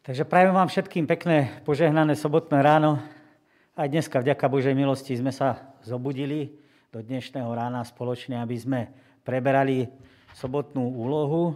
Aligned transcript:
Takže 0.00 0.24
prajem 0.24 0.56
vám 0.56 0.64
všetkým 0.64 1.04
pekné, 1.04 1.60
požehnané 1.60 2.16
sobotné 2.16 2.64
ráno. 2.64 2.96
Aj 3.76 3.84
dneska 3.84 4.24
vďaka 4.24 4.48
Božej 4.48 4.72
milosti 4.72 5.12
sme 5.12 5.28
sa 5.28 5.76
zobudili 5.84 6.56
do 6.88 7.04
dnešného 7.04 7.52
rána 7.52 7.84
spoločne, 7.84 8.40
aby 8.40 8.56
sme 8.56 8.80
preberali 9.28 9.92
sobotnú 10.32 10.88
úlohu, 10.96 11.52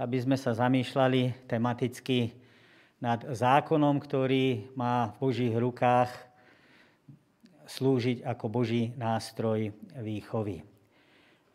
aby 0.00 0.16
sme 0.16 0.40
sa 0.40 0.56
zamýšľali 0.56 1.44
tematicky 1.44 2.32
nad 2.96 3.20
zákonom, 3.28 4.00
ktorý 4.00 4.72
má 4.72 5.12
v 5.12 5.28
Božích 5.28 5.52
rukách 5.52 6.08
slúžiť 7.68 8.24
ako 8.24 8.44
Boží 8.48 8.96
nástroj 8.96 9.76
výchovy. 10.00 10.64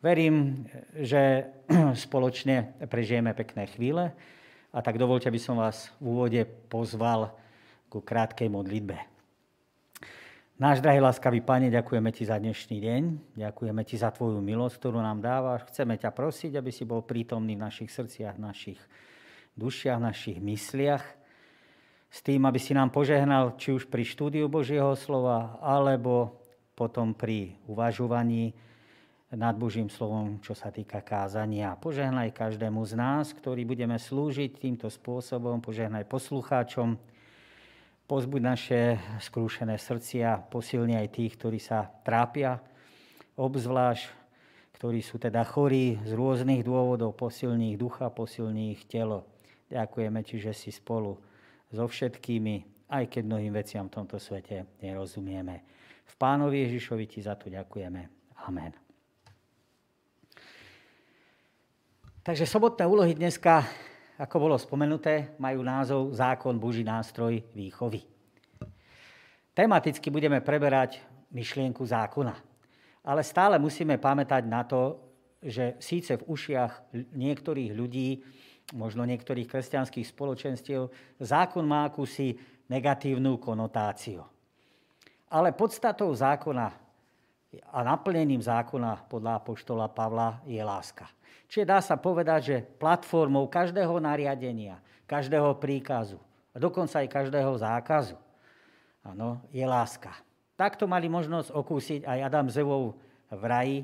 Verím, 0.05 0.69
že 1.01 1.49
spoločne 2.05 2.77
prežijeme 2.85 3.33
pekné 3.33 3.65
chvíle, 3.73 4.13
a 4.71 4.79
tak 4.79 4.95
dovolte, 4.95 5.27
aby 5.27 5.39
som 5.39 5.59
vás 5.59 5.91
v 5.99 6.15
úvode 6.15 6.41
pozval 6.71 7.35
ku 7.91 7.99
krátkej 7.99 8.47
modlitbe. 8.47 8.95
Náš 10.61 10.79
drahý 10.79 11.01
láskavý 11.01 11.41
Pane, 11.43 11.73
ďakujeme 11.73 12.09
Ti 12.13 12.23
za 12.29 12.37
dnešný 12.37 12.77
deň, 12.79 13.01
ďakujeme 13.33 13.81
Ti 13.81 13.95
za 13.97 14.13
Tvoju 14.13 14.39
milosť, 14.39 14.75
ktorú 14.77 15.01
nám 15.01 15.19
dávaš. 15.19 15.67
Chceme 15.73 15.97
ťa 15.97 16.13
prosiť, 16.13 16.55
aby 16.55 16.69
si 16.69 16.85
bol 16.85 17.01
prítomný 17.01 17.57
v 17.57 17.65
našich 17.65 17.89
srdciach, 17.89 18.37
našich 18.37 18.77
dušiach, 19.57 19.99
našich 19.99 20.37
mysliach, 20.37 21.03
s 22.11 22.19
tým, 22.23 22.45
aby 22.45 22.59
si 22.61 22.77
nám 22.77 22.93
požehnal 22.93 23.57
či 23.57 23.73
už 23.73 23.89
pri 23.89 24.05
štúdiu 24.05 24.47
Božieho 24.47 24.93
slova, 24.93 25.57
alebo 25.59 26.39
potom 26.77 27.17
pri 27.17 27.57
uvažovaní 27.65 28.53
nad 29.31 29.55
Božím 29.55 29.87
slovom, 29.87 30.43
čo 30.43 30.51
sa 30.51 30.75
týka 30.75 30.99
kázania. 30.99 31.79
Požehnaj 31.79 32.35
každému 32.35 32.83
z 32.83 32.93
nás, 32.99 33.31
ktorý 33.31 33.63
budeme 33.63 33.95
slúžiť 33.95 34.59
týmto 34.59 34.91
spôsobom, 34.91 35.63
požehnaj 35.63 36.03
poslucháčom, 36.03 36.99
pozbuď 38.11 38.41
naše 38.43 38.79
skrúšené 39.23 39.79
srdcia, 39.79 40.51
posilni 40.51 40.99
aj 40.99 41.15
tých, 41.15 41.39
ktorí 41.39 41.63
sa 41.63 41.87
trápia, 42.03 42.59
obzvlášť, 43.39 44.19
ktorí 44.75 44.99
sú 44.99 45.15
teda 45.15 45.47
chorí 45.47 45.95
z 46.03 46.11
rôznych 46.11 46.67
dôvodov, 46.67 47.15
posilní 47.15 47.71
ich 47.71 47.79
ducha, 47.79 48.11
posilní 48.11 48.75
ich 48.75 48.83
telo. 48.83 49.23
Ďakujeme 49.71 50.19
Ti, 50.27 50.51
že 50.51 50.51
si 50.51 50.75
spolu 50.75 51.15
so 51.71 51.87
všetkými, 51.87 52.89
aj 52.91 53.07
keď 53.07 53.23
mnohým 53.23 53.55
veciam 53.55 53.87
v 53.87 53.95
tomto 53.95 54.19
svete 54.19 54.67
nerozumieme. 54.83 55.63
V 56.03 56.13
Pánovi 56.19 56.67
Ježišovi 56.67 57.07
Ti 57.07 57.19
za 57.23 57.39
to 57.39 57.47
ďakujeme. 57.47 58.01
Amen. 58.43 58.90
Takže 62.21 62.45
sobotné 62.45 62.85
úlohy 62.85 63.17
dneska, 63.17 63.65
ako 64.21 64.35
bolo 64.37 64.53
spomenuté, 64.53 65.33
majú 65.41 65.65
názov 65.65 66.13
Zákon 66.13 66.53
Boží 66.61 66.85
nástroj 66.85 67.41
výchovy. 67.57 68.05
Tematicky 69.57 70.13
budeme 70.13 70.37
preberať 70.37 71.01
myšlienku 71.33 71.81
zákona. 71.81 72.37
Ale 73.01 73.25
stále 73.25 73.57
musíme 73.57 73.97
pamätať 73.97 74.45
na 74.45 74.61
to, 74.61 75.01
že 75.41 75.81
síce 75.81 76.21
v 76.21 76.29
ušiach 76.29 76.93
niektorých 77.17 77.73
ľudí, 77.73 78.21
možno 78.77 79.01
niektorých 79.01 79.49
kresťanských 79.49 80.05
spoločenstiev, 80.05 80.93
zákon 81.17 81.65
má 81.65 81.89
akúsi 81.89 82.37
negatívnu 82.69 83.41
konotáciu. 83.41 84.21
Ale 85.25 85.57
podstatou 85.57 86.13
zákona 86.13 86.80
a 87.59 87.83
naplnením 87.83 88.39
zákona 88.39 89.11
podľa 89.11 89.43
apoštola 89.43 89.91
Pavla 89.91 90.39
je 90.47 90.59
láska. 90.63 91.11
Čiže 91.51 91.67
dá 91.67 91.83
sa 91.83 91.99
povedať, 91.99 92.39
že 92.47 92.57
platformou 92.63 93.51
každého 93.51 93.99
nariadenia, 93.99 94.79
každého 95.03 95.59
príkazu 95.59 96.15
a 96.55 96.57
dokonca 96.59 97.03
aj 97.03 97.11
každého 97.11 97.51
zákazu 97.59 98.15
ano, 99.03 99.43
je 99.51 99.65
láska. 99.67 100.15
Takto 100.55 100.87
mali 100.87 101.11
možnosť 101.11 101.51
okúsiť 101.51 102.01
aj 102.07 102.19
Adam 102.23 102.47
s 102.47 102.55
Evou 102.55 102.95
v 103.27 103.43
raji, 103.43 103.77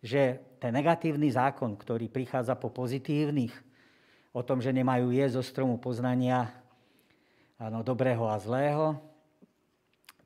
že 0.00 0.40
ten 0.56 0.72
negatívny 0.72 1.28
zákon, 1.28 1.76
ktorý 1.76 2.08
prichádza 2.08 2.56
po 2.56 2.72
pozitívnych, 2.72 3.52
o 4.32 4.40
tom, 4.40 4.64
že 4.64 4.72
nemajú 4.72 5.12
jesť 5.12 5.40
zo 5.40 5.44
stromu 5.44 5.76
poznania 5.76 6.50
ano, 7.60 7.84
dobrého 7.86 8.26
a 8.26 8.36
zlého, 8.40 8.98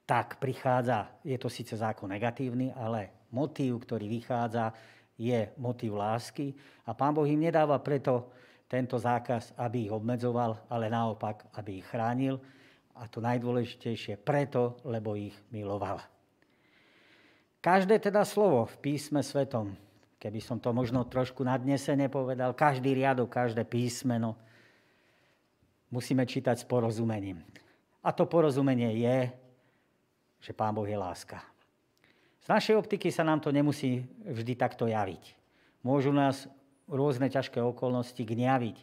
tak 0.08 0.40
prichádza, 0.40 1.20
je 1.20 1.36
to 1.36 1.52
síce 1.52 1.76
zákon 1.76 2.08
negatívny, 2.08 2.72
ale 2.72 3.28
motív, 3.28 3.84
ktorý 3.84 4.08
vychádza, 4.08 4.72
je 5.20 5.52
motiv 5.60 6.00
lásky 6.00 6.56
a 6.88 6.96
Pán 6.96 7.12
Boh 7.12 7.28
im 7.28 7.44
nedáva 7.44 7.76
preto 7.84 8.32
tento 8.70 8.96
zákaz, 8.96 9.52
aby 9.60 9.88
ich 9.88 9.92
obmedzoval, 9.92 10.64
ale 10.72 10.88
naopak, 10.88 11.52
aby 11.60 11.82
ich 11.82 11.86
chránil. 11.88 12.40
A 12.98 13.08
to 13.08 13.18
najdôležitejšie 13.24 14.20
preto, 14.20 14.80
lebo 14.84 15.16
ich 15.16 15.34
miloval. 15.50 16.00
Každé 17.58 17.98
teda 17.98 18.22
slovo 18.22 18.68
v 18.68 18.76
písme 18.78 19.24
svetom, 19.24 19.74
keby 20.22 20.38
som 20.38 20.62
to 20.62 20.70
možno 20.70 21.04
trošku 21.06 21.42
nadnesene 21.42 22.06
povedal, 22.06 22.54
každý 22.54 22.94
riadok, 22.94 23.28
každé 23.28 23.66
písmeno 23.66 24.38
musíme 25.90 26.22
čítať 26.22 26.62
s 26.62 26.68
porozumením. 26.68 27.42
A 28.04 28.14
to 28.14 28.28
porozumenie 28.30 28.94
je, 29.02 29.47
že 30.38 30.54
Pán 30.54 30.74
Boh 30.74 30.86
je 30.86 30.98
láska. 30.98 31.42
Z 32.44 32.48
našej 32.48 32.80
optiky 32.80 33.12
sa 33.12 33.26
nám 33.26 33.44
to 33.44 33.52
nemusí 33.52 34.08
vždy 34.24 34.56
takto 34.56 34.88
javiť. 34.88 35.36
Môžu 35.84 36.14
nás 36.16 36.48
rôzne 36.88 37.28
ťažké 37.28 37.60
okolnosti 37.60 38.18
gňaviť, 38.18 38.76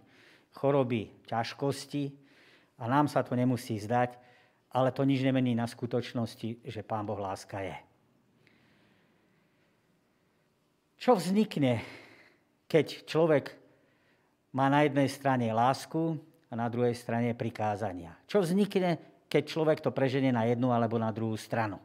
choroby, 0.54 1.10
ťažkosti 1.26 2.14
a 2.78 2.84
nám 2.86 3.10
sa 3.10 3.26
to 3.26 3.34
nemusí 3.34 3.82
zdať, 3.82 4.16
ale 4.76 4.92
to 4.92 5.08
nič 5.08 5.24
nemení 5.24 5.56
na 5.58 5.66
skutočnosti, 5.66 6.62
že 6.62 6.82
Pán 6.86 7.08
Boh 7.08 7.18
láska 7.18 7.64
je. 7.64 7.76
Čo 11.00 11.16
vznikne, 11.18 11.84
keď 12.70 13.08
človek 13.08 13.56
má 14.56 14.72
na 14.72 14.88
jednej 14.88 15.12
strane 15.12 15.48
lásku 15.52 16.20
a 16.48 16.54
na 16.56 16.68
druhej 16.72 16.96
strane 16.96 17.36
prikázania? 17.36 18.16
Čo 18.28 18.44
vznikne, 18.44 19.15
keď 19.36 19.44
človek 19.52 19.80
to 19.84 19.92
preženie 19.92 20.32
na 20.32 20.48
jednu 20.48 20.72
alebo 20.72 20.96
na 20.96 21.12
druhú 21.12 21.36
stranu? 21.36 21.76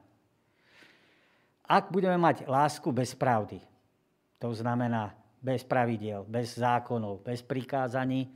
Ak 1.66 1.90
budeme 1.90 2.14
mať 2.14 2.46
lásku 2.46 2.86
bez 2.94 3.18
pravdy, 3.18 3.58
to 4.38 4.54
znamená 4.54 5.10
bez 5.42 5.66
pravidiel, 5.66 6.22
bez 6.30 6.54
zákonov, 6.54 7.26
bez 7.26 7.42
prikázaní, 7.42 8.30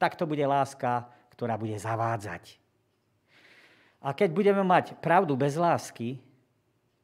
tak 0.00 0.16
to 0.16 0.24
bude 0.24 0.40
láska, 0.48 1.04
ktorá 1.36 1.60
bude 1.60 1.76
zavádzať. 1.76 2.56
A 4.00 4.16
keď 4.16 4.32
budeme 4.32 4.64
mať 4.64 4.96
pravdu 4.96 5.36
bez 5.36 5.60
lásky, 5.60 6.16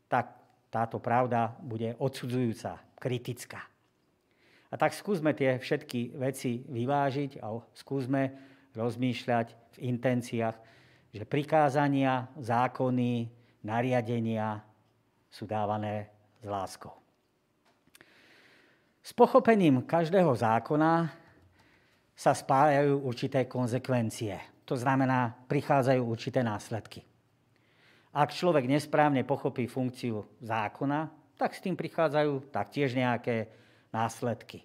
tak 0.08 0.32
táto 0.72 0.96
pravda 0.96 1.52
bude 1.60 1.92
odsudzujúca, 2.00 2.80
kritická. 2.96 3.68
A 4.72 4.80
tak 4.80 4.96
skúsme 4.96 5.36
tie 5.36 5.60
všetky 5.60 6.16
veci 6.16 6.64
vyvážiť 6.64 7.36
a 7.44 7.52
skúsme 7.76 8.32
rozmýšľať 8.72 9.76
v 9.76 9.92
intenciách, 9.92 10.56
že 11.10 11.26
prikázania, 11.26 12.30
zákony, 12.38 13.26
nariadenia 13.66 14.62
sú 15.30 15.46
dávané 15.46 16.10
s 16.38 16.46
láskou. 16.46 16.94
S 19.00 19.10
pochopením 19.10 19.82
každého 19.82 20.30
zákona 20.36 21.10
sa 22.14 22.32
spájajú 22.36 23.00
určité 23.00 23.48
konsekvencie. 23.48 24.36
To 24.68 24.76
znamená, 24.76 25.34
prichádzajú 25.48 26.02
určité 26.04 26.44
následky. 26.44 27.02
Ak 28.12 28.34
človek 28.34 28.66
nesprávne 28.66 29.22
pochopí 29.22 29.70
funkciu 29.70 30.22
zákona, 30.42 31.10
tak 31.38 31.56
s 31.56 31.62
tým 31.64 31.78
prichádzajú 31.78 32.52
taktiež 32.52 32.92
nejaké 32.92 33.48
následky. 33.94 34.62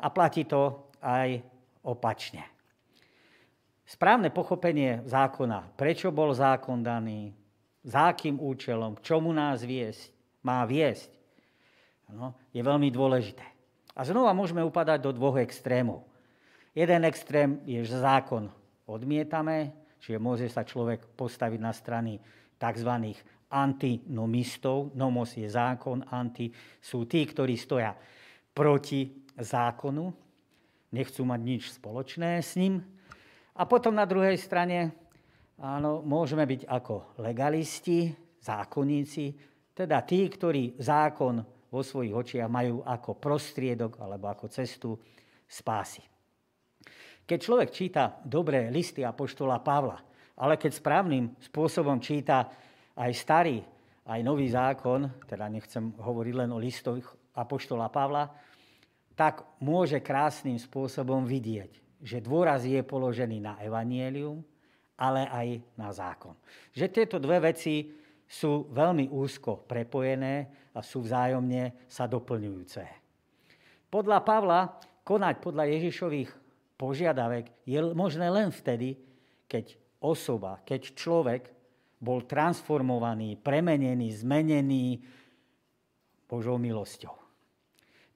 A 0.00 0.08
platí 0.08 0.48
to 0.48 0.88
aj 1.04 1.44
opačne. 1.84 2.55
Správne 3.86 4.34
pochopenie 4.34 5.06
zákona, 5.06 5.78
prečo 5.78 6.10
bol 6.10 6.34
zákon 6.34 6.82
daný, 6.82 7.30
za 7.86 8.10
akým 8.10 8.42
účelom, 8.42 8.98
k 8.98 9.14
čomu 9.14 9.30
nás 9.30 9.62
viesť, 9.62 10.10
má 10.42 10.66
viesť, 10.66 11.06
no, 12.10 12.34
je 12.50 12.58
veľmi 12.58 12.90
dôležité. 12.90 13.46
A 13.94 14.02
znova 14.02 14.34
môžeme 14.34 14.66
upadať 14.66 14.98
do 15.06 15.14
dvoch 15.14 15.38
extrémov. 15.38 16.02
Jeden 16.74 17.06
extrém 17.06 17.62
je, 17.62 17.86
že 17.86 18.02
zákon 18.02 18.50
odmietame, 18.90 19.70
čiže 20.02 20.18
môže 20.18 20.50
sa 20.50 20.66
človek 20.66 21.06
postaviť 21.14 21.60
na 21.62 21.70
strany 21.70 22.18
tzv. 22.58 22.90
antinomistov. 23.48 24.92
Nomos 24.98 25.38
je 25.38 25.46
zákon, 25.46 26.02
anti 26.10 26.50
sú 26.82 27.06
tí, 27.06 27.22
ktorí 27.22 27.54
stoja 27.54 27.94
proti 28.50 29.14
zákonu, 29.38 30.10
nechcú 30.90 31.22
mať 31.22 31.40
nič 31.40 31.62
spoločné 31.70 32.42
s 32.42 32.58
ním. 32.58 32.95
A 33.56 33.64
potom 33.64 33.96
na 33.96 34.04
druhej 34.04 34.36
strane 34.36 35.06
Áno, 35.56 36.04
môžeme 36.04 36.44
byť 36.44 36.68
ako 36.68 37.16
legalisti, 37.24 38.12
zákonníci, 38.44 39.24
teda 39.72 40.04
tí, 40.04 40.28
ktorí 40.28 40.76
zákon 40.76 41.40
vo 41.72 41.80
svojich 41.80 42.12
očiach 42.12 42.50
majú 42.52 42.84
ako 42.84 43.16
prostriedok 43.16 43.96
alebo 43.96 44.28
ako 44.28 44.52
cestu 44.52 44.92
spásy. 45.48 46.04
Keď 47.24 47.38
človek 47.40 47.72
číta 47.72 48.20
dobré 48.20 48.68
listy 48.68 49.00
Apoštola 49.00 49.64
Pavla, 49.64 49.96
ale 50.36 50.60
keď 50.60 50.76
správnym 50.76 51.32
spôsobom 51.40 52.04
číta 52.04 52.52
aj 52.92 53.12
starý, 53.16 53.58
aj 54.04 54.20
nový 54.20 54.52
zákon, 54.52 55.24
teda 55.24 55.48
nechcem 55.48 55.96
hovoriť 55.96 56.34
len 56.36 56.52
o 56.52 56.60
listoch 56.60 57.16
Apoštola 57.32 57.88
Pavla, 57.88 58.28
tak 59.16 59.40
môže 59.64 60.04
krásnym 60.04 60.60
spôsobom 60.60 61.24
vidieť, 61.24 61.80
že 62.02 62.20
dôraz 62.20 62.64
je 62.68 62.80
položený 62.84 63.40
na 63.40 63.54
evanielium, 63.60 64.44
ale 64.96 65.28
aj 65.28 65.48
na 65.76 65.88
zákon. 65.92 66.36
Že 66.72 66.86
tieto 66.92 67.16
dve 67.20 67.52
veci 67.52 67.92
sú 68.26 68.66
veľmi 68.72 69.12
úzko 69.12 69.64
prepojené 69.68 70.48
a 70.74 70.80
sú 70.82 71.04
vzájomne 71.04 71.86
sa 71.86 72.08
doplňujúce. 72.10 72.82
Podľa 73.86 74.18
Pavla 74.26 74.60
konať 75.06 75.34
podľa 75.38 75.64
Ježišových 75.70 76.30
požiadavek 76.74 77.64
je 77.64 77.78
možné 77.94 78.26
len 78.28 78.50
vtedy, 78.50 78.98
keď 79.46 79.78
osoba, 80.02 80.60
keď 80.66 80.92
človek 80.92 81.42
bol 81.96 82.26
transformovaný, 82.26 83.40
premenený, 83.40 84.20
zmenený 84.20 85.00
Božou 86.26 86.58
milosťou. 86.58 87.14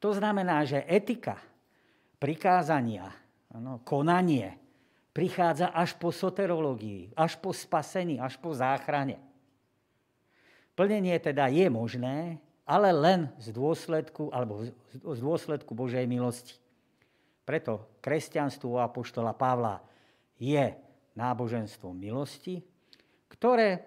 To 0.01 0.11
znamená, 0.11 0.67
že 0.67 0.85
etika, 0.89 1.39
prikázania, 2.19 3.09
ano, 3.55 3.83
konanie 3.83 4.59
prichádza 5.11 5.75
až 5.75 5.99
po 5.99 6.15
soterológii, 6.15 7.15
až 7.19 7.35
po 7.37 7.51
spasení, 7.51 8.23
až 8.23 8.39
po 8.39 8.55
záchrane. 8.55 9.19
Plnenie 10.79 11.19
teda 11.19 11.51
je 11.51 11.67
možné, 11.67 12.39
ale 12.65 12.95
len 12.95 13.27
z 13.43 13.51
dôsledku, 13.51 14.31
alebo 14.31 14.63
z 14.95 15.19
dôsledku 15.21 15.75
Božej 15.75 16.07
milosti. 16.07 16.57
Preto 17.43 17.99
kresťanstvo 17.99 18.79
apoštola 18.79 19.35
Pavla 19.35 19.83
je 20.39 20.71
náboženstvom 21.19 21.93
milosti, 21.99 22.63
ktoré 23.27 23.83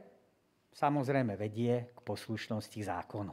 samozrejme 0.75 1.39
vedie 1.39 1.88
k 1.95 2.00
poslušnosti 2.04 2.80
zákonu. 2.83 3.31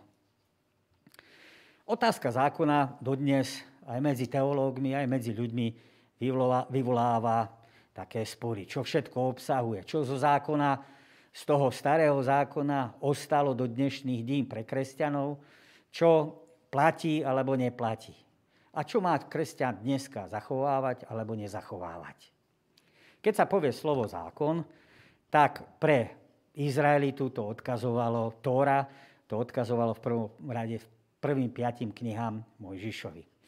Otázka 1.90 2.30
zákona 2.30 3.02
dodnes 3.02 3.66
aj 3.90 3.98
medzi 3.98 4.30
teológmi, 4.30 4.94
aj 4.94 5.10
medzi 5.10 5.34
ľuďmi 5.34 5.66
vyvoláva 6.20 7.48
také 7.96 8.22
spory. 8.22 8.68
Čo 8.68 8.84
všetko 8.84 9.16
obsahuje? 9.34 9.82
Čo 9.88 10.04
zo 10.04 10.20
zákona, 10.20 11.00
z 11.30 11.42
toho 11.46 11.70
starého 11.70 12.18
zákona 12.18 13.00
ostalo 13.06 13.54
do 13.54 13.64
dnešných 13.64 14.22
dní 14.22 14.40
pre 14.44 14.66
kresťanov? 14.66 15.40
Čo 15.90 16.36
platí 16.68 17.22
alebo 17.24 17.54
neplatí? 17.56 18.14
A 18.70 18.86
čo 18.86 19.02
má 19.02 19.18
kresťan 19.18 19.82
dneska 19.82 20.30
zachovávať 20.30 21.08
alebo 21.10 21.34
nezachovávať? 21.34 22.30
Keď 23.18 23.34
sa 23.34 23.50
povie 23.50 23.74
slovo 23.74 24.06
zákon, 24.06 24.62
tak 25.26 25.78
pre 25.82 26.14
Izraelitu 26.54 27.30
to 27.30 27.46
odkazovalo 27.46 28.38
Tóra, 28.42 28.86
to 29.26 29.38
odkazovalo 29.38 29.94
v 29.94 30.02
prvom 30.02 30.30
rade 30.50 30.78
v 30.78 30.86
prvým 31.22 31.50
piatým 31.50 31.94
knihám 31.94 32.42
Mojžišovi. 32.58 33.39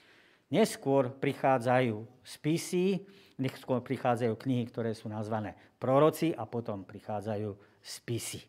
Neskôr 0.52 1.08
prichádzajú 1.16 2.04
spisy, 2.20 3.00
neskôr 3.40 3.80
prichádzajú 3.80 4.36
knihy, 4.36 4.68
ktoré 4.68 4.92
sú 4.92 5.08
nazvané 5.08 5.56
proroci 5.80 6.36
a 6.36 6.44
potom 6.44 6.84
prichádzajú 6.84 7.56
spisy. 7.80 8.44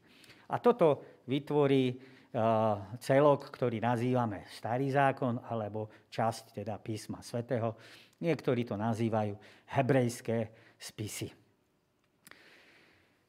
A 0.51 0.59
toto 0.59 1.23
vytvorí 1.25 1.95
Eh, 2.33 2.75
celok, 2.97 3.53
ktorý 3.53 3.77
nazývame 3.77 4.49
Starý 4.49 4.89
zákon, 4.89 5.37
alebo 5.53 5.93
časť 6.09 6.65
teda 6.65 6.81
písma 6.81 7.21
svätého. 7.21 7.77
Niektorí 8.25 8.65
to 8.65 8.73
nazývajú 8.73 9.37
hebrejské 9.77 10.49
spisy. 10.73 11.29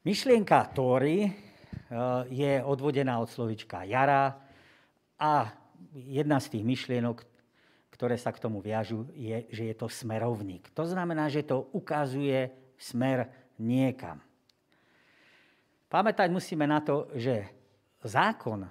Myšlienka 0.09 0.73
Tóry 0.73 1.21
eh, 1.21 1.33
je 2.33 2.53
odvodená 2.65 3.21
od 3.21 3.29
slovička 3.29 3.85
jara 3.85 4.41
a 5.21 5.53
jedna 5.93 6.41
z 6.41 6.57
tých 6.57 6.65
myšlienok, 6.65 7.29
ktoré 7.95 8.19
sa 8.19 8.35
k 8.35 8.43
tomu 8.43 8.59
viažu, 8.59 9.07
je, 9.15 9.47
že 9.55 9.71
je 9.71 9.75
to 9.79 9.87
smerovník. 9.87 10.67
To 10.75 10.83
znamená, 10.83 11.31
že 11.31 11.47
to 11.47 11.71
ukazuje 11.71 12.51
smer 12.75 13.31
niekam. 13.55 14.19
Pamätať 15.87 16.27
musíme 16.35 16.67
na 16.67 16.83
to, 16.83 17.07
že 17.15 17.47
zákon 18.03 18.67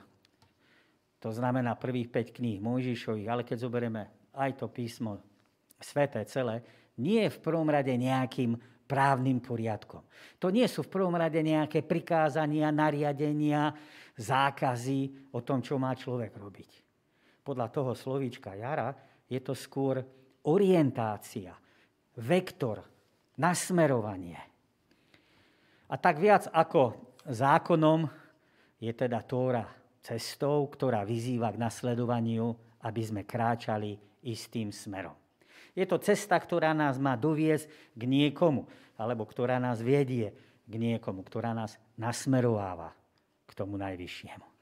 to 1.23 1.31
znamená 1.31 1.79
prvých 1.79 2.11
5 2.11 2.35
kníh 2.35 2.59
Mojžišových, 2.59 3.31
ale 3.31 3.47
keď 3.47 3.63
zoberieme 3.63 4.11
aj 4.35 4.59
to 4.59 4.67
písmo 4.67 5.23
sveté 5.79 6.19
celé, 6.27 6.59
nie 6.99 7.23
je 7.23 7.31
v 7.31 7.39
prvom 7.39 7.71
rade 7.71 7.95
nejakým 7.95 8.59
právnym 8.83 9.39
poriadkom. 9.39 10.03
To 10.43 10.51
nie 10.51 10.67
sú 10.67 10.83
v 10.83 10.99
prvom 10.99 11.15
rade 11.15 11.39
nejaké 11.39 11.79
prikázania, 11.79 12.75
nariadenia, 12.75 13.71
zákazy 14.19 15.31
o 15.31 15.39
tom, 15.39 15.63
čo 15.63 15.79
má 15.79 15.95
človek 15.95 16.35
robiť. 16.35 16.71
Podľa 17.39 17.67
toho 17.71 17.95
slovíčka 17.95 18.51
jara 18.59 18.91
je 19.33 19.41
to 19.41 19.57
skôr 19.57 20.05
orientácia, 20.45 21.57
vektor, 22.21 22.85
nasmerovanie. 23.41 24.37
A 25.89 25.95
tak 25.97 26.21
viac 26.21 26.45
ako 26.53 27.13
zákonom 27.25 28.05
je 28.77 28.93
teda 28.93 29.25
Tóra 29.25 29.65
cestou, 30.05 30.69
ktorá 30.69 31.01
vyzýva 31.01 31.49
k 31.49 31.61
nasledovaniu, 31.61 32.53
aby 32.85 33.01
sme 33.01 33.21
kráčali 33.25 33.97
istým 34.21 34.69
smerom. 34.69 35.15
Je 35.73 35.89
to 35.89 35.97
cesta, 35.97 36.37
ktorá 36.37 36.75
nás 36.77 37.01
má 37.01 37.17
doviesť 37.17 37.97
k 37.97 38.01
niekomu, 38.05 38.69
alebo 38.93 39.25
ktorá 39.25 39.57
nás 39.57 39.81
vedie 39.81 40.29
k 40.69 40.73
niekomu, 40.77 41.25
ktorá 41.25 41.57
nás 41.57 41.81
nasmerováva 41.97 42.93
k 43.49 43.51
tomu 43.57 43.81
najvyššiemu. 43.81 44.52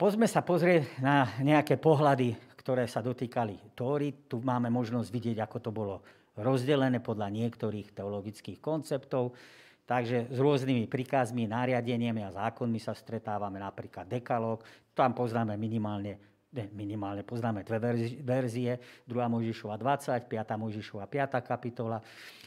Poďme 0.00 0.24
sa 0.24 0.40
pozrieť 0.40 0.96
na 1.04 1.28
nejaké 1.44 1.76
pohľady, 1.76 2.32
ktoré 2.56 2.88
sa 2.88 3.04
dotýkali 3.04 3.76
Tóry. 3.76 4.24
Tu 4.32 4.40
máme 4.40 4.72
možnosť 4.72 5.12
vidieť, 5.12 5.44
ako 5.44 5.58
to 5.60 5.68
bolo 5.68 6.00
rozdelené 6.40 7.04
podľa 7.04 7.28
niektorých 7.28 7.92
teologických 7.92 8.64
konceptov. 8.64 9.36
Takže 9.84 10.32
s 10.32 10.38
rôznymi 10.40 10.88
príkazmi, 10.88 11.44
nariadeniami 11.44 12.24
a 12.24 12.32
zákonmi 12.32 12.80
sa 12.80 12.96
stretávame, 12.96 13.60
napríklad 13.60 14.08
dekalóg, 14.08 14.64
tam 14.96 15.12
poznáme 15.12 15.60
minimálne, 15.60 16.16
ne, 16.48 16.64
minimálne 16.72 17.20
poznáme 17.20 17.60
dve 17.60 18.00
verzie, 18.24 19.04
2. 19.04 19.12
Mojžišova 19.12 19.76
20, 19.76 20.32
5. 20.32 20.64
Mojžišova 20.64 21.04
5. 21.12 21.44
kapitola. 21.44 22.00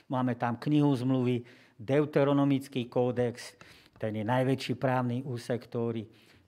Máme 0.09 0.41
tam 0.41 0.57
knihu 0.57 0.89
zmluvy, 0.89 1.45
deuteronomický 1.77 2.89
kódex, 2.89 3.53
ten 4.01 4.17
je 4.17 4.25
najväčší 4.25 4.73
právny 4.73 5.21
úsek, 5.21 5.69
ktorý 5.69 6.01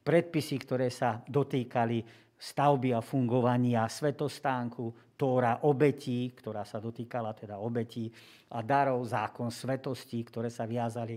predpisy, 0.05 0.55
ktoré 0.61 0.93
sa 0.93 1.17
dotýkali 1.25 2.05
stavby 2.37 2.93
a 2.93 3.01
fungovania 3.01 3.89
svetostánku, 3.89 5.05
Tóra 5.15 5.63
obetí, 5.63 6.35
ktorá 6.35 6.67
sa 6.67 6.83
dotýkala 6.83 7.31
teda 7.31 7.55
obetí 7.55 8.11
a 8.51 8.59
darov, 8.59 8.99
zákon 9.07 9.47
svetosti, 9.47 10.19
ktoré 10.27 10.51
sa 10.51 10.67
viazali 10.67 11.15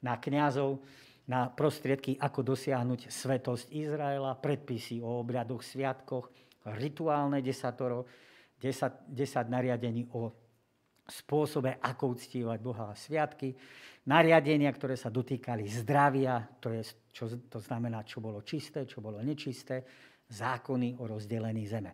na 0.00 0.16
kňazov, 0.16 0.80
na 1.28 1.52
prostriedky, 1.52 2.16
ako 2.16 2.40
dosiahnuť 2.40 3.12
svetosť 3.12 3.68
Izraela, 3.68 4.32
predpisy 4.40 5.04
o 5.04 5.20
obradoch, 5.20 5.60
sviatkoch, 5.60 6.32
rituálne 6.80 7.44
desatoro, 7.44 8.08
desat, 8.56 9.04
desat 9.08 9.48
nariadení 9.52 10.08
o 10.16 10.32
spôsobe, 11.04 11.76
ako 11.84 12.16
uctívať 12.16 12.58
Boha 12.64 12.92
a 12.92 12.96
sviatky, 12.96 13.52
nariadenia, 14.08 14.68
ktoré 14.72 14.96
sa 14.96 15.08
dotýkali 15.08 15.64
zdravia, 15.68 16.40
to, 16.60 16.72
je, 16.72 16.82
čo, 17.12 17.30
to 17.48 17.58
znamená, 17.60 18.04
čo 18.04 18.20
bolo 18.20 18.44
čisté, 18.44 18.84
čo 18.84 19.00
bolo 19.00 19.20
nečisté, 19.24 19.84
zákony 20.28 21.00
o 21.00 21.08
rozdelení 21.08 21.64
zeme. 21.64 21.92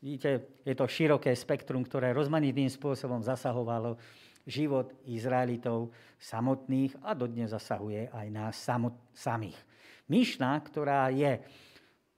Vidíte, 0.00 0.60
je 0.64 0.72
to 0.72 0.88
široké 0.88 1.36
spektrum, 1.36 1.84
ktoré 1.84 2.16
rozmanitým 2.16 2.72
spôsobom 2.72 3.20
zasahovalo 3.20 4.00
život 4.48 4.96
Izraelitov 5.04 5.92
samotných 6.16 7.04
a 7.04 7.12
dodnes 7.12 7.52
zasahuje 7.52 8.08
aj 8.08 8.26
nás 8.32 8.56
samot, 8.56 8.96
samých. 9.12 9.60
Myšna, 10.08 10.56
ktorá 10.64 11.12
je, 11.12 11.44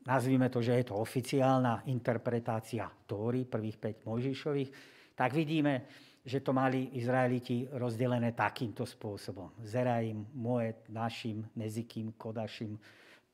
nazvime 0.06 0.46
to, 0.46 0.62
že 0.62 0.78
je 0.78 0.84
to 0.86 0.94
oficiálna 0.94 1.90
interpretácia 1.90 2.86
Tóry, 2.86 3.42
prvých 3.44 4.06
5 4.06 4.06
Mojžišových, 4.06 4.70
tak 5.18 5.34
vidíme, 5.34 5.90
že 6.22 6.38
to 6.38 6.54
mali 6.54 6.94
Izraeliti 6.94 7.66
rozdelené 7.66 8.30
takýmto 8.32 8.86
spôsobom. 8.86 9.50
Zeraim, 9.66 10.22
Moed, 10.38 10.86
Našim, 10.86 11.42
Nezikým, 11.58 12.14
Kodašim, 12.14 12.78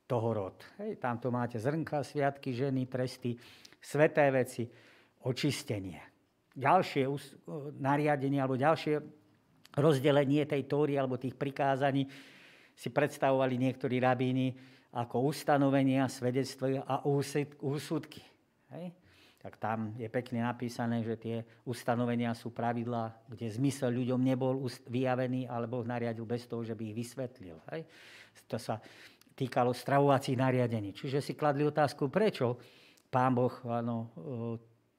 Tohorod. 0.08 0.64
Hej, 0.80 0.96
tam 0.96 1.20
to 1.20 1.28
máte 1.28 1.60
zrnka, 1.60 2.00
sviatky, 2.00 2.56
ženy, 2.56 2.88
tresty, 2.88 3.36
sveté 3.76 4.32
veci, 4.32 4.64
očistenie. 5.28 6.00
Ďalšie 6.56 7.04
nariadenie 7.76 8.40
alebo 8.40 8.56
ďalšie 8.56 8.98
rozdelenie 9.76 10.48
tej 10.48 10.64
tóry 10.64 10.96
alebo 10.96 11.20
tých 11.20 11.36
prikázaní 11.36 12.08
si 12.72 12.88
predstavovali 12.88 13.60
niektorí 13.60 14.00
rabíni 14.00 14.56
ako 14.96 15.28
ustanovenia, 15.28 16.08
svedectva 16.08 16.80
a 16.88 17.04
úsudky. 17.60 18.24
Hej? 18.72 18.96
Tak 19.48 19.56
tam 19.56 19.96
je 19.96 20.12
pekne 20.12 20.44
napísané, 20.44 21.00
že 21.00 21.16
tie 21.16 21.40
ustanovenia 21.64 22.36
sú 22.36 22.52
pravidlá, 22.52 23.32
kde 23.32 23.48
zmysel 23.48 23.96
ľuďom 23.96 24.20
nebol 24.20 24.60
vyjavený, 24.84 25.48
alebo 25.48 25.80
nariadil 25.80 26.28
bez 26.28 26.44
toho, 26.44 26.60
že 26.60 26.76
by 26.76 26.92
ich 26.92 26.96
vysvetlil. 27.00 27.56
Hej? 27.72 27.88
To 28.44 28.60
sa 28.60 28.76
týkalo 29.32 29.72
stravovacích 29.72 30.36
nariadení. 30.36 30.92
Čiže 30.92 31.24
si 31.24 31.32
kladli 31.32 31.64
otázku, 31.64 32.12
prečo 32.12 32.60
pán 33.08 33.32
Boh 33.32 33.56
ano, 33.64 34.12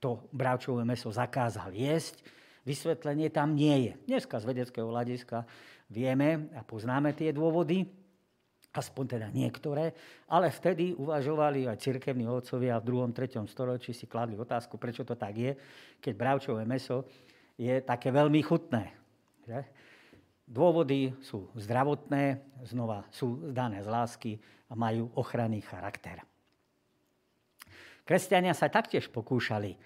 to 0.02 0.26
bravčové 0.34 0.82
meso 0.82 1.14
zakázal 1.14 1.70
jesť. 1.70 2.26
Vysvetlenie 2.66 3.30
tam 3.30 3.54
nie 3.54 3.86
je. 3.86 3.94
Dneska 4.10 4.42
z 4.42 4.50
vedeckého 4.50 4.90
hľadiska 4.90 5.46
vieme 5.94 6.50
a 6.58 6.66
poznáme 6.66 7.14
tie 7.14 7.30
dôvody, 7.30 7.86
aspoň 8.70 9.06
teda 9.18 9.28
niektoré, 9.34 9.98
ale 10.30 10.54
vtedy 10.54 10.94
uvažovali 10.94 11.66
aj 11.66 11.82
cirkevní 11.82 12.30
otcovia 12.30 12.78
v 12.78 13.10
2. 13.10 13.18
3. 13.18 13.50
storočí 13.50 13.92
si 13.98 14.06
kladli 14.06 14.38
otázku, 14.38 14.78
prečo 14.78 15.02
to 15.02 15.18
tak 15.18 15.34
je, 15.34 15.52
keď 15.98 16.14
bravčové 16.14 16.64
meso 16.70 17.10
je 17.58 17.82
také 17.82 18.14
veľmi 18.14 18.40
chutné. 18.46 18.94
Že? 19.50 19.60
Dôvody 20.50 21.14
sú 21.22 21.50
zdravotné, 21.58 22.42
znova 22.66 23.06
sú 23.10 23.54
dané 23.54 23.82
z 23.82 23.90
lásky 23.90 24.32
a 24.70 24.78
majú 24.78 25.10
ochranný 25.18 25.62
charakter. 25.66 26.22
Kresťania 28.06 28.58
sa 28.58 28.70
taktiež 28.70 29.10
pokúšali 29.10 29.78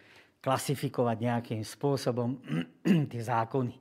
klasifikovať 0.43 1.17
nejakým 1.19 1.63
spôsobom 1.63 2.39
tie 3.11 3.21
zákony 3.23 3.75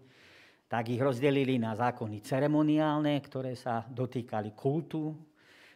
tak 0.72 0.88
ich 0.88 1.04
rozdelili 1.04 1.60
na 1.60 1.76
zákony 1.76 2.24
ceremoniálne, 2.24 3.20
ktoré 3.20 3.52
sa 3.52 3.84
dotýkali 3.84 4.56
kultu, 4.56 5.12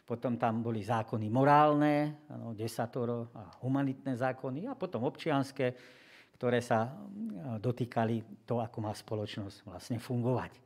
potom 0.09 0.41
tam 0.41 0.65
boli 0.65 0.81
zákony 0.81 1.29
morálne, 1.29 2.25
ano, 2.33 2.57
desatoro 2.57 3.29
a 3.37 3.61
humanitné 3.61 4.17
zákony 4.17 4.65
a 4.65 4.73
potom 4.73 5.05
občianské, 5.05 5.77
ktoré 6.41 6.65
sa 6.65 6.97
dotýkali 7.61 8.49
to, 8.49 8.65
ako 8.65 8.79
má 8.81 8.97
spoločnosť 8.97 9.69
vlastne 9.69 10.01
fungovať. 10.01 10.57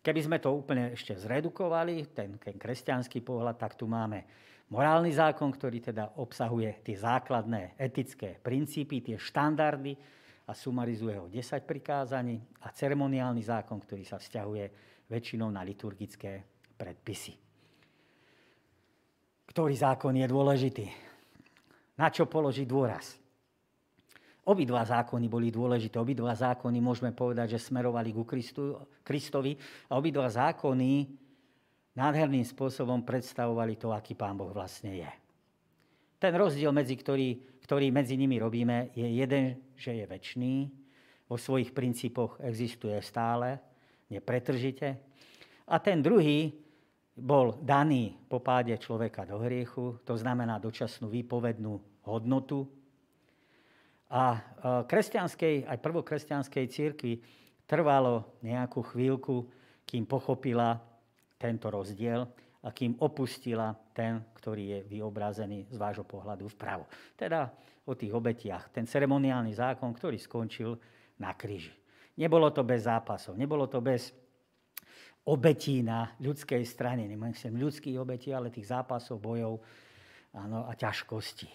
Keby 0.00 0.20
sme 0.24 0.40
to 0.40 0.56
úplne 0.56 0.96
ešte 0.96 1.12
zredukovali, 1.12 2.08
ten, 2.16 2.40
ten 2.40 2.56
kresťanský 2.56 3.20
pohľad, 3.20 3.60
tak 3.60 3.76
tu 3.76 3.84
máme 3.84 4.24
morálny 4.72 5.12
zákon, 5.12 5.52
ktorý 5.52 5.92
teda 5.92 6.16
obsahuje 6.16 6.80
tie 6.80 6.96
základné 6.96 7.76
etické 7.76 8.40
princípy, 8.40 9.04
tie 9.04 9.20
štandardy, 9.20 9.92
a 10.46 10.52
sumarizuje 10.54 11.14
ho 11.18 11.26
10 11.30 11.62
prikázaní 11.62 12.42
a 12.66 12.74
ceremoniálny 12.74 13.42
zákon, 13.42 13.78
ktorý 13.78 14.02
sa 14.02 14.18
vzťahuje 14.18 14.64
väčšinou 15.06 15.48
na 15.52 15.62
liturgické 15.62 16.42
predpisy. 16.74 17.34
Ktorý 19.46 19.74
zákon 19.76 20.16
je 20.16 20.26
dôležitý? 20.26 20.86
Na 22.00 22.08
čo 22.08 22.26
položiť 22.26 22.66
dôraz? 22.66 23.20
Obidva 24.42 24.82
zákony 24.82 25.30
boli 25.30 25.54
dôležité. 25.54 26.02
Obidva 26.02 26.34
zákony 26.34 26.82
môžeme 26.82 27.14
povedať, 27.14 27.54
že 27.54 27.62
smerovali 27.70 28.10
ku 28.10 28.26
Kristu, 28.26 28.74
Kristovi 29.06 29.54
a 29.86 29.94
obidva 29.94 30.26
zákony 30.26 31.06
nádherným 31.94 32.42
spôsobom 32.42 33.06
predstavovali 33.06 33.78
to, 33.78 33.94
aký 33.94 34.18
Pán 34.18 34.34
Boh 34.34 34.50
vlastne 34.50 34.98
je. 34.98 35.10
Ten 36.18 36.34
rozdiel, 36.34 36.74
medzi 36.74 36.98
ktorý 36.98 37.52
ktorý 37.62 37.94
medzi 37.94 38.18
nimi 38.18 38.42
robíme, 38.42 38.90
je 38.92 39.06
jeden, 39.06 39.54
že 39.82 39.98
je 39.98 40.06
väčší, 40.06 40.70
vo 41.26 41.34
svojich 41.34 41.74
princípoch 41.74 42.38
existuje 42.38 42.94
stále, 43.02 43.58
nepretržite. 44.06 44.94
A 45.66 45.82
ten 45.82 45.98
druhý 45.98 46.54
bol 47.18 47.58
daný 47.58 48.14
po 48.30 48.38
páde 48.38 48.78
človeka 48.78 49.26
do 49.26 49.42
hriechu, 49.42 49.98
to 50.06 50.14
znamená 50.14 50.62
dočasnú 50.62 51.10
výpovednú 51.10 51.82
hodnotu. 52.06 52.68
A 54.12 54.38
kresťanskej, 54.86 55.66
aj 55.66 55.78
prvokresťanskej 55.82 56.64
církvi 56.68 57.12
trvalo 57.64 58.38
nejakú 58.44 58.84
chvíľku, 58.92 59.48
kým 59.88 60.04
pochopila 60.04 60.78
tento 61.40 61.72
rozdiel 61.72 62.28
a 62.62 62.68
kým 62.70 62.94
opustila 63.02 63.74
ten, 63.90 64.22
ktorý 64.38 64.78
je 64.78 64.78
vyobrazený 64.86 65.66
z 65.66 65.76
vášho 65.76 66.06
pohľadu 66.06 66.46
vpravo. 66.54 66.86
Teda 67.18 67.50
o 67.82 67.92
tých 67.98 68.14
obetiach. 68.14 68.70
Ten 68.70 68.86
ceremoniálny 68.86 69.50
zákon, 69.50 69.90
ktorý 69.90 70.14
skončil 70.18 70.78
na 71.18 71.34
kríži. 71.34 71.74
Nebolo 72.18 72.54
to 72.54 72.62
bez 72.62 72.86
zápasov, 72.86 73.34
nebolo 73.34 73.66
to 73.66 73.82
bez 73.82 74.14
obetí 75.26 75.82
na 75.82 76.14
ľudskej 76.22 76.62
strane. 76.62 77.06
Nemyslím 77.06 77.58
ľudských 77.58 77.98
obetí, 77.98 78.30
ale 78.30 78.54
tých 78.54 78.70
zápasov, 78.70 79.18
bojov 79.18 79.58
áno, 80.34 80.66
a 80.66 80.72
ťažkostí. 80.78 81.50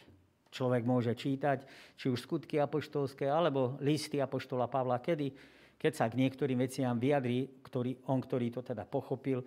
Človek 0.47 0.83
môže 0.87 1.13
čítať, 1.13 1.67
či 1.99 2.07
už 2.07 2.23
skutky 2.23 2.57
apoštolské, 2.57 3.27
alebo 3.27 3.75
listy 3.83 4.17
apoštola 4.17 4.71
Pavla, 4.71 4.97
kedy, 5.03 5.29
keď 5.77 5.91
sa 5.93 6.05
k 6.09 6.17
niektorým 6.17 6.57
veciam 6.63 6.95
vyjadrí, 6.97 7.61
ktorý, 7.61 8.01
on, 8.09 8.19
ktorý 8.23 8.49
to 8.49 8.61
teda 8.65 8.87
pochopil, 8.87 9.43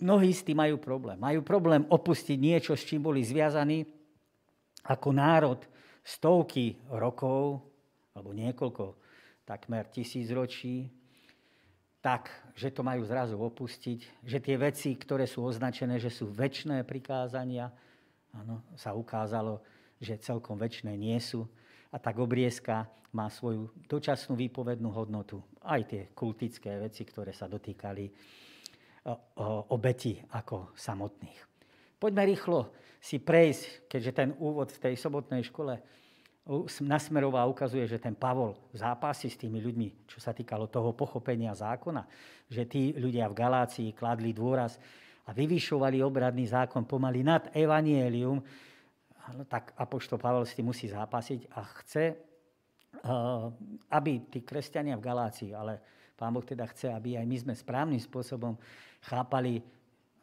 mnohí 0.00 0.30
s 0.34 0.46
tým 0.46 0.58
majú 0.58 0.76
problém. 0.78 1.18
Majú 1.18 1.40
problém 1.42 1.84
opustiť 1.86 2.38
niečo, 2.38 2.72
s 2.74 2.86
čím 2.86 3.04
boli 3.04 3.22
zviazaní 3.22 3.86
ako 4.88 5.08
národ 5.12 5.60
stovky 6.06 6.78
rokov, 6.88 7.60
alebo 8.16 8.32
niekoľko, 8.32 8.96
takmer 9.44 9.86
tisíc 9.92 10.32
ročí, 10.32 10.88
tak, 11.98 12.30
že 12.54 12.70
to 12.70 12.86
majú 12.86 13.02
zrazu 13.04 13.36
opustiť, 13.36 14.24
že 14.24 14.38
tie 14.38 14.56
veci, 14.56 14.94
ktoré 14.94 15.26
sú 15.26 15.44
označené, 15.44 15.98
že 15.98 16.08
sú 16.08 16.30
väčšné 16.30 16.86
prikázania, 16.86 17.68
áno, 18.32 18.62
sa 18.78 18.94
ukázalo, 18.94 19.60
že 19.98 20.16
celkom 20.22 20.56
väčšné 20.56 20.94
nie 20.94 21.18
sú. 21.18 21.44
A 21.90 21.98
tak 21.98 22.22
obriezka 22.22 22.86
má 23.10 23.26
svoju 23.32 23.72
dočasnú 23.88 24.36
výpovednú 24.36 24.92
hodnotu. 24.92 25.42
Aj 25.64 25.80
tie 25.82 26.12
kultické 26.12 26.76
veci, 26.78 27.02
ktoré 27.02 27.32
sa 27.32 27.48
dotýkali 27.48 28.12
obeti 29.72 30.20
ako 30.34 30.72
samotných. 30.76 31.40
Poďme 31.98 32.22
rýchlo 32.28 32.70
si 32.98 33.18
prejsť, 33.22 33.90
keďže 33.90 34.12
ten 34.12 34.28
úvod 34.38 34.70
v 34.74 34.82
tej 34.90 34.94
sobotnej 34.98 35.42
škole 35.46 35.78
nasmerová 36.80 37.44
ukazuje, 37.44 37.84
že 37.84 38.00
ten 38.00 38.16
Pavol 38.16 38.56
zápasí 38.72 39.28
s 39.28 39.36
tými 39.36 39.60
ľuďmi, 39.60 40.08
čo 40.08 40.16
sa 40.16 40.32
týkalo 40.32 40.72
toho 40.72 40.96
pochopenia 40.96 41.52
zákona, 41.52 42.08
že 42.48 42.64
tí 42.64 42.96
ľudia 42.96 43.28
v 43.28 43.36
Galácii 43.36 43.92
kladli 43.92 44.32
dôraz 44.32 44.80
a 45.28 45.36
vyvyšovali 45.36 46.00
obradný 46.00 46.48
zákon 46.48 46.88
pomaly 46.88 47.20
nad 47.20 47.52
evanielium, 47.52 48.40
tak 49.44 49.76
apoštol 49.76 50.16
Pavel 50.16 50.48
s 50.48 50.56
tým 50.56 50.72
musí 50.72 50.88
zápasiť 50.88 51.52
a 51.52 51.60
chce, 51.84 52.04
aby 53.92 54.12
tí 54.32 54.40
kresťania 54.40 54.96
v 54.96 55.04
Galácii, 55.04 55.52
ale 55.52 55.84
Pán 56.16 56.32
Boh 56.32 56.42
teda 56.42 56.64
chce, 56.72 56.88
aby 56.88 57.20
aj 57.20 57.26
my 57.28 57.36
sme 57.36 57.54
správnym 57.54 58.00
spôsobom 58.00 58.56
chápali, 59.02 59.62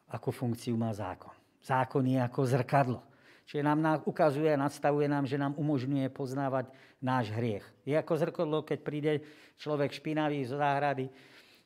akú 0.09 0.31
funkciu 0.31 0.77
má 0.77 0.91
zákon. 0.93 1.33
Zákon 1.65 2.05
je 2.05 2.19
ako 2.21 2.41
zrkadlo. 2.45 3.01
Čiže 3.45 3.61
nám 3.61 4.01
ukazuje, 4.09 4.57
nadstavuje 4.57 5.05
nám, 5.05 5.29
že 5.29 5.37
nám 5.37 5.53
umožňuje 5.53 6.09
poznávať 6.09 6.73
náš 6.97 7.29
hriech. 7.29 7.65
Je 7.85 7.93
ako 7.93 8.13
zrkadlo, 8.17 8.59
keď 8.65 8.79
príde 8.81 9.13
človek 9.61 9.93
špinavý 9.93 10.41
z 10.41 10.57
záhrady, 10.57 11.05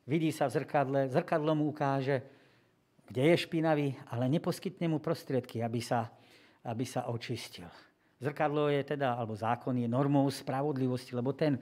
vidí 0.04 0.32
sa 0.36 0.52
v 0.52 0.60
zrkadle, 0.60 1.00
zrkadlo 1.08 1.56
mu 1.56 1.72
ukáže, 1.72 2.20
kde 3.08 3.32
je 3.32 3.36
špinavý, 3.48 3.96
ale 4.12 4.28
neposkytne 4.28 4.92
mu 4.92 5.00
prostriedky, 5.00 5.64
aby 5.64 5.80
sa, 5.80 6.12
aby 6.68 6.84
sa 6.84 7.08
očistil. 7.08 7.72
Zrkadlo 8.20 8.68
je 8.68 8.84
teda, 8.84 9.16
alebo 9.16 9.32
zákon 9.40 9.72
je 9.80 9.88
normou 9.88 10.28
spravodlivosti, 10.28 11.16
lebo 11.16 11.32
ten 11.32 11.56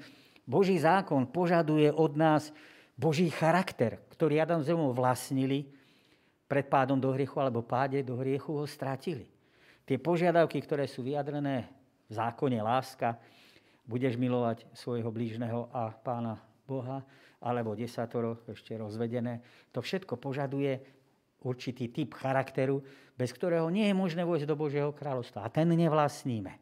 Boží 0.50 0.82
zákon 0.82 1.30
požaduje 1.30 1.94
od 1.94 2.18
nás 2.18 2.50
Boží 2.98 3.30
charakter, 3.30 4.02
ktorý 4.18 4.42
Adam 4.42 4.66
zemou 4.66 4.90
vlastnili, 4.98 5.70
pred 6.50 6.66
pádom 6.66 6.98
do 6.98 7.14
hriechu 7.14 7.38
alebo 7.38 7.62
páde 7.62 8.02
do 8.02 8.18
hriechu 8.18 8.58
ho 8.58 8.66
stratili. 8.66 9.30
Tie 9.86 10.02
požiadavky, 10.02 10.58
ktoré 10.64 10.90
sú 10.90 11.06
vyjadrené 11.06 11.70
v 12.10 12.12
zákone 12.18 12.58
láska, 12.60 13.20
budeš 13.86 14.18
milovať 14.18 14.66
svojho 14.74 15.14
blížneho 15.14 15.70
a 15.70 15.94
pána 15.94 16.42
Boha, 16.68 17.06
alebo 17.40 17.78
desatoro 17.78 18.42
ešte 18.50 18.74
rozvedené, 18.76 19.40
to 19.70 19.80
všetko 19.80 20.18
požaduje 20.18 20.82
určitý 21.46 21.94
typ 21.94 22.18
charakteru, 22.18 22.82
bez 23.14 23.30
ktorého 23.32 23.70
nie 23.70 23.88
je 23.88 23.96
možné 23.96 24.26
vojsť 24.26 24.50
do 24.50 24.58
Božieho 24.58 24.92
kráľovstva. 24.92 25.46
A 25.46 25.54
ten 25.54 25.70
nevlastníme. 25.70 26.58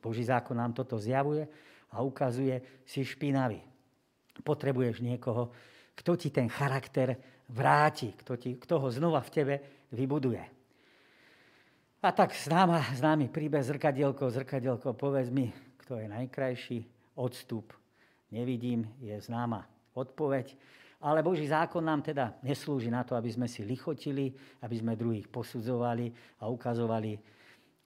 Boží 0.00 0.24
zákon 0.24 0.56
nám 0.56 0.72
toto 0.72 0.96
zjavuje 0.96 1.44
a 1.92 2.00
ukazuje, 2.00 2.62
si 2.86 3.04
špinavý. 3.04 3.60
Potrebuješ 4.40 5.04
niekoho, 5.04 5.52
kto 5.94 6.16
ti 6.16 6.28
ten 6.30 6.48
charakter 6.48 7.16
vráti, 7.50 8.14
kto, 8.14 8.36
ti, 8.36 8.56
kto 8.56 8.78
ho 8.80 8.88
znova 8.90 9.20
v 9.20 9.30
tebe 9.30 9.54
vybuduje. 9.90 10.42
A 12.00 12.08
tak 12.16 12.32
známa, 12.32 12.80
známy 12.96 13.28
príbeh 13.28 13.60
zrkadielko, 13.60 14.32
zrkadielko, 14.32 14.96
povedz 14.96 15.28
mi, 15.28 15.52
kto 15.84 16.00
je 16.00 16.08
najkrajší, 16.08 16.78
odstup. 17.20 17.76
Nevidím, 18.32 18.88
je 19.02 19.20
známa 19.20 19.68
odpoveď. 19.92 20.56
Ale 21.00 21.24
Boží 21.24 21.48
zákon 21.48 21.84
nám 21.84 22.00
teda 22.04 22.36
neslúži 22.44 22.88
na 22.88 23.04
to, 23.04 23.16
aby 23.16 23.28
sme 23.32 23.48
si 23.48 23.64
lichotili, 23.64 24.32
aby 24.64 24.76
sme 24.76 24.96
druhých 24.96 25.28
posudzovali 25.28 26.12
a 26.40 26.48
ukazovali 26.48 27.40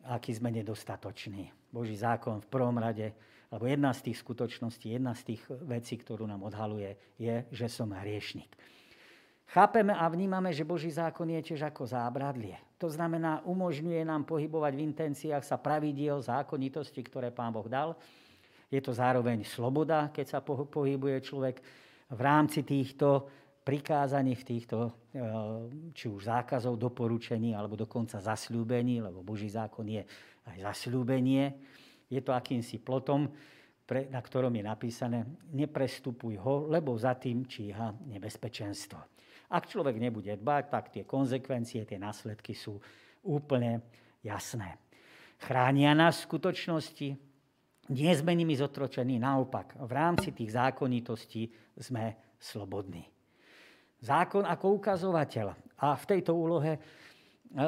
aký 0.04 0.36
sme 0.36 0.52
nedostatoční. 0.52 1.48
Boží 1.72 1.96
zákon 1.96 2.40
v 2.40 2.48
prvom 2.52 2.76
rade, 2.76 3.12
alebo 3.54 3.70
jedna 3.70 3.94
z 3.94 4.10
tých 4.10 4.18
skutočností, 4.18 4.90
jedna 4.90 5.14
z 5.14 5.30
tých 5.30 5.46
vecí, 5.62 5.94
ktorú 5.94 6.26
nám 6.26 6.42
odhaluje, 6.42 6.98
je, 7.14 7.46
že 7.54 7.70
som 7.70 7.94
hriešnik. 7.94 8.50
Chápeme 9.46 9.94
a 9.94 10.10
vnímame, 10.10 10.50
že 10.50 10.66
Boží 10.66 10.90
zákon 10.90 11.30
je 11.30 11.54
tiež 11.54 11.70
ako 11.70 11.86
zábradlie. 11.86 12.58
To 12.82 12.90
znamená, 12.90 13.46
umožňuje 13.46 14.02
nám 14.02 14.26
pohybovať 14.26 14.72
v 14.74 14.84
intenciách 14.90 15.46
sa 15.46 15.54
pravidiel, 15.54 16.18
zákonitosti, 16.18 16.98
ktoré 17.06 17.30
Pán 17.30 17.54
Boh 17.54 17.70
dal. 17.70 17.94
Je 18.66 18.82
to 18.82 18.90
zároveň 18.90 19.46
sloboda, 19.46 20.10
keď 20.10 20.26
sa 20.26 20.40
pohybuje 20.42 21.22
človek 21.22 21.62
v 22.10 22.20
rámci 22.26 22.66
týchto 22.66 23.30
prikázaní, 23.62 24.34
v 24.34 24.44
týchto 24.50 24.90
eh, 25.14 25.22
či 25.94 26.10
už 26.10 26.26
zákazov, 26.26 26.74
doporučení, 26.74 27.54
alebo 27.54 27.78
dokonca 27.78 28.18
zasľúbení, 28.18 28.98
lebo 28.98 29.22
Boží 29.22 29.46
zákon 29.46 29.86
je 29.86 30.02
aj 30.50 30.58
zasľúbenie. 30.74 31.54
Je 32.14 32.22
to 32.22 32.30
akýmsi 32.30 32.78
plotom, 32.78 33.26
na 33.90 34.20
ktorom 34.22 34.54
je 34.54 34.64
napísané, 34.64 35.26
neprestupuj 35.50 36.38
ho, 36.38 36.70
lebo 36.70 36.94
za 36.94 37.18
tým 37.18 37.44
číha 37.44 37.90
nebezpečenstvo. 38.06 38.96
Ak 39.50 39.68
človek 39.68 39.98
nebude 39.98 40.32
dbať, 40.38 40.64
tak 40.70 40.84
tie 40.94 41.04
konsekvencie, 41.04 41.84
tie 41.84 41.98
následky 41.98 42.54
sú 42.54 42.80
úplne 43.26 43.82
jasné. 44.24 44.80
Chránia 45.42 45.92
nás 45.92 46.22
v 46.22 46.26
skutočnosti, 46.32 47.08
nie 47.92 48.12
sme 48.16 48.32
nimi 48.32 48.56
zotročení, 48.56 49.20
naopak, 49.20 49.76
v 49.76 49.92
rámci 49.92 50.32
tých 50.32 50.56
zákonitostí 50.56 51.52
sme 51.76 52.32
slobodní. 52.40 53.04
Zákon 54.00 54.48
ako 54.48 54.80
ukazovateľ. 54.80 55.46
A 55.84 55.96
v 55.96 56.04
tejto 56.08 56.32
úlohe 56.32 56.76
e, 56.76 56.80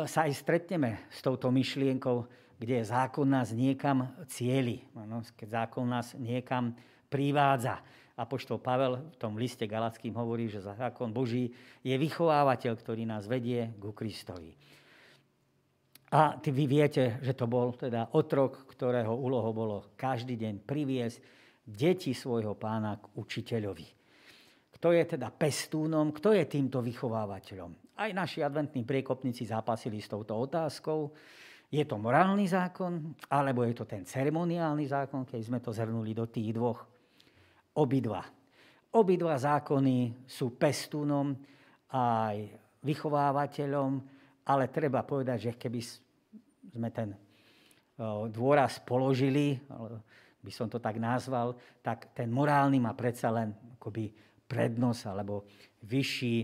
sa 0.09 0.25
aj 0.25 0.33
stretneme 0.33 1.09
s 1.13 1.21
touto 1.21 1.53
myšlienkou, 1.53 2.25
kde 2.57 2.85
zákon 2.85 3.29
nás 3.29 3.53
niekam 3.53 4.09
cieli, 4.29 4.81
keď 5.37 5.49
zákon 5.65 5.85
nás 5.85 6.17
niekam 6.17 6.73
privádza. 7.13 7.81
Apoštol 8.17 8.65
Pavel 8.65 9.13
v 9.13 9.17
tom 9.21 9.37
liste 9.37 9.69
Galackým 9.69 10.17
hovorí, 10.17 10.49
že 10.49 10.65
zákon 10.65 11.13
Boží 11.13 11.53
je 11.85 11.93
vychovávateľ, 12.01 12.73
ktorý 12.73 13.05
nás 13.05 13.29
vedie 13.29 13.77
ku 13.77 13.93
Kristovi. 13.93 14.57
A 16.17 16.39
vy 16.41 16.65
viete, 16.65 17.21
že 17.21 17.37
to 17.37 17.45
bol 17.45 17.77
teda 17.77 18.17
otrok, 18.17 18.65
ktorého 18.73 19.13
úlohou 19.13 19.53
bolo 19.53 19.77
každý 20.01 20.39
deň 20.41 20.65
priviesť 20.65 21.19
deti 21.67 22.17
svojho 22.17 22.57
pána 22.57 22.97
k 22.97 23.05
učiteľovi. 23.21 23.89
Kto 24.81 24.97
je 24.97 25.05
teda 25.05 25.29
pestúnom, 25.35 26.15
kto 26.15 26.33
je 26.33 26.47
týmto 26.47 26.81
vychovávateľom? 26.81 28.01
Aj 28.01 28.13
naši 28.17 28.41
adventní 28.41 28.85
priekopníci 28.85 29.45
zápasili 29.49 30.01
s 30.01 30.09
touto 30.09 30.37
otázkou. 30.37 31.11
Je 31.67 31.83
to 31.83 31.99
morálny 31.99 32.47
zákon, 32.47 33.15
alebo 33.27 33.67
je 33.67 33.75
to 33.75 33.85
ten 33.85 34.07
ceremoniálny 34.07 34.87
zákon, 34.87 35.27
keď 35.27 35.41
sme 35.43 35.59
to 35.59 35.75
zhrnuli 35.75 36.15
do 36.15 36.31
tých 36.31 36.55
dvoch 36.55 36.87
obidva. 37.75 38.23
Obidva 38.95 39.35
zákony 39.35 40.25
sú 40.25 40.55
pestúnom 40.55 41.35
aj 41.91 42.37
vychovávateľom, 42.87 43.91
ale 44.47 44.71
treba 44.71 45.03
povedať, 45.03 45.51
že 45.51 45.53
keby 45.59 45.81
sme 46.71 46.89
ten 46.95 47.19
dôraz 48.31 48.79
položili, 48.87 49.59
by 50.39 50.53
som 50.55 50.71
to 50.71 50.79
tak 50.79 51.03
nazval, 51.03 51.59
tak 51.83 52.15
ten 52.15 52.31
morálny 52.31 52.79
má 52.79 52.95
predsa 52.95 53.35
len 53.35 53.51
akoby 53.75 54.15
prednosť 54.47 55.03
alebo 55.11 55.43
vyšší 55.83 56.37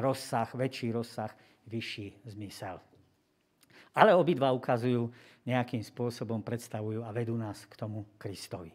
rozsah, 0.00 0.48
väčší 0.56 0.88
rozsah, 0.96 1.30
vyšší 1.68 2.24
zmysel. 2.32 2.80
Ale 3.96 4.14
obidva 4.14 4.54
ukazujú, 4.54 5.10
nejakým 5.46 5.80
spôsobom 5.80 6.44
predstavujú 6.44 7.02
a 7.02 7.10
vedú 7.10 7.34
nás 7.34 7.64
k 7.64 7.74
tomu 7.74 8.06
Kristovi. 8.20 8.70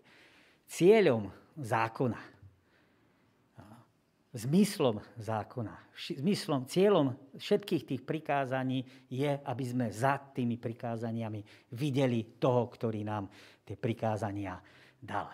Cieľom 0.66 1.30
zákona. 1.62 2.34
Zmyslom 4.36 5.00
zákona, 5.16 5.96
zmyslom, 5.96 6.68
cieľom 6.68 7.16
všetkých 7.40 7.84
tých 7.88 8.02
prikázaní 8.04 8.84
je, 9.08 9.32
aby 9.32 9.64
sme 9.64 9.88
za 9.88 10.20
tými 10.20 10.60
prikázaniami 10.60 11.72
videli 11.72 12.36
toho, 12.36 12.68
ktorý 12.68 13.08
nám 13.08 13.32
tie 13.64 13.80
prikázania 13.80 14.60
dal. 15.00 15.32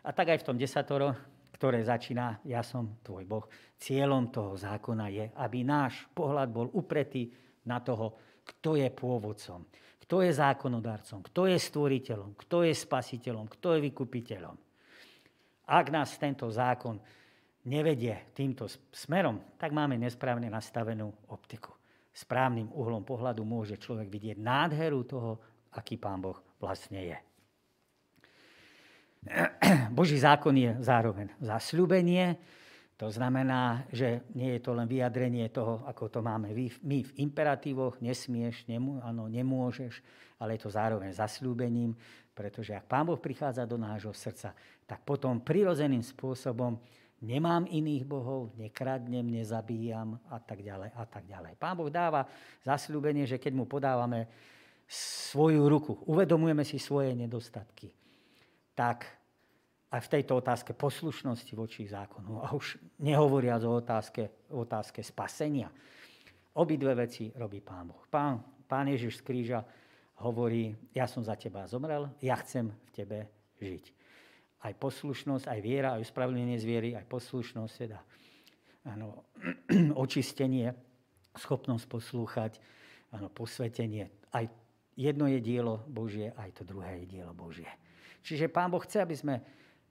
A 0.00 0.08
tak 0.16 0.32
aj 0.32 0.40
v 0.40 0.46
tom 0.48 0.56
desatoro, 0.56 1.12
ktoré 1.52 1.84
začína, 1.84 2.40
ja 2.48 2.64
som 2.64 2.96
tvoj 3.04 3.28
Boh, 3.28 3.44
cieľom 3.76 4.32
toho 4.32 4.56
zákona 4.56 5.12
je, 5.12 5.28
aby 5.36 5.68
náš 5.68 6.08
pohľad 6.16 6.48
bol 6.48 6.72
upretý 6.72 7.28
na 7.68 7.84
toho, 7.84 8.16
kto 8.48 8.80
je 8.80 8.88
pôvodcom, 8.88 9.68
kto 10.08 10.24
je 10.24 10.32
zákonodarcom, 10.32 11.20
kto 11.20 11.52
je 11.52 11.58
stvoriteľom, 11.60 12.32
kto 12.40 12.64
je 12.64 12.72
spasiteľom, 12.72 13.44
kto 13.52 13.76
je 13.76 13.80
vykupiteľom. 13.92 14.56
Ak 15.68 15.92
nás 15.92 16.16
tento 16.16 16.48
zákon 16.48 16.96
nevedie 17.68 18.32
týmto 18.32 18.64
smerom, 18.88 19.60
tak 19.60 19.76
máme 19.76 20.00
nesprávne 20.00 20.48
nastavenú 20.48 21.12
optiku. 21.28 21.76
Správnym 22.08 22.72
uhlom 22.72 23.04
pohľadu 23.04 23.44
môže 23.44 23.76
človek 23.76 24.08
vidieť 24.08 24.40
nádheru 24.40 25.04
toho, 25.04 25.30
aký 25.76 26.00
pán 26.00 26.24
Boh 26.24 26.40
vlastne 26.56 27.04
je. 27.04 27.18
Boží 29.98 30.16
zákon 30.16 30.56
je 30.56 30.72
zároveň 30.80 31.30
zasľúbenie, 31.38 32.40
to 32.98 33.06
znamená, 33.14 33.86
že 33.94 34.26
nie 34.34 34.58
je 34.58 34.60
to 34.60 34.74
len 34.74 34.90
vyjadrenie 34.90 35.46
toho, 35.54 35.86
ako 35.86 36.10
to 36.10 36.18
máme 36.18 36.50
my 36.82 36.98
v 37.06 37.10
imperatívoch, 37.22 38.02
nesmieš, 38.02 38.66
nemô, 38.66 38.98
áno, 39.06 39.30
nemôžeš, 39.30 40.02
ale 40.42 40.58
je 40.58 40.66
to 40.66 40.70
zároveň 40.74 41.14
zasľúbením, 41.14 41.94
pretože 42.34 42.74
ak 42.74 42.90
Pán 42.90 43.06
Boh 43.06 43.18
prichádza 43.18 43.62
do 43.70 43.78
nášho 43.78 44.10
srdca, 44.10 44.50
tak 44.82 45.06
potom 45.06 45.38
prirodzeným 45.38 46.02
spôsobom 46.02 46.74
nemám 47.22 47.70
iných 47.70 48.02
bohov, 48.02 48.50
nekradnem, 48.58 49.26
nezabíjam 49.30 50.18
a 50.26 50.42
tak 50.42 50.66
ďalej 50.66 50.90
a 50.94 51.04
tak 51.06 51.22
ďalej. 51.30 51.54
Pán 51.54 51.78
Boh 51.78 51.90
dáva 51.90 52.26
zasľúbenie, 52.66 53.30
že 53.30 53.38
keď 53.38 53.52
mu 53.54 53.66
podávame 53.70 54.26
svoju 54.90 55.70
ruku, 55.70 56.02
uvedomujeme 56.02 56.66
si 56.66 56.82
svoje 56.82 57.14
nedostatky, 57.14 57.94
tak 58.74 59.17
aj 59.88 60.00
v 60.04 60.12
tejto 60.20 60.44
otázke 60.44 60.76
poslušnosti 60.76 61.52
voči 61.56 61.88
zákonu. 61.88 62.44
A 62.44 62.52
už 62.52 62.76
nehovoriac 63.00 63.64
o 63.64 63.80
otázke, 63.80 64.48
otázke 64.52 65.00
spasenia. 65.00 65.72
Obidve 66.60 66.92
veci 66.92 67.32
robí 67.32 67.64
Pán 67.64 67.88
Boh. 67.88 68.04
Pán, 68.10 68.42
pán 68.68 68.92
Ježiš 68.92 69.22
z 69.22 69.24
kríža 69.24 69.60
hovorí, 70.20 70.76
ja 70.92 71.08
som 71.08 71.24
za 71.24 71.38
teba 71.38 71.64
zomrel, 71.64 72.10
ja 72.20 72.36
chcem 72.42 72.68
v 72.68 72.90
tebe 72.92 73.18
žiť. 73.62 73.84
Aj 74.66 74.74
poslušnosť, 74.74 75.46
aj 75.46 75.60
viera, 75.62 75.94
aj 75.94 76.04
uspravedlnenie 76.04 76.58
z 76.58 76.66
viery, 76.66 76.90
aj 76.98 77.06
poslušnosť, 77.06 77.74
teda 77.78 77.98
ano, 78.92 79.24
očistenie, 80.04 80.74
schopnosť 81.38 81.84
poslúchať, 81.86 82.52
ano, 83.14 83.30
posvetenie. 83.30 84.10
Aj 84.34 84.44
jedno 84.98 85.30
je 85.30 85.38
dielo 85.38 85.86
Božie, 85.86 86.34
aj 86.34 86.60
to 86.60 86.62
druhé 86.66 87.06
je 87.06 87.06
dielo 87.06 87.32
Božie. 87.32 87.70
Čiže 88.26 88.50
Pán 88.50 88.68
Boh 88.68 88.82
chce, 88.82 88.98
aby 89.00 89.14
sme 89.14 89.34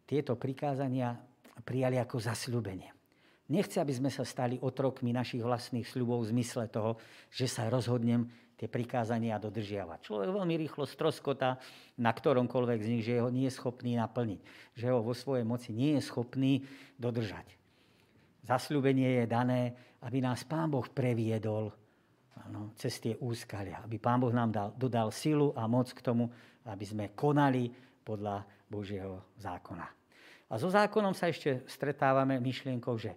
tieto 0.08 0.40
prikázania 0.40 1.20
prijali 1.68 2.00
ako 2.00 2.24
zasľúbenie. 2.24 2.96
Nechce, 3.48 3.80
aby 3.80 3.96
sme 3.96 4.12
sa 4.12 4.28
stali 4.28 4.60
otrokmi 4.60 5.16
našich 5.16 5.40
vlastných 5.40 5.88
sľubov 5.88 6.24
v 6.24 6.32
zmysle 6.36 6.68
toho, 6.68 7.00
že 7.32 7.48
sa 7.48 7.72
rozhodnem 7.72 8.28
tie 8.60 8.68
prikázania 8.68 9.40
dodržiavať. 9.40 10.04
Človek 10.04 10.30
veľmi 10.34 10.56
rýchlo 10.68 10.84
stroskota 10.84 11.56
na 11.96 12.12
ktoromkoľvek 12.12 12.80
z 12.84 12.88
nich, 12.92 13.04
že 13.06 13.24
ho 13.24 13.30
nie 13.32 13.48
je 13.48 13.56
schopný 13.56 13.96
naplniť. 13.96 14.40
Že 14.76 14.88
ho 14.92 15.00
vo 15.00 15.14
svojej 15.16 15.46
moci 15.48 15.72
nie 15.72 15.96
je 15.96 16.04
schopný 16.04 16.66
dodržať. 17.00 17.56
Zasľúbenie 18.44 19.24
je 19.24 19.26
dané, 19.30 19.62
aby 20.04 20.20
nás 20.20 20.44
Pán 20.44 20.68
Boh 20.68 20.88
previedol 20.90 21.72
ano, 22.48 22.76
cez 22.76 23.00
tie 23.00 23.16
úskalia. 23.16 23.84
Aby 23.86 24.02
Pán 24.02 24.20
Boh 24.20 24.34
nám 24.34 24.52
dal, 24.52 24.70
dodal 24.76 25.14
silu 25.14 25.56
a 25.56 25.70
moc 25.72 25.88
k 25.94 26.04
tomu, 26.04 26.28
aby 26.68 26.84
sme 26.84 27.16
konali 27.16 27.72
podľa 28.04 28.44
Božieho 28.68 29.24
zákona. 29.40 29.97
A 30.48 30.56
so 30.56 30.72
zákonom 30.72 31.12
sa 31.12 31.28
ešte 31.28 31.68
stretávame 31.68 32.40
myšlienkou, 32.40 32.96
že 32.96 33.12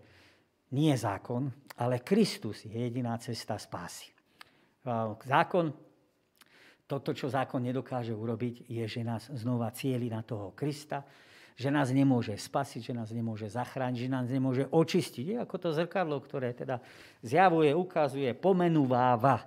nie 0.75 0.90
zákon, 0.95 1.51
ale 1.79 2.03
Kristus 2.03 2.66
je 2.66 2.75
jediná 2.75 3.14
cesta 3.23 3.59
spásy. 3.59 4.11
Zákon, 5.27 5.71
toto, 6.90 7.14
čo 7.14 7.31
zákon 7.31 7.62
nedokáže 7.62 8.11
urobiť, 8.11 8.66
je, 8.66 8.85
že 8.87 9.07
nás 9.07 9.31
znova 9.31 9.71
cieli 9.71 10.11
na 10.11 10.27
toho 10.27 10.51
Krista, 10.59 11.07
že 11.55 11.69
nás 11.69 11.93
nemôže 11.93 12.35
spasiť, 12.35 12.90
že 12.90 12.95
nás 12.97 13.12
nemôže 13.12 13.47
zachrániť, 13.53 13.99
že 14.01 14.11
nás 14.11 14.27
nemôže 14.27 14.64
očistiť. 14.73 15.25
Je 15.29 15.37
ako 15.38 15.57
to 15.61 15.69
zrkadlo, 15.77 16.16
ktoré 16.25 16.57
teda 16.57 16.81
zjavuje, 17.21 17.71
ukazuje, 17.77 18.33
pomenúváva, 18.33 19.45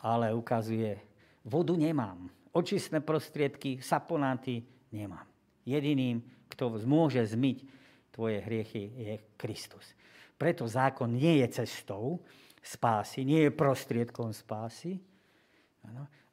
ale 0.00 0.32
ukazuje, 0.32 0.96
vodu 1.44 1.76
nemám. 1.76 2.32
Očistné 2.56 3.04
prostriedky, 3.04 3.84
saponáty 3.84 4.64
nemám. 4.88 5.28
Jediným, 5.68 6.24
kto 6.48 6.80
môže 6.84 7.20
zmyť 7.24 7.64
tvoje 8.10 8.42
hriechy, 8.42 8.90
je 8.96 9.14
Kristus. 9.38 9.94
Preto 10.34 10.66
zákon 10.66 11.12
nie 11.12 11.44
je 11.44 11.62
cestou 11.62 12.22
spásy, 12.62 13.22
nie 13.22 13.46
je 13.46 13.50
prostriedkom 13.54 14.34
spásy, 14.34 14.98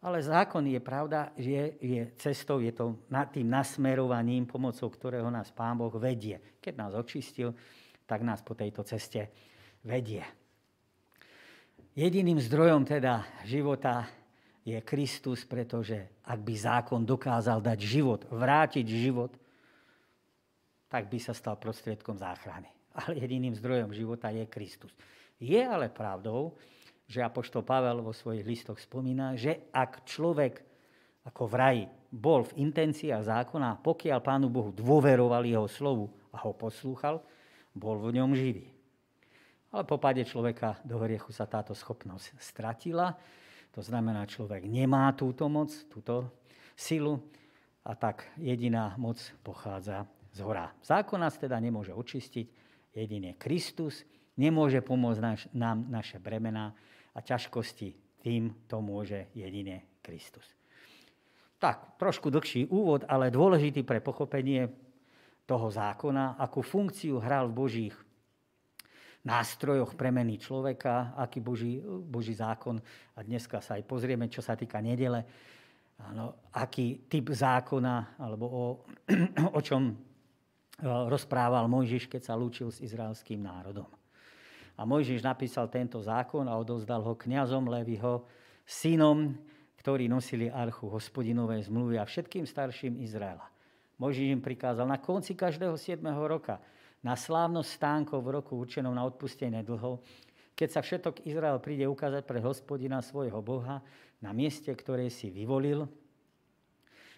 Ale 0.05 0.21
zákon 0.21 0.61
je 0.69 0.77
pravda, 0.77 1.33
že 1.33 1.81
je 1.81 2.01
cestou, 2.21 2.61
je 2.61 2.69
to 2.69 3.09
tým 3.33 3.49
nasmerovaním, 3.49 4.45
pomocou 4.45 4.85
ktorého 4.93 5.33
nás 5.33 5.49
Pán 5.49 5.81
Boh 5.81 5.93
vedie. 5.97 6.37
Keď 6.61 6.73
nás 6.77 6.93
očistil, 6.93 7.57
tak 8.05 8.21
nás 8.21 8.45
po 8.45 8.53
tejto 8.53 8.85
ceste 8.85 9.33
vedie. 9.81 10.21
Jediným 11.97 12.37
zdrojom 12.37 12.85
teda 12.85 13.25
života 13.49 14.05
je 14.61 14.77
Kristus, 14.85 15.41
pretože 15.41 16.21
ak 16.21 16.37
by 16.37 16.53
zákon 16.53 17.01
dokázal 17.01 17.63
dať 17.65 17.79
život, 17.81 18.21
vrátiť 18.29 18.85
život, 18.85 19.33
tak 20.95 21.11
by 21.11 21.19
sa 21.19 21.35
stal 21.35 21.59
prostriedkom 21.59 22.15
záchrany. 22.15 22.71
Ale 23.03 23.19
jediným 23.19 23.51
zdrojom 23.51 23.91
života 23.91 24.31
je 24.31 24.47
Kristus. 24.47 24.95
Je 25.35 25.59
ale 25.59 25.91
pravdou, 25.91 26.55
že 27.11 27.19
Apoštol 27.19 27.67
Pavel 27.67 27.99
vo 27.99 28.15
svojich 28.15 28.47
listoch 28.47 28.79
spomína, 28.79 29.35
že 29.35 29.67
ak 29.75 30.07
človek 30.07 30.63
ako 31.27 31.43
v 31.51 31.55
raji 31.59 31.83
bol 32.07 32.47
v 32.47 32.63
intenciách 32.63 33.27
zákona, 33.27 33.83
pokiaľ 33.83 34.19
Pánu 34.23 34.47
Bohu 34.47 34.71
dôveroval 34.71 35.43
jeho 35.43 35.67
slovu 35.67 36.07
a 36.31 36.39
ho 36.47 36.55
poslúchal, 36.55 37.19
bol 37.75 37.99
v 37.99 38.15
ňom 38.15 38.31
živý. 38.31 38.71
Ale 39.75 39.83
po 39.83 39.99
páde 39.99 40.23
človeka 40.23 40.79
do 40.87 40.95
hriechu 41.03 41.35
sa 41.35 41.43
táto 41.43 41.75
schopnosť 41.75 42.39
stratila. 42.39 43.19
To 43.75 43.83
znamená, 43.83 44.23
človek 44.23 44.63
nemá 44.63 45.11
túto 45.11 45.51
moc, 45.51 45.75
túto 45.91 46.31
silu 46.79 47.19
a 47.83 47.91
tak 47.99 48.31
jediná 48.39 48.95
moc 48.95 49.19
pochádza 49.43 50.07
z 50.35 50.39
hora. 50.43 50.75
Zákon 50.83 51.23
nás 51.23 51.39
teda 51.39 51.55
nemôže 51.63 51.95
očistiť, 51.95 52.47
jedine 52.91 53.39
Kristus, 53.39 54.03
nemôže 54.35 54.83
pomôcť 54.83 55.21
naš, 55.23 55.41
nám 55.55 55.87
naše 55.87 56.19
bremená, 56.19 56.75
a 57.15 57.19
ťažkosti, 57.23 58.19
tým 58.19 58.67
to 58.67 58.83
môže 58.83 59.31
jedine 59.31 59.87
Kristus. 60.03 60.43
Tak, 61.55 61.95
trošku 61.95 62.27
dlhší 62.27 62.67
úvod, 62.67 63.07
ale 63.07 63.31
dôležitý 63.31 63.87
pre 63.87 64.03
pochopenie 64.03 64.67
toho 65.47 65.71
zákona, 65.71 66.35
akú 66.35 66.59
funkciu 66.59 67.23
hral 67.23 67.47
v 67.47 67.55
Božích 67.55 67.95
nástrojoch 69.25 69.95
premeny 69.95 70.37
človeka, 70.37 71.15
aký 71.17 71.39
Boží, 71.39 71.79
Boží 71.81 72.35
zákon. 72.35 72.77
A 73.15 73.23
dneska 73.23 73.63
sa 73.63 73.79
aj 73.79 73.87
pozrieme, 73.87 74.27
čo 74.29 74.43
sa 74.43 74.53
týka 74.53 74.83
nedele, 74.83 75.23
ano, 76.11 76.51
aký 76.51 77.07
typ 77.07 77.31
zákona, 77.31 78.19
alebo 78.19 78.45
o, 78.45 78.63
o 79.57 79.59
čom 79.63 79.95
rozprával 80.83 81.67
Mojžiš, 81.71 82.11
keď 82.11 82.21
sa 82.31 82.33
lúčil 82.35 82.67
s 82.71 82.83
izraelským 82.83 83.39
národom. 83.39 83.87
A 84.75 84.83
Mojžiš 84.83 85.23
napísal 85.23 85.71
tento 85.71 86.03
zákon 86.03 86.43
a 86.51 86.59
odovzdal 86.59 86.99
ho 86.99 87.15
kňazom 87.15 87.71
Leviho, 87.71 88.27
synom, 88.67 89.31
ktorí 89.79 90.11
nosili 90.11 90.51
archu 90.51 90.91
hospodinovej 90.91 91.71
zmluvy 91.71 91.95
a 92.01 92.03
všetkým 92.03 92.43
starším 92.43 92.99
Izraela. 92.99 93.47
Mojžiš 93.95 94.27
im 94.35 94.43
prikázal 94.43 94.83
na 94.83 94.99
konci 94.99 95.31
každého 95.37 95.79
7. 95.79 96.03
roka 96.27 96.59
na 96.99 97.15
slávnosť 97.15 97.69
stánkov 97.69 98.19
v 98.25 98.41
roku 98.41 98.59
určenom 98.59 98.91
na 98.91 99.07
odpustenie 99.07 99.63
dlhov, 99.63 100.03
keď 100.57 100.69
sa 100.71 100.81
všetok 100.83 101.23
Izrael 101.27 101.59
príde 101.63 101.87
ukázať 101.87 102.23
pre 102.27 102.43
hospodina 102.43 102.99
svojho 102.99 103.39
Boha 103.39 103.79
na 104.19 104.31
mieste, 104.35 104.71
ktoré 104.71 105.07
si 105.07 105.31
vyvolil, 105.31 105.87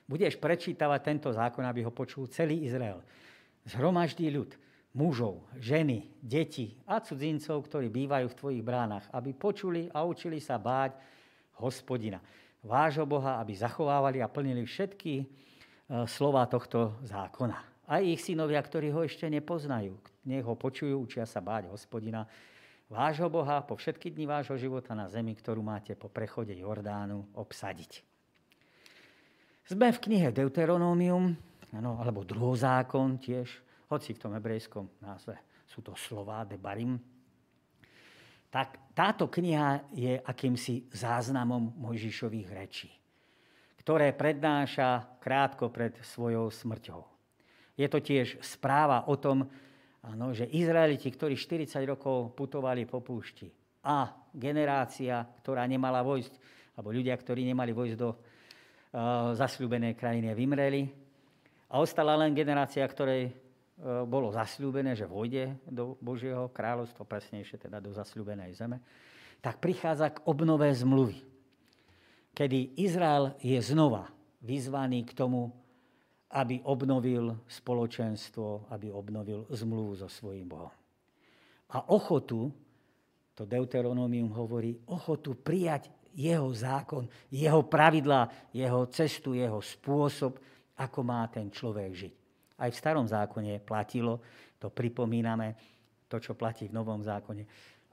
budeš 0.09 0.35
prečítavať 0.41 0.99
tento 1.01 1.29
zákon, 1.29 1.61
aby 1.65 1.85
ho 1.85 1.93
počul 1.93 2.27
celý 2.27 2.65
Izrael. 2.65 3.01
Zhromaždí 3.67 4.31
ľud 4.31 4.55
mužov, 4.97 5.45
ženy, 5.61 6.09
deti 6.23 6.73
a 6.89 7.03
cudzincov, 7.03 7.69
ktorí 7.69 7.91
bývajú 7.93 8.33
v 8.33 8.39
tvojich 8.39 8.63
bránach, 8.65 9.05
aby 9.13 9.35
počuli 9.35 9.85
a 9.93 10.01
učili 10.07 10.41
sa 10.41 10.57
báť 10.57 10.97
hospodina, 11.61 12.17
vášho 12.65 13.05
Boha, 13.05 13.37
aby 13.37 13.53
zachovávali 13.53 14.23
a 14.23 14.31
plnili 14.31 14.65
všetky 14.65 15.13
e, 15.21 15.25
slova 16.09 16.49
tohto 16.49 16.97
zákona. 17.05 17.87
Aj 17.87 18.03
ich 18.03 18.19
synovia, 18.19 18.59
ktorí 18.59 18.91
ho 18.91 19.05
ešte 19.05 19.29
nepoznajú, 19.29 19.95
nech 20.27 20.43
ho 20.43 20.55
počujú, 20.57 21.07
učia 21.07 21.29
sa 21.29 21.39
báť 21.39 21.71
hospodina, 21.71 22.25
vášho 22.89 23.29
Boha 23.29 23.63
po 23.63 23.77
všetky 23.77 24.11
dni 24.11 24.25
vášho 24.27 24.57
života 24.59 24.97
na 24.97 25.07
zemi, 25.07 25.37
ktorú 25.37 25.61
máte 25.61 25.95
po 25.95 26.11
prechode 26.11 26.55
Jordánu 26.57 27.31
obsadiť. 27.37 28.03
Sme 29.67 29.91
v 29.91 29.99
knihe 29.99 30.31
Deuteronómium, 31.67 31.99
alebo 31.99 32.23
druhozákon 32.23 33.19
tiež, 33.19 33.51
hoci 33.91 34.15
v 34.15 34.21
tom 34.21 34.31
hebrejskom 34.35 34.87
názve 35.03 35.35
sú 35.67 35.83
to 35.83 35.91
slova 35.99 36.47
debarim, 36.47 36.95
tak 38.47 38.95
táto 38.95 39.27
kniha 39.27 39.91
je 39.91 40.15
akýmsi 40.15 40.87
záznamom 40.95 41.75
Mojžišových 41.75 42.49
rečí, 42.55 42.89
ktoré 43.83 44.15
prednáša 44.15 45.19
krátko 45.19 45.67
pred 45.67 45.99
svojou 45.99 46.47
smrťou. 46.47 47.03
Je 47.75 47.87
to 47.91 47.99
tiež 47.99 48.39
správa 48.39 49.05
o 49.11 49.19
tom, 49.19 49.45
ano, 50.07 50.31
že 50.31 50.47
Izraeliti, 50.47 51.11
ktorí 51.11 51.35
40 51.35 51.83
rokov 51.83 52.31
putovali 52.31 52.87
po 52.87 53.03
púšti 53.03 53.51
a 53.83 54.07
generácia, 54.31 55.19
ktorá 55.43 55.67
nemala 55.67 55.99
vojsť, 55.99 56.33
alebo 56.79 56.95
ľudia, 56.95 57.13
ktorí 57.19 57.43
nemali 57.43 57.75
vojsť 57.75 57.95
do 57.99 58.09
uh, 58.15 59.93
krajiny, 59.93 60.31
vymreli. 60.31 61.06
A 61.67 61.83
ostala 61.83 62.15
len 62.15 62.31
generácia, 62.31 62.87
ktorej 62.87 63.35
E, 63.77 63.85
bolo 64.09 64.33
zasľúbené, 64.33 64.97
že 64.97 65.05
vojde 65.05 65.53
do 65.69 65.93
Božieho 66.01 66.49
kráľovstva, 66.49 67.05
presnejšie 67.05 67.61
teda 67.61 67.77
do 67.77 67.93
zasľúbenej 67.93 68.57
zeme, 68.57 68.81
tak 69.37 69.61
prichádza 69.61 70.17
k 70.17 70.23
obnove 70.25 70.65
zmluvy, 70.73 71.21
kedy 72.33 72.73
Izrael 72.81 73.37
je 73.37 73.61
znova 73.61 74.09
vyzvaný 74.41 75.05
k 75.05 75.13
tomu, 75.13 75.53
aby 76.33 76.57
obnovil 76.65 77.37
spoločenstvo, 77.45 78.65
aby 78.73 78.89
obnovil 78.89 79.45
zmluvu 79.53 79.93
so 79.93 80.09
svojím 80.09 80.49
Bohom. 80.49 80.73
A 81.69 81.93
ochotu, 81.93 82.49
to 83.37 83.45
Deuteronomium 83.45 84.33
hovorí, 84.33 84.73
ochotu 84.89 85.37
prijať 85.37 85.93
jeho 86.17 86.49
zákon, 86.49 87.05
jeho 87.29 87.61
pravidlá, 87.61 88.49
jeho 88.57 88.89
cestu, 88.89 89.37
jeho 89.37 89.61
spôsob, 89.61 90.41
ako 90.77 90.99
má 91.01 91.25
ten 91.29 91.49
človek 91.49 91.91
žiť. 91.93 92.13
Aj 92.57 92.69
v 92.69 92.79
starom 92.79 93.05
zákone 93.05 93.61
platilo, 93.61 94.21
to 94.57 94.73
pripomíname, 94.73 95.53
to, 96.09 96.17
čo 96.17 96.33
platí 96.33 96.69
v 96.69 96.77
novom 96.77 97.01
zákone. 97.03 97.43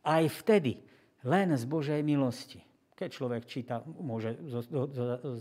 Aj 0.05 0.25
vtedy, 0.25 0.81
len 1.25 1.53
z 1.57 1.65
Božej 1.65 2.01
milosti, 2.05 2.61
keď 2.95 3.09
človek 3.11 3.43
číta, 3.45 3.83
môže 3.85 4.39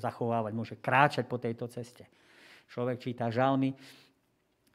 zachovávať, 0.02 0.52
môže 0.52 0.76
kráčať 0.82 1.30
po 1.30 1.38
tejto 1.38 1.70
ceste. 1.70 2.10
Človek 2.68 2.98
číta 2.98 3.30
žalmy 3.30 3.72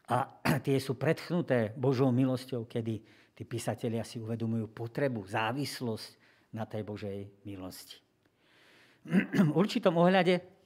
a 0.09 0.28
tie 0.66 0.76
sú 0.78 0.94
predchnuté 0.94 1.74
Božou 1.74 2.14
milosťou, 2.14 2.64
kedy 2.70 2.94
tí 3.35 3.42
písatelia 3.44 4.07
si 4.07 4.22
uvedomujú 4.22 4.70
potrebu, 4.70 5.26
závislosť 5.26 6.11
na 6.54 6.64
tej 6.64 6.83
Božej 6.87 7.18
milosti. 7.44 7.98
V 9.48 9.52
určitom 9.52 9.96
ohľade 9.98 10.57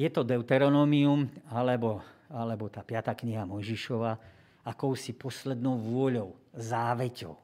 je 0.00 0.08
to 0.08 0.24
Deuteronomium, 0.24 1.28
alebo 1.52 2.00
alebo 2.30 2.70
tá 2.70 2.86
piatá 2.86 3.10
kniha 3.12 3.42
Mojžišova, 3.42 4.14
akousi 4.62 5.18
poslednou 5.18 5.82
vôľou, 5.82 6.38
záveťou. 6.54 7.34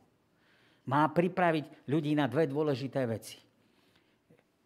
Má 0.86 1.02
pripraviť 1.10 1.90
ľudí 1.90 2.14
na 2.14 2.30
dve 2.30 2.46
dôležité 2.46 3.02
veci. 3.10 3.42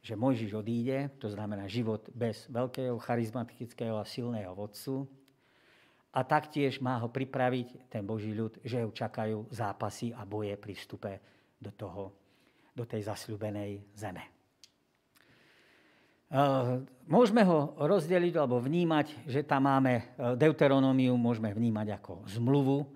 Že 0.05 0.21
Mojžiš 0.21 0.53
odíde, 0.53 1.17
to 1.17 1.33
znamená 1.33 1.65
život 1.65 2.05
bez 2.13 2.45
veľkého, 2.53 3.01
charizmatického 3.01 3.97
a 3.97 4.05
silného 4.05 4.53
vodcu. 4.53 5.09
A 6.13 6.21
taktiež 6.21 6.83
má 6.85 7.01
ho 7.01 7.09
pripraviť 7.09 7.89
ten 7.89 8.05
Boží 8.05 8.37
ľud, 8.37 8.61
že 8.61 8.85
ho 8.85 8.93
čakajú 8.93 9.49
zápasy 9.49 10.13
a 10.13 10.29
boje 10.29 10.53
pri 10.61 10.75
vstupe 10.77 11.13
do, 11.57 11.73
toho, 11.73 12.13
do 12.77 12.85
tej 12.85 13.09
zasľubenej 13.09 13.97
zeme. 13.97 14.40
Eh, 16.31 16.87
môžeme 17.11 17.43
ho 17.43 17.75
rozdeliť 17.75 18.39
alebo 18.39 18.63
vnímať, 18.63 19.27
že 19.27 19.43
tam 19.43 19.67
máme 19.67 19.95
eh, 19.99 20.05
Deuteronómiu, 20.39 21.19
môžeme 21.19 21.51
vnímať 21.51 21.99
ako 21.99 22.23
zmluvu, 22.31 22.87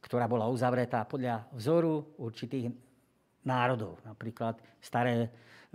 ktorá 0.00 0.24
bola 0.24 0.48
uzavretá 0.48 1.04
podľa 1.04 1.44
vzoru 1.52 2.16
určitých 2.16 2.72
národov. 3.44 4.00
Napríklad 4.08 4.56
staré 4.80 5.28
eh, 5.28 5.28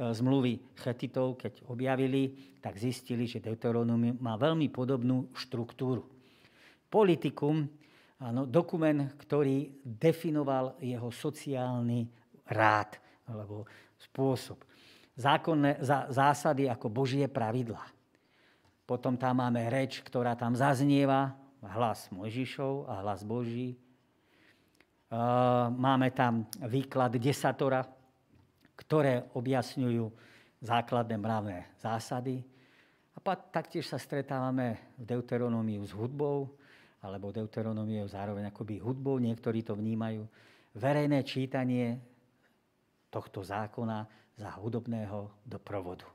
zmluvy 0.10 0.74
chetitov, 0.74 1.38
keď 1.38 1.70
objavili, 1.70 2.58
tak 2.58 2.82
zistili, 2.82 3.30
že 3.30 3.46
Deuteronómium 3.46 4.18
má 4.18 4.34
veľmi 4.34 4.74
podobnú 4.74 5.30
štruktúru. 5.38 6.10
Politikum, 6.90 7.70
áno, 8.18 8.50
dokument, 8.50 9.14
ktorý 9.22 9.70
definoval 9.86 10.82
jeho 10.82 11.14
sociálny 11.14 12.10
rád 12.50 12.98
alebo 13.30 13.70
spôsob 14.02 14.73
zákonné 15.18 15.82
zásady 16.10 16.70
ako 16.70 16.90
Božie 16.90 17.26
pravidla. 17.30 17.82
Potom 18.84 19.16
tam 19.16 19.40
máme 19.40 19.64
reč, 19.72 20.04
ktorá 20.04 20.36
tam 20.36 20.58
zaznieva, 20.58 21.34
hlas 21.64 22.12
Mojžišov 22.12 22.92
a 22.92 23.00
hlas 23.00 23.24
Boží. 23.24 23.80
Máme 25.72 26.12
tam 26.12 26.50
výklad 26.60 27.16
desatora, 27.16 27.86
ktoré 28.76 29.30
objasňujú 29.38 30.10
základné 30.60 31.16
mravné 31.16 31.58
zásady. 31.80 32.44
A 33.14 33.22
taktiež 33.38 33.88
sa 33.88 34.02
stretávame 34.02 34.98
v 34.98 35.16
Deuteronómiu 35.16 35.86
s 35.86 35.94
hudbou, 35.94 36.58
alebo 37.00 37.30
Deuteronómiu 37.32 38.10
zároveň 38.10 38.50
akoby 38.50 38.82
hudbou, 38.82 39.22
niektorí 39.22 39.62
to 39.62 39.78
vnímajú. 39.78 40.26
Verejné 40.74 41.22
čítanie 41.22 42.02
tohto 43.14 43.46
zákona 43.46 44.23
za 44.38 44.50
hudobného 44.58 45.44
doprovodu. 45.46 46.06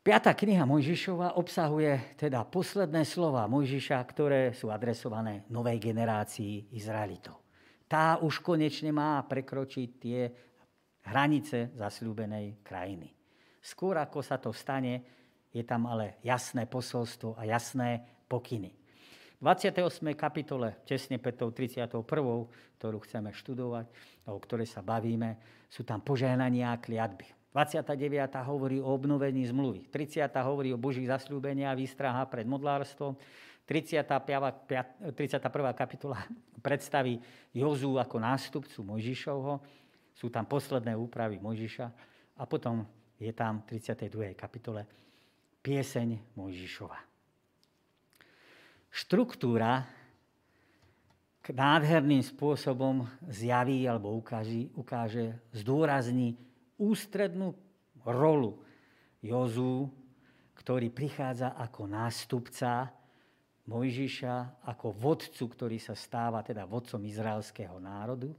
Piatá 0.00 0.32
kniha 0.32 0.64
Mojžišova 0.64 1.36
obsahuje 1.36 2.16
teda 2.16 2.40
posledné 2.48 3.04
slova 3.04 3.44
Mojžiša, 3.44 4.00
ktoré 4.08 4.56
sú 4.56 4.72
adresované 4.72 5.44
novej 5.52 5.76
generácii 5.76 6.72
Izraelitov. 6.72 7.36
Tá 7.84 8.16
už 8.16 8.40
konečne 8.40 8.96
má 8.96 9.20
prekročiť 9.28 9.88
tie 10.00 10.20
hranice 11.04 11.76
zasľúbenej 11.76 12.64
krajiny. 12.64 13.12
Skôr 13.60 14.00
ako 14.00 14.24
sa 14.24 14.40
to 14.40 14.56
stane, 14.56 15.04
je 15.52 15.60
tam 15.68 15.84
ale 15.84 16.16
jasné 16.24 16.64
posolstvo 16.64 17.36
a 17.36 17.44
jasné 17.44 18.00
pokyny. 18.24 18.79
V 19.40 19.48
28. 19.48 20.04
kapitole, 20.20 20.76
tesne 20.84 21.16
pred 21.16 21.32
tou 21.32 21.48
31., 21.48 21.88
ktorú 22.76 22.98
chceme 23.08 23.32
študovať, 23.32 23.88
o 24.28 24.36
ktorej 24.36 24.68
sa 24.68 24.84
bavíme, 24.84 25.40
sú 25.72 25.80
tam 25.80 26.04
požehnania 26.04 26.76
a 26.76 26.76
kliatby. 26.76 27.24
29. 27.56 27.96
hovorí 28.44 28.84
o 28.84 28.92
obnovení 28.92 29.48
zmluvy. 29.48 29.88
30. 29.88 30.28
hovorí 30.44 30.76
o 30.76 30.78
božích 30.78 31.08
zasľúbenia 31.08 31.72
a 31.72 31.78
výstraha 31.78 32.22
pred 32.28 32.44
modlárstvom. 32.44 33.16
31. 33.64 35.08
kapitola 35.72 36.20
predstaví 36.66 37.16
Jozú 37.56 37.96
ako 37.96 38.20
nástupcu 38.20 38.84
Mojžišovho. 38.84 39.56
Sú 40.14 40.28
tam 40.28 40.44
posledné 40.44 40.92
úpravy 40.94 41.40
Mojžiša. 41.40 41.86
A 42.38 42.44
potom 42.44 42.84
je 43.16 43.32
tam 43.32 43.64
v 43.64 43.80
32. 43.80 44.36
kapitole 44.36 44.84
pieseň 45.64 46.36
Mojžišova. 46.36 47.09
Štruktúra 48.90 49.86
nádherným 51.50 52.22
spôsobom 52.22 53.10
zjaví 53.26 53.82
alebo 53.88 54.14
ukáže, 54.14 54.70
ukáže 54.78 55.34
zdôrazní 55.50 56.38
ústrednú 56.78 57.58
rolu 58.06 58.62
Jozú, 59.20 59.90
ktorý 60.56 60.92
prichádza 60.92 61.56
ako 61.56 61.90
nástupca 61.90 62.92
Mojžiša, 63.68 64.66
ako 64.66 64.90
vodcu, 64.90 65.44
ktorý 65.46 65.78
sa 65.78 65.94
stáva 65.94 66.42
teda 66.42 66.66
vodcom 66.66 67.00
izraelského 67.06 67.78
národu. 67.78 68.34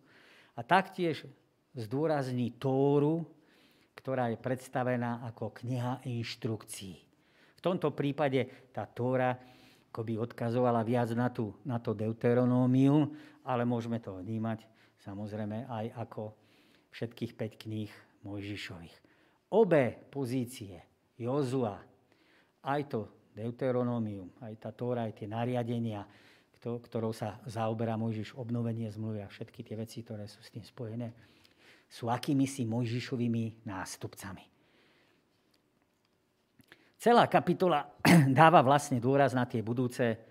A 0.58 0.62
taktiež 0.66 1.24
zdôrazní 1.72 2.60
Tóru, 2.60 3.24
ktorá 3.96 4.28
je 4.34 4.38
predstavená 4.42 5.24
ako 5.32 5.56
kniha 5.64 6.04
inštrukcií. 6.04 6.96
V 7.56 7.62
tomto 7.62 7.94
prípade 7.94 8.70
tá 8.74 8.90
Tóra 8.90 9.38
by 10.00 10.24
odkazovala 10.24 10.88
viac 10.88 11.12
na, 11.12 11.28
tú, 11.28 11.52
na 11.68 11.76
to 11.76 11.92
deuteronómium, 11.92 13.12
ale 13.44 13.68
môžeme 13.68 14.00
to 14.00 14.16
vnímať 14.16 14.64
samozrejme 15.04 15.68
aj 15.68 15.86
ako 16.08 16.32
všetkých 16.96 17.36
5 17.36 17.64
kníh 17.68 17.92
Mojžišových. 18.24 18.96
Obe 19.52 20.08
pozície, 20.08 20.80
Jozua, 21.20 21.82
aj 22.64 22.82
to 22.88 23.02
Deuteronómium, 23.32 24.32
aj 24.44 24.54
tá 24.60 24.70
Tóra, 24.72 25.08
aj 25.10 25.24
tie 25.24 25.28
nariadenia, 25.28 26.06
ktorou 26.62 27.12
sa 27.12 27.42
zaoberá 27.50 27.98
Mojžiš, 27.98 28.38
obnovenie 28.38 28.92
zmluvy 28.94 29.26
a 29.26 29.32
všetky 29.32 29.66
tie 29.66 29.76
veci, 29.80 30.06
ktoré 30.06 30.30
sú 30.30 30.44
s 30.46 30.54
tým 30.54 30.62
spojené, 30.62 31.10
sú 31.90 32.08
akými 32.08 32.46
si 32.46 32.64
Mojžišovými 32.70 33.66
nástupcami. 33.66 34.51
Celá 37.02 37.26
kapitola 37.26 37.98
dáva 38.30 38.62
vlastne 38.62 39.02
dôraz 39.02 39.34
na 39.34 39.50
tie 39.50 39.66
budúce 39.66 40.22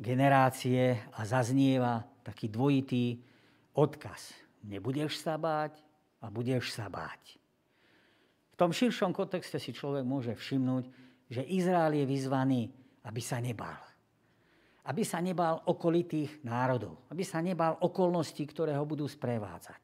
generácie 0.00 0.96
a 1.12 1.20
zaznieva 1.28 2.00
taký 2.24 2.48
dvojitý 2.48 3.20
odkaz. 3.76 4.32
Nebudeš 4.64 5.20
sa 5.20 5.36
báť, 5.36 5.84
a 6.22 6.30
budeš 6.30 6.70
sa 6.70 6.86
báť. 6.86 7.36
V 8.54 8.56
tom 8.56 8.70
širšom 8.70 9.10
kontexte 9.10 9.58
si 9.58 9.74
človek 9.74 10.06
môže 10.06 10.38
všimnúť, 10.38 10.84
že 11.26 11.42
Izrael 11.42 11.98
je 11.98 12.06
vyzvaný, 12.06 12.70
aby 13.02 13.18
sa 13.18 13.42
nebal. 13.42 13.82
Aby 14.86 15.02
sa 15.02 15.18
nebal 15.18 15.66
okolitých 15.66 16.46
národov. 16.46 17.10
Aby 17.10 17.26
sa 17.26 17.42
nebal 17.42 17.74
okolností, 17.82 18.46
ktoré 18.46 18.78
ho 18.78 18.86
budú 18.86 19.10
sprevádzať. 19.10 19.82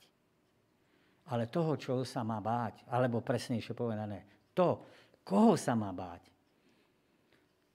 Ale 1.29 1.51
toho, 1.51 1.75
čo 1.77 1.93
sa 2.07 2.23
má 2.23 2.39
báť, 2.39 2.87
alebo 2.89 3.21
presnejšie 3.21 3.75
povedané, 3.75 4.25
to, 4.55 4.87
koho 5.29 5.61
sa 5.61 5.77
má 5.77 5.93
báť, 5.93 6.25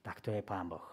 tak 0.02 0.18
to 0.26 0.34
je 0.34 0.42
Pán 0.42 0.74
Boh. 0.74 0.90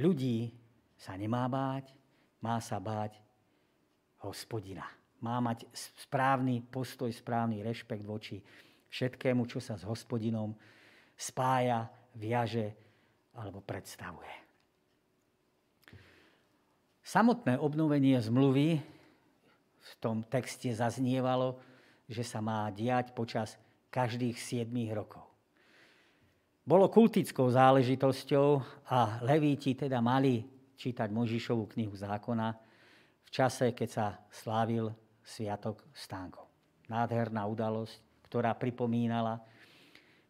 Ľudí 0.00 0.48
sa 0.96 1.12
nemá 1.20 1.44
báť, 1.52 1.92
má 2.40 2.56
sa 2.64 2.80
báť 2.80 3.20
hospodina 4.24 4.88
má 5.22 5.38
mať 5.38 5.70
správny 5.72 6.66
postoj, 6.66 7.08
správny 7.08 7.62
rešpekt 7.62 8.02
voči 8.02 8.42
všetkému, 8.90 9.46
čo 9.46 9.62
sa 9.62 9.78
s 9.78 9.86
hospodinom 9.86 10.52
spája, 11.14 11.86
viaže 12.18 12.74
alebo 13.38 13.62
predstavuje. 13.62 14.34
Samotné 17.06 17.56
obnovenie 17.56 18.18
zmluvy 18.18 18.82
v 19.82 19.92
tom 20.02 20.26
texte 20.26 20.74
zaznievalo, 20.74 21.56
že 22.10 22.26
sa 22.26 22.42
má 22.42 22.66
diať 22.74 23.14
počas 23.14 23.54
každých 23.92 24.40
7 24.40 24.72
rokov. 24.96 25.28
Bolo 26.64 26.88
kultickou 26.88 27.52
záležitosťou 27.52 28.48
a 28.88 29.20
levíti 29.20 29.76
teda 29.76 30.00
mali 30.00 30.40
čítať 30.78 31.12
Možišovú 31.12 31.68
knihu 31.76 31.92
zákona 31.92 32.48
v 33.22 33.28
čase, 33.28 33.76
keď 33.76 33.88
sa 33.90 34.06
slávil 34.32 34.88
Sviatok 35.20 35.84
stánkov. 35.92 36.48
Nádherná 36.88 37.44
udalosť, 37.46 38.26
ktorá 38.26 38.56
pripomínala 38.56 39.44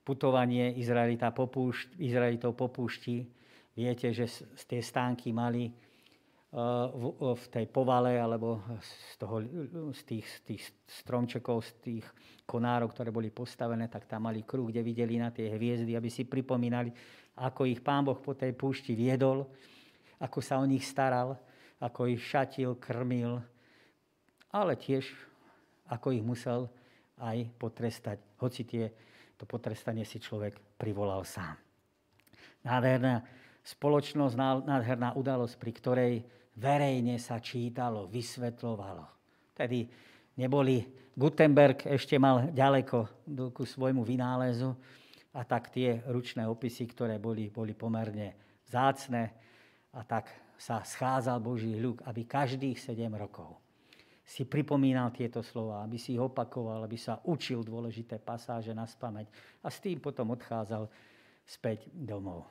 putovanie 0.03 0.75
Izraelita 0.75 1.31
po 1.31 1.47
púšť, 1.47 1.97
Izraelitov 2.03 2.59
po 2.59 2.69
púšti. 2.69 3.23
Viete, 3.73 4.11
že 4.13 4.29
tie 4.67 4.83
stánky 4.83 5.31
mali 5.31 5.71
v, 6.53 7.05
v 7.33 7.45
tej 7.49 7.65
povale 7.73 8.21
alebo 8.21 8.61
z, 8.77 9.15
toho, 9.17 9.41
z, 9.97 10.03
tých, 10.05 10.27
z 10.29 10.39
tých 10.45 10.63
stromčekov, 10.85 11.65
z 11.65 11.73
tých 11.81 12.07
konárov, 12.45 12.93
ktoré 12.93 13.09
boli 13.09 13.33
postavené, 13.33 13.89
tak 13.89 14.05
tam 14.05 14.29
mali 14.29 14.45
kruh, 14.45 14.69
kde 14.69 14.85
videli 14.85 15.17
na 15.17 15.33
tie 15.33 15.49
hviezdy, 15.49 15.97
aby 15.97 16.13
si 16.13 16.29
pripomínali, 16.29 16.93
ako 17.41 17.65
ich 17.65 17.81
Pán 17.81 18.05
Boh 18.05 18.21
po 18.21 18.37
tej 18.37 18.53
púšti 18.53 18.93
viedol, 18.93 19.49
ako 20.21 20.39
sa 20.45 20.61
o 20.61 20.69
nich 20.69 20.85
staral, 20.85 21.41
ako 21.81 22.13
ich 22.13 22.21
šatil, 22.21 22.77
krmil, 22.77 23.41
ale 24.53 24.77
tiež 24.77 25.09
ako 25.89 26.13
ich 26.13 26.21
musel 26.21 26.69
aj 27.17 27.49
potrestať, 27.57 28.21
hoci 28.37 28.69
tie, 28.69 28.93
to 29.41 29.49
potrestanie 29.49 30.05
si 30.05 30.21
človek 30.21 30.61
privolal 30.77 31.25
sám. 31.25 31.57
Nádherná 32.61 33.25
spoločnosť, 33.65 34.37
nádherná 34.69 35.17
udalosť, 35.17 35.55
pri 35.57 35.73
ktorej 35.73 36.15
verejne 36.57 37.17
sa 37.17 37.41
čítalo, 37.41 38.09
vysvetlovalo. 38.09 39.07
Tedy 39.57 39.89
neboli, 40.37 40.85
Gutenberg 41.13 41.85
ešte 41.85 42.17
mal 42.17 42.49
ďaleko 42.53 43.25
ku 43.53 43.65
svojmu 43.69 44.01
vynálezu 44.01 44.73
a 45.37 45.45
tak 45.45 45.73
tie 45.73 46.01
ručné 46.09 46.45
opisy, 46.49 46.89
ktoré 46.89 47.21
boli, 47.21 47.53
boli 47.53 47.77
pomerne 47.77 48.37
zácne 48.65 49.33
a 49.93 50.01
tak 50.05 50.33
sa 50.57 50.81
schádzal 50.81 51.41
Boží 51.43 51.77
ľuk, 51.77 52.05
aby 52.09 52.25
každých 52.25 52.81
7 52.81 53.13
rokov 53.13 53.61
si 54.23 54.49
pripomínal 54.49 55.13
tieto 55.13 55.43
slova, 55.45 55.85
aby 55.85 55.99
si 56.01 56.17
ich 56.17 56.23
opakoval, 56.23 56.87
aby 56.87 56.97
sa 56.97 57.21
učil 57.27 57.67
dôležité 57.67 58.23
pasáže 58.23 58.73
na 58.73 58.89
spameť 58.89 59.29
a 59.61 59.69
s 59.69 59.83
tým 59.83 60.01
potom 60.01 60.33
odchádzal 60.33 60.89
späť 61.45 61.91
domov. 61.93 62.47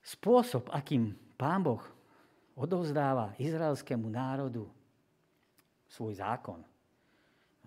Spôsob, 0.00 0.70
akým 0.70 1.12
Pán 1.34 1.66
Boh 1.66 1.82
odovzdáva 2.56 3.36
izraelskému 3.36 4.08
národu 4.08 4.64
svoj 5.86 6.18
zákon, 6.18 6.64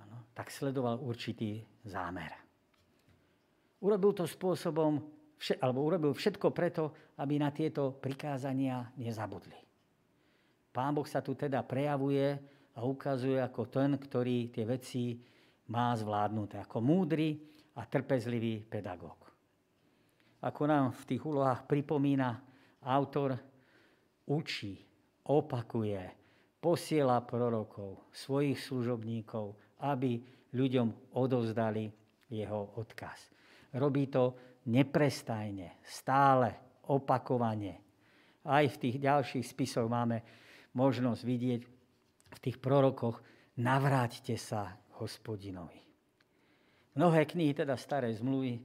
ano, 0.02 0.18
tak 0.34 0.50
sledoval 0.50 1.00
určitý 1.00 1.62
zámer. 1.86 2.34
Urobil 3.80 4.12
to 4.12 4.28
spôsobom, 4.28 5.00
alebo 5.64 5.80
urobil 5.88 6.12
všetko 6.12 6.52
preto, 6.52 7.16
aby 7.22 7.40
na 7.40 7.54
tieto 7.54 7.96
prikázania 7.96 8.92
nezabudli. 9.00 9.56
Pán 10.70 10.92
Boh 10.92 11.08
sa 11.08 11.24
tu 11.24 11.32
teda 11.38 11.64
prejavuje 11.64 12.36
a 12.76 12.84
ukazuje 12.84 13.40
ako 13.40 13.72
ten, 13.72 13.96
ktorý 13.96 14.52
tie 14.52 14.68
veci 14.68 15.16
má 15.72 15.96
zvládnuté, 15.96 16.60
ako 16.60 16.84
múdry 16.84 17.40
a 17.78 17.88
trpezlivý 17.88 18.68
pedagóg. 18.68 19.16
Ako 20.44 20.64
nám 20.68 20.92
v 20.96 21.04
tých 21.16 21.24
úlohách 21.24 21.68
pripomína 21.68 22.40
autor, 22.84 23.36
učí, 24.30 24.78
opakuje, 25.26 26.06
posiela 26.62 27.20
prorokov, 27.26 28.08
svojich 28.14 28.62
služobníkov 28.62 29.70
aby 29.80 30.20
ľuďom 30.52 31.16
odovzdali 31.16 31.88
jeho 32.28 32.76
odkaz. 32.76 33.32
Robí 33.80 34.10
to 34.12 34.36
neprestajne, 34.68 35.80
stále, 35.86 36.82
opakovane. 36.90 37.74
Aj 38.44 38.66
v 38.66 38.80
tých 38.82 38.98
ďalších 38.98 39.46
spisoch 39.46 39.88
máme 39.88 40.26
možnosť 40.74 41.22
vidieť 41.22 41.62
v 42.30 42.38
tých 42.42 42.58
prorokoch, 42.58 43.22
navráťte 43.62 44.36
sa 44.36 44.74
hospodinovi. 45.00 45.80
Mnohé 46.98 47.30
knihy, 47.30 47.54
teda 47.56 47.78
staré 47.80 48.12
zmluvy, 48.12 48.60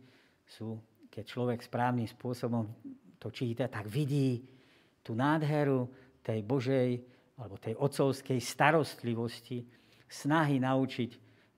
sú, 0.44 0.80
keď 1.12 1.24
človek 1.24 1.60
správnym 1.62 2.08
spôsobom 2.08 2.66
to 3.20 3.30
číta, 3.30 3.70
tak 3.70 3.86
vidí 3.86 4.42
tú 5.04 5.12
nádheru 5.12 5.86
tej 6.24 6.40
Božej 6.40 7.04
alebo 7.36 7.60
tej 7.60 7.76
otcovskej 7.76 8.40
starostlivosti, 8.40 9.66
snahy 10.08 10.62
naučiť 10.62 11.10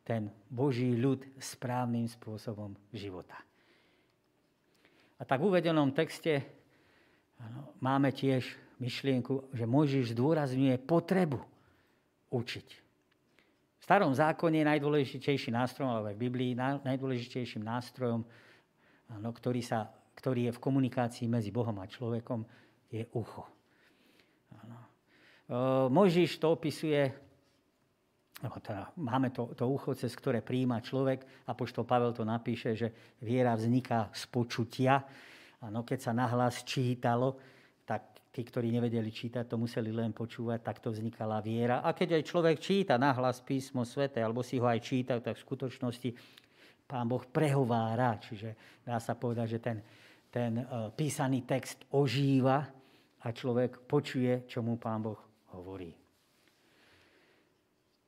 ten 0.02 0.30
Boží 0.48 0.96
ľud 0.96 1.22
správnym 1.38 2.08
spôsobom 2.10 2.74
života. 2.90 3.36
A 5.16 5.22
tak 5.24 5.40
v 5.40 5.48
uvedenom 5.52 5.92
texte 5.92 6.44
máme 7.80 8.12
tiež 8.12 8.46
myšlienku, 8.80 9.52
že 9.52 9.64
Mojžiš 9.64 10.12
zdôrazňuje 10.12 10.76
potrebu 10.84 11.40
učiť. 12.32 12.68
V 13.76 13.82
starom 13.82 14.12
zákone 14.12 14.60
je 14.60 14.70
najdôležitejší 14.76 15.54
nástrojom, 15.54 15.90
alebo 15.94 16.10
aj 16.10 16.16
v 16.18 16.24
Biblii 16.26 16.50
najdôležitejším 16.58 17.62
nástrojom, 17.64 18.26
ktorý, 19.08 19.62
sa, 19.62 19.88
ktorý 20.18 20.50
je 20.50 20.56
v 20.56 20.62
komunikácii 20.62 21.30
medzi 21.30 21.54
Bohom 21.54 21.78
a 21.78 21.86
človekom, 21.86 22.44
je 22.90 23.02
ucho. 23.12 23.44
Ano. 24.62 24.78
Mojžiš 25.90 26.38
to 26.38 26.54
opisuje, 26.54 27.02
teda 28.36 28.92
máme 29.00 29.32
to, 29.32 29.56
to 29.56 29.64
ucho, 29.64 29.96
cez 29.96 30.12
ktoré 30.12 30.44
príjima 30.44 30.84
človek, 30.84 31.48
a 31.48 31.56
poštol 31.56 31.88
Pavel 31.88 32.12
to 32.12 32.22
napíše, 32.22 32.76
že 32.76 33.16
viera 33.24 33.56
vzniká 33.56 34.12
z 34.12 34.28
počutia. 34.28 35.00
Ano, 35.64 35.88
keď 35.88 35.98
sa 35.98 36.12
nahlas 36.12 36.60
čítalo, 36.68 37.40
tak 37.88 38.28
tí, 38.28 38.44
ktorí 38.44 38.68
nevedeli 38.68 39.08
čítať, 39.08 39.48
to 39.48 39.56
museli 39.56 39.88
len 39.88 40.12
počúvať, 40.12 40.60
tak 40.60 40.84
to 40.84 40.92
vznikala 40.92 41.40
viera. 41.40 41.80
A 41.80 41.96
keď 41.96 42.20
aj 42.20 42.28
človek 42.28 42.56
číta 42.60 43.00
nahlas 43.00 43.40
písmo 43.40 43.88
svete, 43.88 44.20
alebo 44.20 44.44
si 44.44 44.60
ho 44.60 44.68
aj 44.68 44.84
číta, 44.84 45.16
tak 45.16 45.40
v 45.40 45.46
skutočnosti 45.48 46.10
pán 46.84 47.08
Boh 47.08 47.24
prehovára. 47.24 48.20
Čiže 48.20 48.84
dá 48.84 49.00
sa 49.00 49.16
povedať, 49.16 49.56
že 49.56 49.58
ten, 49.64 49.78
ten 50.28 50.60
uh, 50.60 50.92
písaný 50.92 51.48
text 51.48 51.88
ožíva 51.96 52.68
a 53.24 53.32
človek 53.32 53.86
počuje, 53.88 54.44
čo 54.44 54.60
mu 54.60 54.76
pán 54.76 55.00
Boh 55.00 55.20
hovorí. 55.56 55.94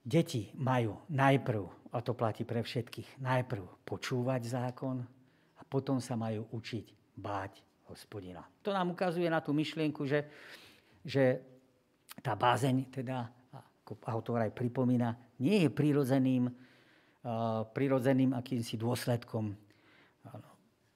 Deti 0.08 0.48
majú 0.56 1.04
najprv, 1.12 1.92
a 1.92 2.00
to 2.00 2.16
platí 2.16 2.44
pre 2.44 2.64
všetkých, 2.64 3.20
najprv 3.20 3.84
počúvať 3.84 4.42
zákon 4.48 5.04
a 5.56 5.62
potom 5.68 6.00
sa 6.00 6.16
majú 6.16 6.48
učiť 6.52 7.16
báť 7.16 7.60
hospodina. 7.88 8.44
To 8.64 8.72
nám 8.72 8.92
ukazuje 8.92 9.28
na 9.28 9.40
tú 9.40 9.52
myšlienku, 9.52 10.04
že, 10.08 10.28
že 11.04 11.40
tá 12.24 12.36
bázeň, 12.36 12.88
teda, 12.88 13.28
ako 13.84 14.00
autor 14.08 14.44
aj 14.44 14.52
pripomína, 14.56 15.16
nie 15.44 15.64
je 15.64 15.70
prirodzeným, 15.72 16.48
uh, 16.48 17.64
prirodzeným 17.72 18.32
akýmsi 18.36 18.80
dôsledkom 18.80 19.56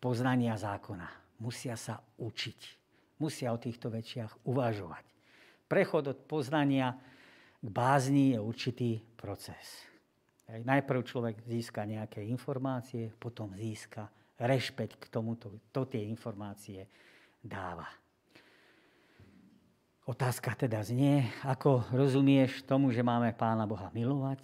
poznania 0.02 0.58
zákona. 0.58 1.06
Musia 1.38 1.78
sa 1.78 2.02
učiť. 2.18 2.81
Musia 3.22 3.54
o 3.54 3.62
týchto 3.62 3.86
veciach 3.86 4.34
uvažovať. 4.42 5.06
Prechod 5.70 6.10
od 6.10 6.18
poznania 6.26 6.98
k 7.62 7.68
bázni 7.70 8.34
je 8.34 8.38
určitý 8.42 8.90
proces. 9.14 9.86
Najprv 10.50 11.06
človek 11.06 11.46
získa 11.46 11.86
nejaké 11.86 12.26
informácie, 12.26 13.14
potom 13.14 13.54
získa 13.54 14.10
rešpekt 14.42 14.98
k 14.98 15.06
tomuto, 15.06 15.54
to 15.70 15.86
tie 15.86 16.02
informácie 16.10 16.90
dáva. 17.38 17.86
Otázka 20.02 20.58
teda 20.58 20.82
znie, 20.82 21.30
ako 21.46 21.86
rozumieš 21.94 22.66
tomu, 22.66 22.90
že 22.90 23.06
máme 23.06 23.30
Pána 23.38 23.70
Boha 23.70 23.86
milovať? 23.94 24.42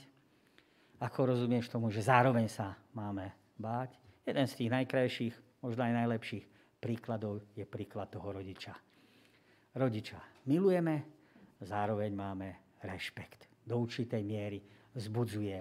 Ako 1.02 1.34
rozumieš 1.34 1.66
tomu, 1.66 1.90
že 1.90 2.06
zároveň 2.06 2.46
sa 2.46 2.78
máme 2.94 3.34
báť? 3.58 3.98
Jeden 4.22 4.46
z 4.46 4.54
tých 4.54 4.70
najkrajších, 4.70 5.34
možno 5.58 5.82
aj 5.82 5.98
najlepších 5.98 6.57
príkladov 6.78 7.52
je 7.54 7.66
príklad 7.66 8.08
toho 8.10 8.32
rodiča. 8.32 8.74
Rodiča 9.74 10.46
milujeme, 10.46 10.96
zároveň 11.62 12.10
máme 12.14 12.48
rešpekt. 12.82 13.50
Do 13.66 13.82
určitej 13.84 14.22
miery 14.24 14.58
zbudzuje 14.96 15.58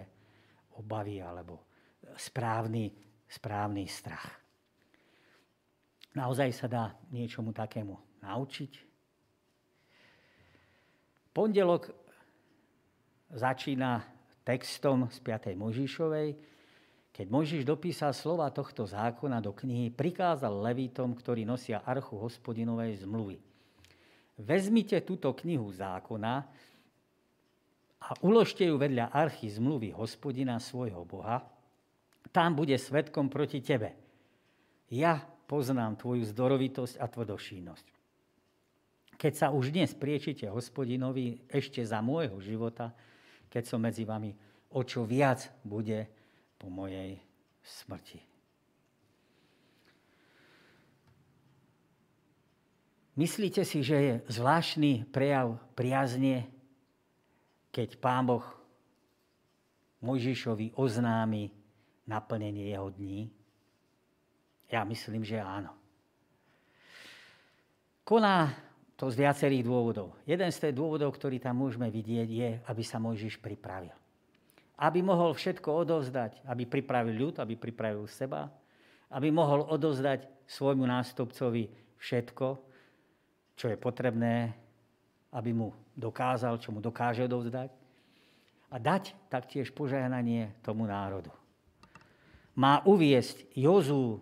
obavy 0.78 1.20
alebo 1.20 1.68
správny 2.16 3.08
správny 3.28 3.84
strach. 3.88 4.40
Naozaj 6.16 6.50
sa 6.56 6.68
dá 6.72 6.84
niečomu 7.14 7.54
takému 7.54 8.24
naučiť? 8.24 8.74
Pondelok 11.36 11.94
začína 13.30 14.02
textom 14.42 15.06
z 15.12 15.20
5. 15.22 15.54
Možišovej, 15.54 16.30
keď 17.18 17.34
Možiš 17.34 17.66
dopísal 17.66 18.14
slova 18.14 18.46
tohto 18.54 18.86
zákona 18.86 19.42
do 19.42 19.50
knihy, 19.50 19.90
prikázal 19.90 20.54
levítom, 20.54 21.18
ktorí 21.18 21.50
nosia 21.50 21.82
archu 21.82 22.14
hospodinovej 22.14 23.02
zmluvy. 23.02 23.42
Vezmite 24.38 25.02
túto 25.02 25.34
knihu 25.34 25.66
zákona 25.74 26.46
a 27.98 28.10
uložte 28.22 28.70
ju 28.70 28.78
vedľa 28.78 29.10
archy 29.10 29.50
zmluvy 29.50 29.98
hospodina 29.98 30.62
svojho 30.62 31.02
Boha, 31.10 31.42
tam 32.30 32.54
bude 32.54 32.78
svetkom 32.78 33.34
proti 33.34 33.66
tebe. 33.66 33.98
Ja 34.94 35.18
poznám 35.50 35.98
tvoju 35.98 36.22
zdorovitosť 36.22 37.02
a 37.02 37.10
tvrdošínosť. 37.10 37.88
Keď 39.18 39.34
sa 39.34 39.50
už 39.50 39.74
dnes 39.74 39.90
priečite 39.98 40.46
hospodinovi 40.54 41.50
ešte 41.50 41.82
za 41.82 41.98
môjho 41.98 42.38
života, 42.38 42.94
keď 43.50 43.64
som 43.66 43.82
medzi 43.82 44.06
vami, 44.06 44.38
o 44.70 44.86
čo 44.86 45.02
viac 45.02 45.50
bude 45.66 46.17
po 46.58 46.68
mojej 46.70 47.22
smrti. 47.62 48.20
Myslíte 53.18 53.66
si, 53.66 53.82
že 53.82 53.98
je 53.98 54.14
zvláštny 54.30 55.10
prejav 55.10 55.58
priazne, 55.74 56.46
keď 57.74 57.98
Pán 57.98 58.30
Boh 58.30 58.46
Mojžišovi 60.06 60.78
oznámi 60.78 61.50
naplnenie 62.06 62.70
jeho 62.70 62.94
dní? 62.94 63.34
Ja 64.70 64.86
myslím, 64.86 65.26
že 65.26 65.42
áno. 65.42 65.74
Koná 68.06 68.54
to 68.94 69.10
z 69.10 69.26
viacerých 69.26 69.66
dôvodov. 69.66 70.14
Jeden 70.30 70.54
z 70.54 70.70
tých 70.70 70.78
dôvodov, 70.78 71.18
ktorý 71.18 71.42
tam 71.42 71.58
môžeme 71.58 71.90
vidieť, 71.90 72.30
je, 72.30 72.50
aby 72.70 72.84
sa 72.86 73.02
Mojžiš 73.02 73.42
pripravil. 73.42 73.97
Aby 74.78 75.02
mohol 75.02 75.34
všetko 75.34 75.86
odovzdať, 75.86 76.46
aby 76.46 76.70
pripravil 76.70 77.18
ľud, 77.18 77.42
aby 77.42 77.58
pripravil 77.58 78.06
seba, 78.06 78.46
aby 79.10 79.34
mohol 79.34 79.66
odovzdať 79.66 80.30
svojmu 80.46 80.86
nástupcovi 80.86 81.70
všetko, 81.98 82.48
čo 83.58 83.66
je 83.74 83.78
potrebné, 83.78 84.54
aby 85.34 85.50
mu 85.50 85.74
dokázal, 85.98 86.62
čo 86.62 86.70
mu 86.70 86.78
dokáže 86.78 87.26
odovzdať. 87.26 87.74
A 88.70 88.76
dať 88.78 89.18
taktiež 89.32 89.74
požehnanie 89.74 90.54
tomu 90.62 90.86
národu 90.86 91.34
má 92.58 92.82
uviesť 92.84 93.46
Jozú 93.54 94.18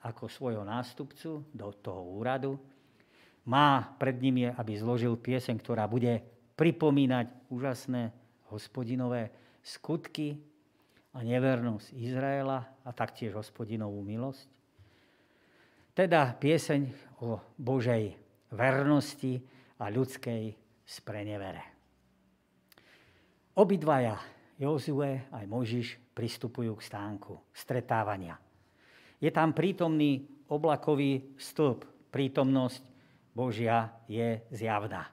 ako 0.00 0.30
svojho 0.30 0.62
nástupcu 0.62 1.42
do 1.50 1.68
toho 1.82 2.06
úradu. 2.16 2.56
Má 3.44 3.98
pred 3.98 4.14
ním 4.22 4.46
je, 4.46 4.50
aby 4.54 4.72
zložil 4.78 5.18
pieseň, 5.18 5.58
ktorá 5.58 5.90
bude 5.90 6.22
pripomínať 6.54 7.50
úžasné 7.50 8.14
hospodinové 8.48 9.34
skutky 9.62 10.40
a 11.14 11.24
nevernosť 11.24 11.92
Izraela 11.96 12.64
a 12.86 12.90
taktiež 12.94 13.34
hospodinovú 13.34 14.00
milosť. 14.04 14.46
Teda 15.94 16.32
pieseň 16.32 16.86
o 17.20 17.42
Božej 17.58 18.14
vernosti 18.54 19.42
a 19.82 19.90
ľudskej 19.90 20.54
sprenevere. 20.86 21.62
Obidvaja 23.58 24.16
Jozue 24.60 25.24
aj 25.32 25.44
Možiš 25.48 25.96
pristupujú 26.12 26.76
k 26.76 26.86
stánku 26.86 27.40
stretávania. 27.56 28.36
Je 29.20 29.32
tam 29.32 29.56
prítomný 29.56 30.28
oblakový 30.48 31.36
stĺp. 31.40 31.88
Prítomnosť 32.12 32.82
Božia 33.32 33.88
je 34.10 34.42
zjavná. 34.50 35.08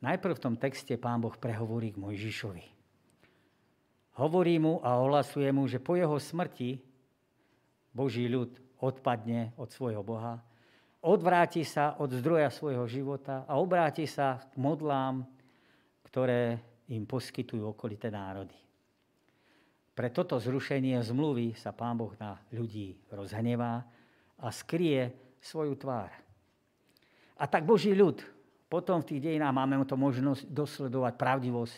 Najprv 0.00 0.34
v 0.36 0.44
tom 0.44 0.54
texte 0.56 0.94
pán 0.96 1.20
Boh 1.20 1.34
prehovorí 1.34 1.92
k 1.92 2.00
Mojžišovi. 2.00 2.79
Hovorí 4.18 4.58
mu 4.58 4.82
a 4.82 4.98
ohlasuje 4.98 5.46
mu, 5.54 5.70
že 5.70 5.78
po 5.78 5.94
jeho 5.94 6.18
smrti 6.18 6.80
Boží 7.94 8.26
ľud 8.26 8.50
odpadne 8.80 9.54
od 9.60 9.70
svojho 9.70 10.02
Boha, 10.02 10.40
odvráti 11.04 11.62
sa 11.62 11.94
od 12.00 12.10
zdroja 12.16 12.48
svojho 12.48 12.84
života 12.88 13.44
a 13.46 13.60
obráti 13.60 14.08
sa 14.08 14.40
k 14.50 14.54
modlám, 14.56 15.24
ktoré 16.08 16.58
im 16.90 17.06
poskytujú 17.06 17.70
okolité 17.70 18.10
národy. 18.10 18.56
Pre 19.94 20.08
toto 20.10 20.40
zrušenie 20.40 20.96
zmluvy 21.04 21.54
sa 21.54 21.76
Pán 21.76 21.94
Boh 21.94 22.16
na 22.16 22.40
ľudí 22.50 22.96
rozhnevá 23.12 23.84
a 24.40 24.48
skrie 24.48 25.12
svoju 25.38 25.76
tvár. 25.76 26.08
A 27.36 27.44
tak 27.48 27.64
Boží 27.64 27.92
ľud, 27.92 28.20
potom 28.70 29.00
v 29.00 29.08
tých 29.12 29.24
dejinách 29.28 29.54
máme 29.56 29.82
to 29.84 29.96
možnosť 29.96 30.48
dosledovať 30.48 31.14
pravdivosť 31.16 31.76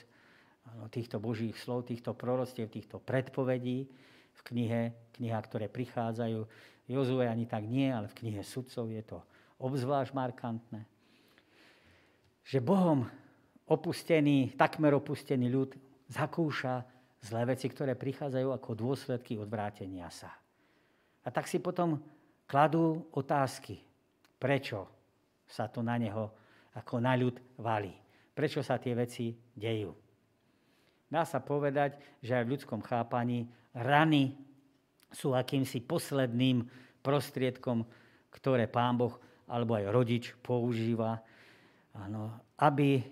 týchto 0.88 1.20
Božích 1.22 1.56
slov, 1.56 1.88
týchto 1.88 2.12
prorostiev, 2.16 2.68
týchto 2.72 3.00
predpovedí 3.00 3.88
v 4.32 4.40
knihe, 4.48 4.82
kniha, 5.18 5.38
ktoré 5.44 5.68
prichádzajú. 5.68 6.40
Jozue 6.90 7.24
ani 7.28 7.46
tak 7.46 7.64
nie, 7.64 7.88
ale 7.88 8.10
v 8.10 8.18
knihe 8.24 8.42
sudcov 8.42 8.90
je 8.90 9.02
to 9.04 9.18
obzvlášť 9.62 10.12
markantné. 10.12 10.82
Že 12.42 12.58
Bohom 12.58 13.06
opustený, 13.70 14.58
takmer 14.58 14.92
opustený 14.98 15.46
ľud 15.46 15.70
zakúša 16.10 16.82
zlé 17.22 17.54
veci, 17.54 17.70
ktoré 17.70 17.94
prichádzajú 17.94 18.48
ako 18.50 18.70
dôsledky 18.74 19.38
odvrátenia 19.38 20.10
sa. 20.10 20.34
A 21.22 21.28
tak 21.30 21.46
si 21.46 21.62
potom 21.62 22.02
kladú 22.50 23.06
otázky, 23.14 23.78
prečo 24.42 24.90
sa 25.46 25.70
to 25.70 25.86
na 25.86 25.94
neho 25.94 26.34
ako 26.74 26.98
na 26.98 27.14
ľud 27.14 27.38
valí. 27.62 27.94
Prečo 28.34 28.64
sa 28.64 28.80
tie 28.82 28.96
veci 28.96 29.30
dejú. 29.54 30.01
Dá 31.12 31.28
sa 31.28 31.44
povedať, 31.44 32.00
že 32.24 32.32
aj 32.32 32.44
v 32.48 32.52
ľudskom 32.56 32.80
chápaní 32.80 33.44
rany 33.76 34.32
sú 35.12 35.36
akýmsi 35.36 35.84
posledným 35.84 36.64
prostriedkom, 37.04 37.84
ktoré 38.32 38.64
pán 38.64 38.96
Boh 38.96 39.20
alebo 39.44 39.76
aj 39.76 39.92
rodič 39.92 40.24
používa, 40.40 41.20
ano, 41.92 42.32
aby 42.56 43.04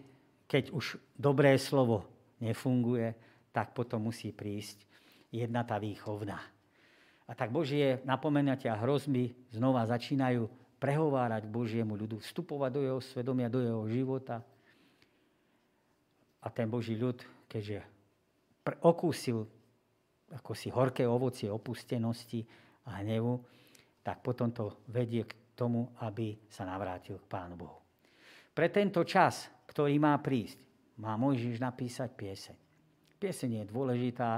keď 0.49 0.73
už 0.73 0.97
dobré 1.13 1.61
slovo 1.61 2.09
nefunguje, 2.41 3.13
tak 3.53 3.77
potom 3.77 4.09
musí 4.09 4.33
prísť 4.33 4.89
jedna 5.29 5.61
tá 5.69 5.77
výchovná. 5.77 6.41
A 7.29 7.37
tak 7.37 7.53
Božie 7.53 8.01
napomenatia 8.09 8.75
a 8.75 8.81
hrozby 8.81 9.37
znova 9.53 9.85
začínajú 9.85 10.49
prehovárať 10.81 11.45
Božiemu 11.47 11.95
ľudu, 11.95 12.25
vstupovať 12.25 12.71
do 12.73 12.81
jeho 12.81 13.01
svedomia, 13.05 13.53
do 13.53 13.61
jeho 13.61 13.85
života. 13.93 14.41
A 16.41 16.49
ten 16.49 16.67
Boží 16.67 16.97
ľud, 16.97 17.21
keďže 17.51 17.83
okúsil 18.87 19.43
ako 20.31 20.55
si 20.55 20.71
horké 20.71 21.03
ovocie 21.03 21.51
opustenosti 21.51 22.47
a 22.87 23.03
hnevu, 23.03 23.35
tak 24.07 24.23
potom 24.23 24.55
to 24.55 24.87
vedie 24.95 25.27
k 25.27 25.35
tomu, 25.59 25.91
aby 26.07 26.39
sa 26.47 26.63
navrátil 26.63 27.19
k 27.19 27.27
Pánu 27.27 27.59
Bohu. 27.59 27.83
Pre 28.55 28.67
tento 28.71 29.03
čas, 29.03 29.51
ktorý 29.67 29.99
má 29.99 30.15
prísť, 30.23 30.59
má 31.03 31.19
Mojžiš 31.19 31.59
napísať 31.59 32.15
pieseň. 32.15 32.57
Pieseň 33.21 33.51
je 33.61 33.65
dôležitá, 33.69 34.31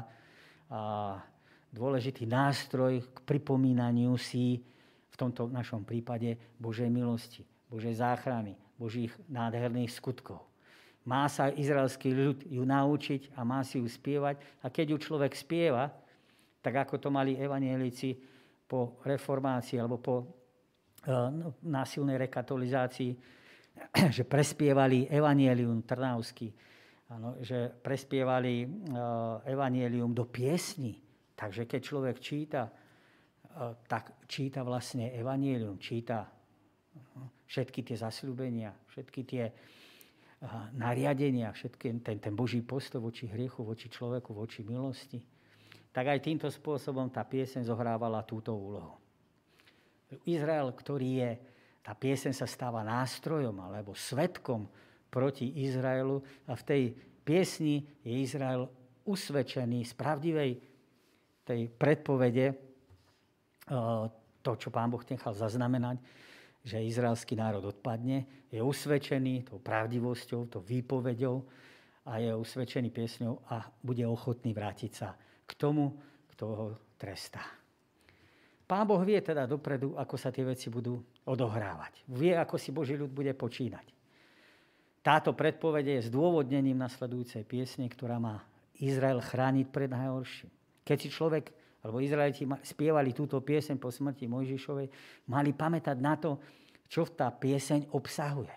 a 0.72 1.20
dôležitý 1.68 2.24
nástroj 2.24 3.04
k 3.12 3.16
pripomínaniu 3.28 4.16
si 4.16 4.64
v 5.12 5.16
tomto 5.20 5.52
našom 5.52 5.84
prípade 5.84 6.40
Božej 6.56 6.88
milosti, 6.88 7.44
Božej 7.68 8.00
záchrany, 8.00 8.56
Božích 8.80 9.12
nádherných 9.28 9.92
skutkov. 9.92 10.40
Má 11.02 11.26
sa 11.26 11.50
izraelský 11.50 12.14
ľud 12.14 12.46
ju 12.46 12.62
naučiť 12.62 13.34
a 13.34 13.42
má 13.42 13.66
si 13.66 13.82
ju 13.82 13.86
spievať. 13.90 14.38
A 14.62 14.70
keď 14.70 14.94
ju 14.94 14.98
človek 15.02 15.34
spieva, 15.34 15.90
tak 16.62 16.86
ako 16.86 17.02
to 17.02 17.08
mali 17.10 17.34
evanielici 17.34 18.14
po 18.70 19.02
reformácii 19.02 19.82
alebo 19.82 19.98
po 19.98 20.14
uh, 20.22 20.26
násilnej 21.66 22.22
rekatolizácii, 22.22 23.12
že 24.16 24.22
prespievali 24.22 25.10
evanielium 25.10 25.82
trnavsky, 25.82 26.54
ano, 27.10 27.42
že 27.42 27.66
prespievali 27.66 28.62
uh, 28.62 29.42
evanielium 29.42 30.14
do 30.14 30.30
piesni. 30.30 30.94
Takže 31.34 31.66
keď 31.66 31.80
človek 31.82 32.16
číta, 32.22 32.70
uh, 32.70 33.74
tak 33.90 34.22
číta 34.30 34.62
vlastne 34.62 35.10
evanielium, 35.18 35.82
číta 35.82 36.30
všetky 37.50 37.84
tie 37.84 37.96
zasľúbenia, 37.98 38.72
všetky 38.88 39.20
tie 39.28 39.44
nariadenia, 40.74 41.54
všetky, 41.54 42.02
ten, 42.02 42.18
ten 42.18 42.34
Boží 42.34 42.62
postoj 42.62 42.98
voči 42.98 43.30
hriechu, 43.30 43.62
voči 43.62 43.86
človeku, 43.86 44.34
voči 44.34 44.66
milosti, 44.66 45.22
tak 45.94 46.08
aj 46.08 46.24
týmto 46.24 46.48
spôsobom 46.50 47.12
tá 47.12 47.22
pieseň 47.22 47.68
zohrávala 47.68 48.26
túto 48.26 48.50
úlohu. 48.56 48.98
Izrael, 50.26 50.72
ktorý 50.74 51.10
je, 51.22 51.30
tá 51.80 51.94
pieseň 51.94 52.32
sa 52.34 52.46
stáva 52.46 52.82
nástrojom 52.82 53.54
alebo 53.62 53.94
svetkom 53.94 54.66
proti 55.12 55.62
Izraelu 55.62 56.20
a 56.48 56.56
v 56.58 56.62
tej 56.66 56.82
piesni 57.22 57.86
je 58.02 58.12
Izrael 58.22 58.66
usvedčený 59.06 59.84
z 59.86 59.92
pravdivej 59.94 60.50
tej 61.42 61.60
predpovede, 61.70 62.46
to, 64.42 64.50
čo 64.58 64.68
pán 64.70 64.90
Boh 64.90 65.02
nechal 65.06 65.34
zaznamenať, 65.34 65.98
že 66.62 66.78
izraelský 66.78 67.34
národ 67.34 67.62
odpadne, 67.66 68.46
je 68.50 68.62
usvedčený 68.62 69.50
tou 69.50 69.58
pravdivosťou, 69.58 70.40
tou 70.46 70.62
výpovedou 70.62 71.42
a 72.06 72.22
je 72.22 72.30
usvedčený 72.34 72.90
piesňou 72.90 73.42
a 73.50 73.66
bude 73.82 74.06
ochotný 74.06 74.54
vrátiť 74.54 74.92
sa 74.94 75.14
k 75.46 75.52
tomu, 75.58 75.98
kto 76.34 76.44
ho 76.46 76.66
trestá. 76.98 77.42
Pán 78.66 78.88
Boh 78.88 79.02
vie 79.04 79.20
teda 79.20 79.44
dopredu, 79.44 79.98
ako 79.98 80.16
sa 80.16 80.32
tie 80.32 80.46
veci 80.46 80.72
budú 80.72 80.96
odohrávať. 81.28 82.08
Vie, 82.08 82.32
ako 82.32 82.56
si 82.56 82.72
Boží 82.72 82.96
ľud 82.96 83.12
bude 83.12 83.34
počínať. 83.36 83.92
Táto 85.02 85.34
predpovede 85.34 85.98
je 85.98 86.08
zdôvodnením 86.08 86.78
nasledujúcej 86.78 87.42
piesne, 87.42 87.90
ktorá 87.90 88.22
má 88.22 88.46
Izrael 88.78 89.18
chrániť 89.18 89.66
pred 89.68 89.90
najhorším. 89.90 90.50
Keď 90.86 90.96
si 90.98 91.08
človek 91.10 91.50
alebo 91.82 91.98
Izraeliti 91.98 92.46
spievali 92.62 93.10
túto 93.10 93.42
pieseň 93.42 93.76
po 93.76 93.90
smrti 93.90 94.30
Mojžišovej, 94.30 94.88
mali 95.26 95.50
pamätať 95.50 95.96
na 95.98 96.14
to, 96.14 96.38
čo 96.86 97.10
tá 97.10 97.28
pieseň 97.34 97.90
obsahuje. 97.90 98.54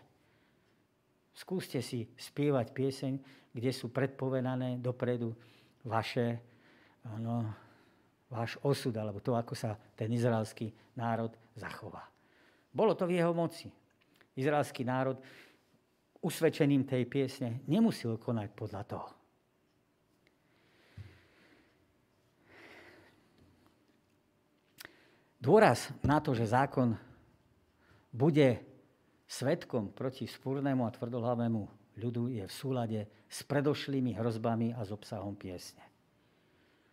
Skúste 1.36 1.82
si 1.82 2.08
spievať 2.16 2.72
pieseň, 2.72 3.14
kde 3.52 3.72
sú 3.74 3.90
predpovedané 3.90 4.78
dopredu 4.80 5.34
vaše, 5.84 6.40
ano, 7.08 7.50
váš 8.30 8.56
osud, 8.62 8.94
alebo 8.96 9.20
to, 9.20 9.34
ako 9.34 9.58
sa 9.58 9.76
ten 9.98 10.12
izraelský 10.14 10.72
národ 10.96 11.34
zachová. 11.58 12.06
Bolo 12.72 12.94
to 12.94 13.08
v 13.08 13.20
jeho 13.20 13.32
moci. 13.32 13.72
Izraelský 14.36 14.84
národ 14.84 15.18
usvedčením 16.20 16.84
tej 16.84 17.08
piesne 17.08 17.64
nemusel 17.66 18.20
konať 18.20 18.50
podľa 18.52 18.84
toho. 18.84 19.08
Dôraz 25.46 25.94
na 26.02 26.18
to, 26.18 26.34
že 26.34 26.50
zákon 26.50 26.98
bude 28.10 28.66
svetkom 29.30 29.94
proti 29.94 30.26
spúrnemu 30.26 30.90
a 30.90 30.96
tvrdohlavému 30.98 31.62
ľudu 32.02 32.34
je 32.34 32.44
v 32.50 32.54
súlade 32.54 33.06
s 33.30 33.46
predošlými 33.46 34.18
hrozbami 34.18 34.74
a 34.74 34.82
s 34.82 34.90
obsahom 34.90 35.38
piesne. 35.38 35.86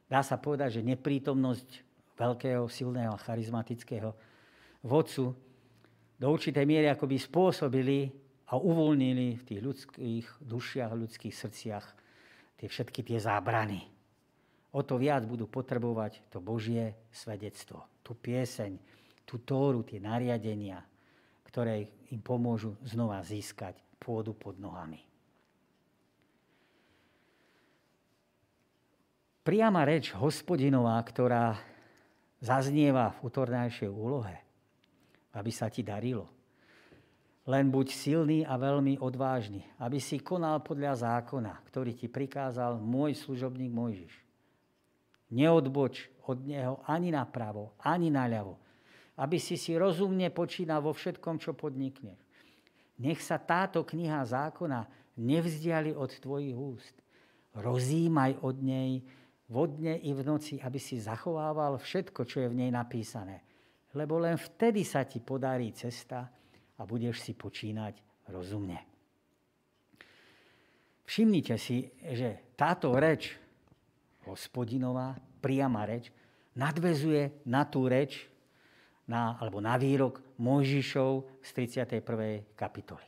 Dá 0.05 0.21
sa 0.21 0.37
povedať, 0.37 0.81
že 0.81 0.85
neprítomnosť 0.85 1.69
veľkého, 2.13 2.69
silného 2.69 3.17
a 3.17 3.23
charizmatického 3.25 4.13
vodcu 4.85 5.33
do 6.21 6.27
určitej 6.29 6.69
miery 6.69 6.93
akoby 6.93 7.17
spôsobili 7.17 8.13
a 8.53 8.61
uvoľnili 8.61 9.41
v 9.41 9.47
tých 9.49 9.61
ľudských 9.65 10.27
dušiach, 10.45 10.93
ľudských 10.93 11.33
srdciach 11.33 11.87
tie 12.61 12.69
všetky 12.69 13.01
tie 13.01 13.17
zábrany 13.17 13.89
o 14.73 14.81
to 14.81 14.97
viac 14.97 15.29
budú 15.29 15.47
potrebovať 15.47 16.25
to 16.33 16.41
Božie 16.41 16.97
svedectvo, 17.13 17.85
tú 18.13 18.21
pieseň, 18.21 18.77
tú 19.25 19.41
tóru, 19.41 19.81
tie 19.81 19.97
nariadenia, 19.97 20.85
ktoré 21.49 21.89
im 22.13 22.21
pomôžu 22.21 22.77
znova 22.85 23.25
získať 23.25 23.81
pôdu 23.97 24.37
pod 24.37 24.61
nohami. 24.61 25.01
Priama 29.41 29.89
reč 29.89 30.13
hospodinová, 30.13 31.01
ktorá 31.01 31.57
zaznieva 32.45 33.17
v 33.17 33.33
útornejšej 33.33 33.89
úlohe, 33.89 34.37
aby 35.33 35.49
sa 35.49 35.73
ti 35.73 35.81
darilo. 35.81 36.29
Len 37.49 37.73
buď 37.73 37.87
silný 37.91 38.39
a 38.45 38.61
veľmi 38.61 39.01
odvážny, 39.01 39.65
aby 39.81 39.99
si 39.99 40.21
konal 40.21 40.61
podľa 40.61 41.01
zákona, 41.01 41.65
ktorý 41.65 41.97
ti 41.97 42.13
prikázal 42.13 42.77
môj 42.77 43.17
služobník 43.17 43.73
Mojžiš 43.73 44.23
Neodboč 45.33 46.13
od 46.29 46.45
neho 46.45 46.85
ani 46.87 47.09
napravo, 47.09 47.75
ani 47.81 48.13
naľavo. 48.13 48.61
Aby 49.17 49.41
si 49.41 49.57
si 49.57 49.77
rozumne 49.77 50.29
počínal 50.33 50.85
vo 50.85 50.93
všetkom, 50.93 51.41
čo 51.41 51.57
podnikneš. 51.57 52.21
Nech 53.01 53.21
sa 53.25 53.41
táto 53.41 53.83
kniha 53.83 54.23
zákona 54.23 54.87
nevzdiali 55.19 55.93
od 55.97 56.13
tvojich 56.21 56.57
úst. 56.57 56.97
Rozímaj 57.57 58.41
od 58.45 58.57
nej 58.61 59.05
vodne 59.53 60.01
i 60.01 60.17
v 60.17 60.25
noci, 60.25 60.57
aby 60.61 60.81
si 60.81 60.97
zachovával 60.97 61.77
všetko, 61.77 62.25
čo 62.25 62.45
je 62.45 62.49
v 62.49 62.59
nej 62.65 62.71
napísané. 62.73 63.45
Lebo 63.93 64.17
len 64.17 64.41
vtedy 64.41 64.85
sa 64.89 65.05
ti 65.05 65.21
podarí 65.21 65.69
cesta 65.77 66.33
a 66.79 66.83
budeš 66.89 67.21
si 67.21 67.37
počínať 67.37 68.25
rozumne. 68.33 68.81
Všimnite 71.05 71.61
si, 71.61 71.93
že 72.01 72.57
táto 72.57 72.97
reč 72.97 73.42
hospodinová, 74.27 75.19
priama 75.43 75.87
reč, 75.87 76.11
nadvezuje 76.55 77.45
na 77.49 77.67
tú 77.67 77.89
reč, 77.89 78.29
na, 79.09 79.37
alebo 79.43 79.59
na 79.59 79.75
výrok 79.75 80.23
Mojžišov 80.39 81.43
z 81.43 81.49
31. 81.83 82.55
kapitoly. 82.55 83.05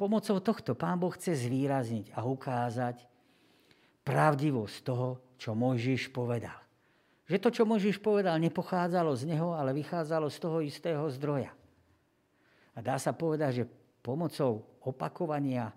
Pomocou 0.00 0.40
tohto 0.42 0.74
pán 0.74 0.98
Boh 0.98 1.12
chce 1.12 1.36
zvýrazniť 1.46 2.16
a 2.16 2.26
ukázať 2.26 3.06
pravdivosť 4.02 4.76
toho, 4.82 5.22
čo 5.38 5.54
Mojžiš 5.54 6.10
povedal. 6.10 6.58
Že 7.30 7.38
to, 7.38 7.48
čo 7.54 7.68
Mojžiš 7.68 8.02
povedal, 8.02 8.34
nepochádzalo 8.42 9.14
z 9.14 9.30
neho, 9.30 9.54
ale 9.54 9.70
vychádzalo 9.76 10.26
z 10.26 10.38
toho 10.42 10.58
istého 10.58 11.04
zdroja. 11.14 11.54
A 12.74 12.78
dá 12.82 12.98
sa 12.98 13.14
povedať, 13.14 13.62
že 13.62 13.70
pomocou 14.02 14.66
opakovania 14.82 15.70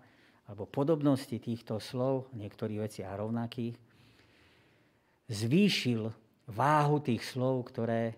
alebo 0.50 0.70
podobnosti 0.70 1.38
týchto 1.38 1.78
slov, 1.78 2.34
niektorých 2.34 2.82
veciach 2.82 3.14
rovnakých, 3.18 3.78
zvýšil 5.30 6.14
váhu 6.46 6.98
tých 7.02 7.26
slov, 7.26 7.70
ktoré 7.74 8.14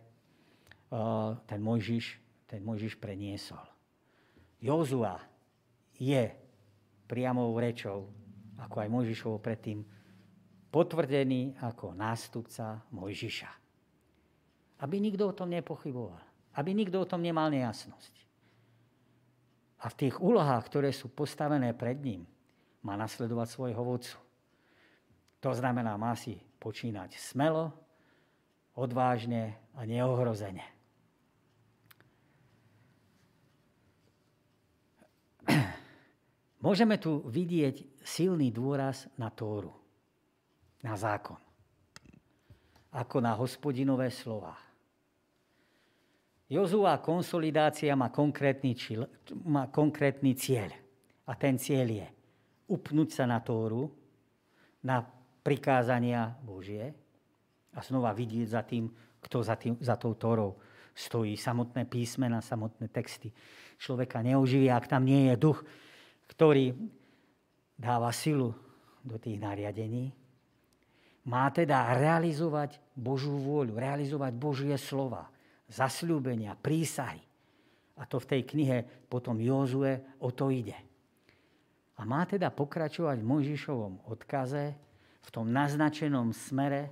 ten 1.47 1.59
Mojžiš, 1.59 2.19
ten 2.47 2.63
Mojžiš 2.63 2.95
preniesol. 2.99 3.63
Jozua 4.63 5.19
je 5.99 6.31
priamou 7.07 7.51
rečou, 7.59 8.07
ako 8.57 8.75
aj 8.83 8.89
Mojžišovo 8.89 9.37
predtým, 9.39 9.83
potvrdený 10.71 11.59
ako 11.63 11.95
nástupca 11.95 12.83
Mojžiša. 12.91 13.51
Aby 14.83 15.01
nikto 15.01 15.31
o 15.31 15.33
tom 15.35 15.49
nepochyboval. 15.51 16.21
Aby 16.57 16.73
nikto 16.73 17.01
o 17.01 17.09
tom 17.09 17.21
nemal 17.21 17.49
nejasnosť. 17.49 18.13
A 19.77 19.93
v 19.93 19.97
tých 20.05 20.17
úlohách, 20.17 20.65
ktoré 20.69 20.89
sú 20.89 21.09
postavené 21.13 21.69
pred 21.77 22.01
ním, 22.01 22.25
má 22.81 22.97
nasledovať 22.97 23.47
svojho 23.51 23.81
vodcu. 23.83 24.17
To 25.45 25.51
znamená, 25.53 25.93
má 26.01 26.17
si 26.17 26.41
počínať 26.57 27.17
smelo, 27.17 27.73
odvážne 28.77 29.57
a 29.73 29.85
neohrozene. 29.85 30.65
Môžeme 36.57 36.97
tu 36.97 37.23
vidieť 37.29 38.03
silný 38.03 38.49
dôraz 38.49 39.07
na 39.15 39.29
Tóru, 39.29 39.71
na 40.83 40.97
zákon, 40.97 41.39
ako 42.91 43.17
na 43.21 43.37
hospodinové 43.37 44.09
slova. 44.09 44.57
Jozua 46.47 47.03
konsolidácia 47.03 47.91
má 47.95 48.07
konkrétny, 48.07 48.71
čil, 48.71 49.03
má 49.43 49.67
konkrétny 49.67 50.31
cieľ. 50.31 50.71
A 51.27 51.35
ten 51.35 51.59
cieľ 51.59 51.87
je 51.91 52.07
upnúť 52.71 53.09
sa 53.19 53.27
na 53.27 53.43
Tóru, 53.43 53.91
na 54.79 55.03
prikázania 55.47 56.35
Božie 56.43 56.91
a 57.71 57.79
znova 57.79 58.11
vidieť 58.11 58.47
za 58.51 58.67
tým, 58.67 58.91
kto 59.23 59.39
za, 59.39 59.55
tým, 59.55 59.79
za 59.79 59.95
tou 59.95 60.11
Tórou 60.11 60.59
stojí. 60.91 61.39
Samotné 61.39 61.87
písmena, 61.87 62.43
samotné 62.43 62.91
texty. 62.91 63.31
Človeka 63.79 64.19
neuživia, 64.19 64.75
ak 64.75 64.91
tam 64.91 65.07
nie 65.07 65.31
je 65.31 65.39
duch, 65.39 65.63
ktorý 66.27 66.75
dáva 67.79 68.11
silu 68.11 68.51
do 69.07 69.15
tých 69.15 69.39
nariadení, 69.39 70.11
má 71.23 71.47
teda 71.47 71.95
realizovať 71.95 72.83
Božú 72.91 73.39
vôľu, 73.39 73.79
realizovať 73.79 74.35
Božie 74.35 74.75
slova, 74.75 75.31
zasľúbenia, 75.71 76.59
prísahy. 76.59 77.23
A 77.95 78.03
to 78.03 78.19
v 78.19 78.29
tej 78.35 78.41
knihe 78.43 78.77
potom 79.07 79.39
Jozue 79.39 80.19
o 80.19 80.27
to 80.35 80.51
ide. 80.51 80.75
A 81.97 82.05
má 82.05 82.27
teda 82.27 82.51
pokračovať 82.51 83.23
v 83.23 83.29
Mojžišovom 83.31 84.11
odkaze 84.11 84.86
v 85.27 85.29
tom 85.29 85.51
naznačenom 85.51 86.31
smere, 86.31 86.87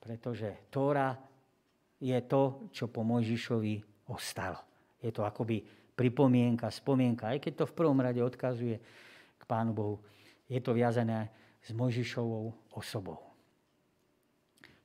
pretože 0.00 0.72
Tóra 0.72 1.12
je 2.00 2.16
to, 2.24 2.72
čo 2.72 2.88
po 2.88 3.04
Mojžišovi 3.04 4.08
ostalo. 4.08 4.60
Je 4.96 5.12
to 5.12 5.28
akoby 5.28 5.60
pripomienka, 5.92 6.72
spomienka, 6.72 7.28
aj 7.36 7.44
keď 7.44 7.52
to 7.60 7.64
v 7.68 7.76
prvom 7.76 8.00
rade 8.00 8.24
odkazuje 8.24 8.76
k 9.36 9.42
Pánu 9.44 9.76
Bohu. 9.76 9.96
Je 10.48 10.56
to 10.60 10.72
viazané 10.72 11.28
s 11.60 11.72
Mojžišovou 11.76 12.76
osobou. 12.76 13.20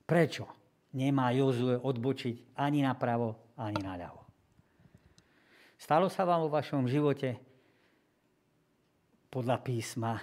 Prečo 0.03 0.47
nemá 0.95 1.31
Jozue 1.31 1.79
odbočiť 1.79 2.59
ani 2.59 2.83
napravo, 2.83 3.55
ani 3.55 3.79
naľavo? 3.79 4.23
Stalo 5.79 6.11
sa 6.11 6.27
vám 6.27 6.43
vo 6.43 6.51
vašom 6.51 6.91
živote 6.91 7.39
podľa 9.31 9.63
písma, 9.63 10.19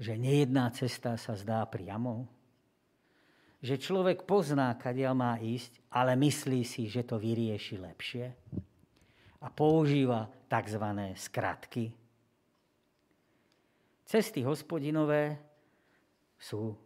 že 0.00 0.16
nejedná 0.16 0.72
cesta 0.72 1.20
sa 1.20 1.36
zdá 1.36 1.60
priamou? 1.68 2.24
Že 3.60 3.76
človek 3.76 4.24
pozná, 4.24 4.72
kadiaľ 4.72 5.12
má 5.12 5.32
ísť, 5.36 5.76
ale 5.92 6.16
myslí 6.16 6.64
si, 6.64 6.88
že 6.88 7.04
to 7.04 7.20
vyrieši 7.20 7.76
lepšie? 7.76 8.32
a 9.40 9.48
používa 9.48 10.28
tzv. 10.48 10.84
skratky. 11.16 11.92
Cesty 14.04 14.44
hospodinové 14.44 15.38
sú 16.36 16.76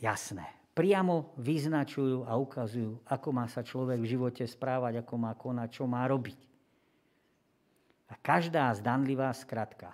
jasné. 0.00 0.48
Priamo 0.74 1.34
vyznačujú 1.36 2.24
a 2.24 2.34
ukazujú, 2.40 3.04
ako 3.04 3.28
má 3.34 3.44
sa 3.50 3.60
človek 3.60 4.00
v 4.00 4.10
živote 4.16 4.44
správať, 4.48 5.04
ako 5.04 5.14
má 5.18 5.32
konať, 5.36 5.68
čo 5.76 5.84
má 5.84 6.06
robiť. 6.08 6.40
A 8.10 8.16
každá 8.18 8.72
zdanlivá 8.74 9.30
skratka 9.36 9.92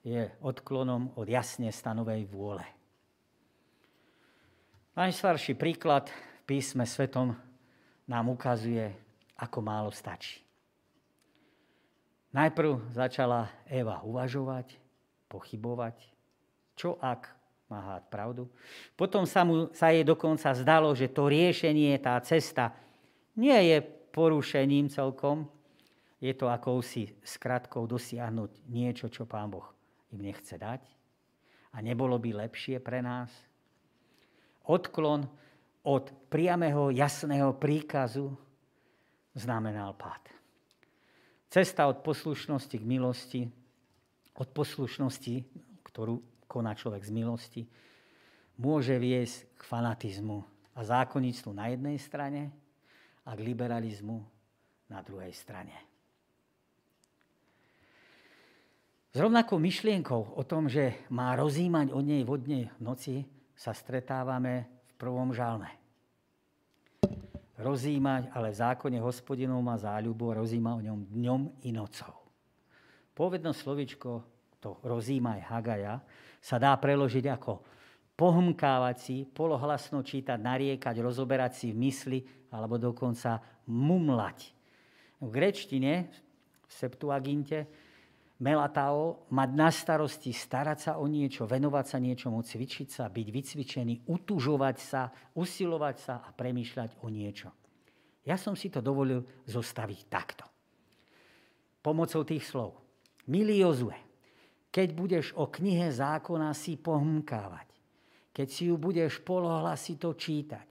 je 0.00 0.32
odklonom 0.40 1.12
od 1.16 1.28
jasne 1.28 1.68
stanovej 1.68 2.24
vôle. 2.28 2.64
Najstarší 4.96 5.56
príklad 5.56 6.08
v 6.08 6.40
písme 6.56 6.88
svetom 6.88 7.36
nám 8.08 8.26
ukazuje, 8.32 8.90
ako 9.38 9.58
málo 9.60 9.90
stačí. 9.92 10.42
Najprv 12.30 12.94
začala 12.94 13.50
Eva 13.66 14.02
uvažovať, 14.06 14.78
pochybovať, 15.30 15.96
čo 16.78 16.96
ak 16.98 17.30
má 17.70 17.94
háť 17.94 18.04
pravdu. 18.10 18.50
Potom 18.98 19.26
sa, 19.26 19.46
mu, 19.46 19.70
sa 19.70 19.94
jej 19.94 20.02
dokonca 20.02 20.50
zdalo, 20.54 20.90
že 20.94 21.10
to 21.10 21.30
riešenie, 21.30 21.94
tá 22.02 22.18
cesta 22.22 22.74
nie 23.38 23.56
je 23.70 23.78
porušením 24.10 24.90
celkom, 24.90 25.46
je 26.18 26.34
to 26.34 26.50
akousi 26.50 27.14
skratkou 27.22 27.86
dosiahnuť 27.86 28.50
niečo, 28.68 29.06
čo 29.06 29.24
Pán 29.24 29.48
Boh 29.54 29.79
im 30.12 30.20
nechce 30.22 30.58
dať. 30.58 30.82
A 31.70 31.82
nebolo 31.82 32.18
by 32.18 32.46
lepšie 32.46 32.82
pre 32.82 32.98
nás? 32.98 33.30
Odklon 34.66 35.26
od 35.86 36.10
priamého, 36.28 36.90
jasného 36.90 37.54
príkazu 37.56 38.34
znamenal 39.34 39.94
pád. 39.94 40.28
Cesta 41.50 41.86
od 41.90 42.02
poslušnosti 42.02 42.76
k 42.78 42.84
milosti, 42.84 43.42
od 44.38 44.48
poslušnosti, 44.54 45.34
ktorú 45.82 46.46
koná 46.46 46.74
človek 46.74 47.02
z 47.02 47.10
milosti, 47.10 47.62
môže 48.58 48.94
viesť 48.98 49.58
k 49.58 49.62
fanatizmu 49.66 50.38
a 50.74 50.80
zákonnictvu 50.86 51.50
na 51.50 51.70
jednej 51.70 51.98
strane 51.98 52.54
a 53.26 53.34
k 53.34 53.40
liberalizmu 53.42 54.22
na 54.90 55.02
druhej 55.02 55.34
strane. 55.34 55.89
S 59.10 59.18
rovnakou 59.18 59.58
myšlienkou 59.58 60.38
o 60.38 60.42
tom, 60.46 60.70
že 60.70 60.94
má 61.10 61.34
rozímať 61.34 61.90
od 61.90 62.04
nej 62.06 62.22
vodne 62.22 62.70
v 62.78 62.80
noci, 62.80 63.14
sa 63.58 63.74
stretávame 63.74 64.70
v 64.86 64.92
prvom 64.96 65.34
žalme 65.34 65.80
rozímať, 67.60 68.32
ale 68.32 68.50
v 68.50 68.60
zákone 68.60 68.98
hospodinov 68.98 69.60
má 69.60 69.76
záľubu 69.76 70.40
rozíma 70.40 70.80
o 70.80 70.84
ňom 70.84 71.00
dňom 71.12 71.40
i 71.68 71.70
nocou. 71.70 72.16
Povedno 73.12 73.52
slovičko, 73.52 74.24
to 74.60 74.80
rozímaj 74.80 75.44
Hagaja, 75.44 76.00
sa 76.40 76.56
dá 76.56 76.72
preložiť 76.80 77.28
ako 77.28 77.60
pohmkávať 78.16 78.96
si, 78.96 79.16
polohlasno 79.28 80.00
čítať, 80.00 80.40
nariekať, 80.40 80.96
rozoberať 81.00 81.52
si 81.56 81.66
v 81.72 81.80
mysli 81.88 82.18
alebo 82.52 82.80
dokonca 82.80 83.40
mumlať. 83.68 84.56
V 85.20 85.28
grečtine, 85.28 86.08
v 86.64 86.72
Septuaginte, 86.72 87.68
melatao, 88.40 89.28
mať 89.28 89.50
na 89.52 89.68
starosti, 89.68 90.32
starať 90.32 90.78
sa 90.80 90.92
o 90.96 91.04
niečo, 91.04 91.44
venovať 91.44 91.86
sa 91.86 91.98
niečomu, 92.00 92.40
cvičiť 92.40 92.88
sa, 92.88 93.12
byť 93.12 93.28
vycvičený, 93.28 93.94
utužovať 94.08 94.76
sa, 94.80 95.12
usilovať 95.36 95.96
sa 96.00 96.14
a 96.24 96.32
premýšľať 96.32 97.04
o 97.04 97.12
niečo. 97.12 97.52
Ja 98.24 98.40
som 98.40 98.56
si 98.56 98.72
to 98.72 98.80
dovolil 98.80 99.24
zostaviť 99.44 100.00
takto. 100.08 100.44
Pomocou 101.84 102.24
tých 102.24 102.44
slov. 102.48 102.80
Milý 103.28 103.60
Jozue, 103.60 103.96
keď 104.72 104.88
budeš 104.96 105.26
o 105.36 105.48
knihe 105.48 105.92
zákona 105.92 106.56
si 106.56 106.80
pohmkávať, 106.80 107.68
keď 108.32 108.48
si 108.48 108.72
ju 108.72 108.80
budeš 108.80 109.20
polohlasito 109.20 110.16
čítať, 110.16 110.66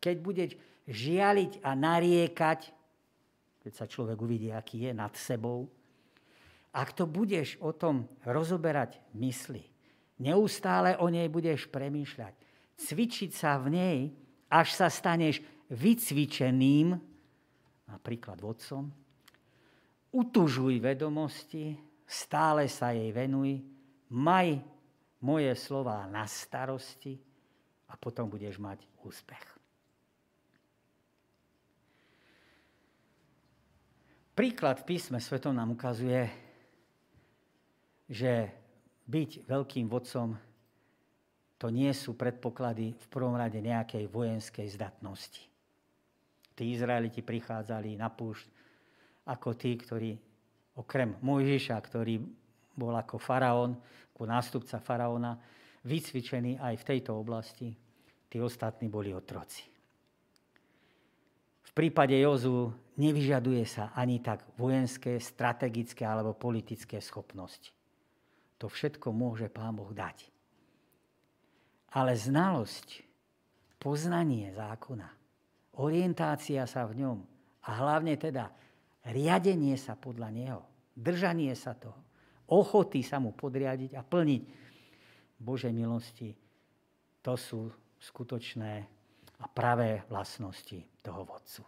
keď 0.00 0.16
budeš 0.20 0.50
žialiť 0.84 1.64
a 1.64 1.70
nariekať, 1.72 2.60
keď 3.60 3.72
sa 3.72 3.84
človek 3.88 4.16
uvidí, 4.20 4.48
aký 4.52 4.88
je 4.88 4.92
nad 4.96 5.12
sebou, 5.16 5.68
ak 6.70 6.94
to 6.94 7.04
budeš 7.06 7.58
o 7.58 7.74
tom 7.74 8.06
rozoberať 8.22 9.02
mysli, 9.18 9.70
Neustále 10.20 11.00
o 11.00 11.08
nej 11.08 11.32
budeš 11.32 11.64
premýšľať. 11.72 12.36
Cvičiť 12.76 13.30
sa 13.32 13.56
v 13.56 13.72
nej, 13.72 13.98
až 14.52 14.76
sa 14.76 14.92
staneš 14.92 15.40
vycvičeným, 15.72 16.92
napríklad 17.88 18.36
vodcom. 18.36 18.92
Utužuj 20.12 20.76
vedomosti, 20.76 21.72
stále 22.04 22.68
sa 22.68 22.92
jej 22.92 23.08
venuj, 23.16 23.64
maj 24.12 24.60
moje 25.24 25.56
slova 25.56 26.04
na 26.04 26.28
starosti 26.28 27.16
a 27.88 27.96
potom 27.96 28.28
budeš 28.28 28.60
mať 28.60 28.84
úspech. 29.00 29.44
Príklad 34.36 34.84
písme 34.84 35.16
svetom 35.20 35.56
nám 35.56 35.72
ukazuje, 35.72 36.49
že 38.10 38.50
byť 39.06 39.46
veľkým 39.46 39.86
vodcom 39.86 40.34
to 41.60 41.68
nie 41.68 41.92
sú 41.92 42.16
predpoklady 42.16 42.96
v 42.96 43.06
prvom 43.12 43.36
rade 43.36 43.60
nejakej 43.60 44.08
vojenskej 44.10 44.66
zdatnosti. 44.74 45.44
Tí 46.56 46.74
Izraeliti 46.74 47.22
prichádzali 47.22 47.94
na 48.00 48.08
púšť 48.10 48.48
ako 49.28 49.54
tí, 49.54 49.76
ktorí 49.76 50.10
okrem 50.74 51.20
Mojžiša, 51.20 51.76
ktorý 51.76 52.18
bol 52.72 52.96
ako 52.96 53.20
faraón, 53.20 53.76
ako 54.16 54.22
nástupca 54.24 54.80
faraóna, 54.80 55.36
vycvičený 55.84 56.56
aj 56.56 56.74
v 56.80 56.86
tejto 56.96 57.12
oblasti, 57.16 57.76
tí 58.26 58.40
ostatní 58.40 58.88
boli 58.88 59.12
otroci. 59.12 59.68
V 61.60 61.70
prípade 61.76 62.16
Jozu 62.18 62.72
nevyžaduje 62.98 63.62
sa 63.68 63.92
ani 63.94 64.18
tak 64.18 64.42
vojenské, 64.58 65.20
strategické 65.20 66.02
alebo 66.02 66.34
politické 66.34 66.98
schopnosti. 66.98 67.70
To 68.60 68.68
všetko 68.68 69.08
môže 69.16 69.48
Pán 69.48 69.72
Boh 69.80 69.88
dať. 69.88 70.28
Ale 71.96 72.12
znalosť, 72.14 73.02
poznanie 73.80 74.52
zákona, 74.52 75.08
orientácia 75.80 76.68
sa 76.68 76.84
v 76.84 77.02
ňom 77.02 77.18
a 77.66 77.70
hlavne 77.80 78.14
teda 78.20 78.52
riadenie 79.08 79.74
sa 79.80 79.96
podľa 79.96 80.28
neho, 80.30 80.60
držanie 80.92 81.56
sa 81.56 81.72
toho, 81.72 81.96
ochoty 82.52 83.00
sa 83.00 83.16
mu 83.16 83.32
podriadiť 83.32 83.96
a 83.96 84.04
plniť 84.04 84.42
Božej 85.40 85.72
milosti, 85.72 86.36
to 87.24 87.34
sú 87.34 87.72
skutočné 87.96 88.72
a 89.40 89.44
pravé 89.48 90.04
vlastnosti 90.12 91.00
toho 91.00 91.24
vodcu. 91.24 91.64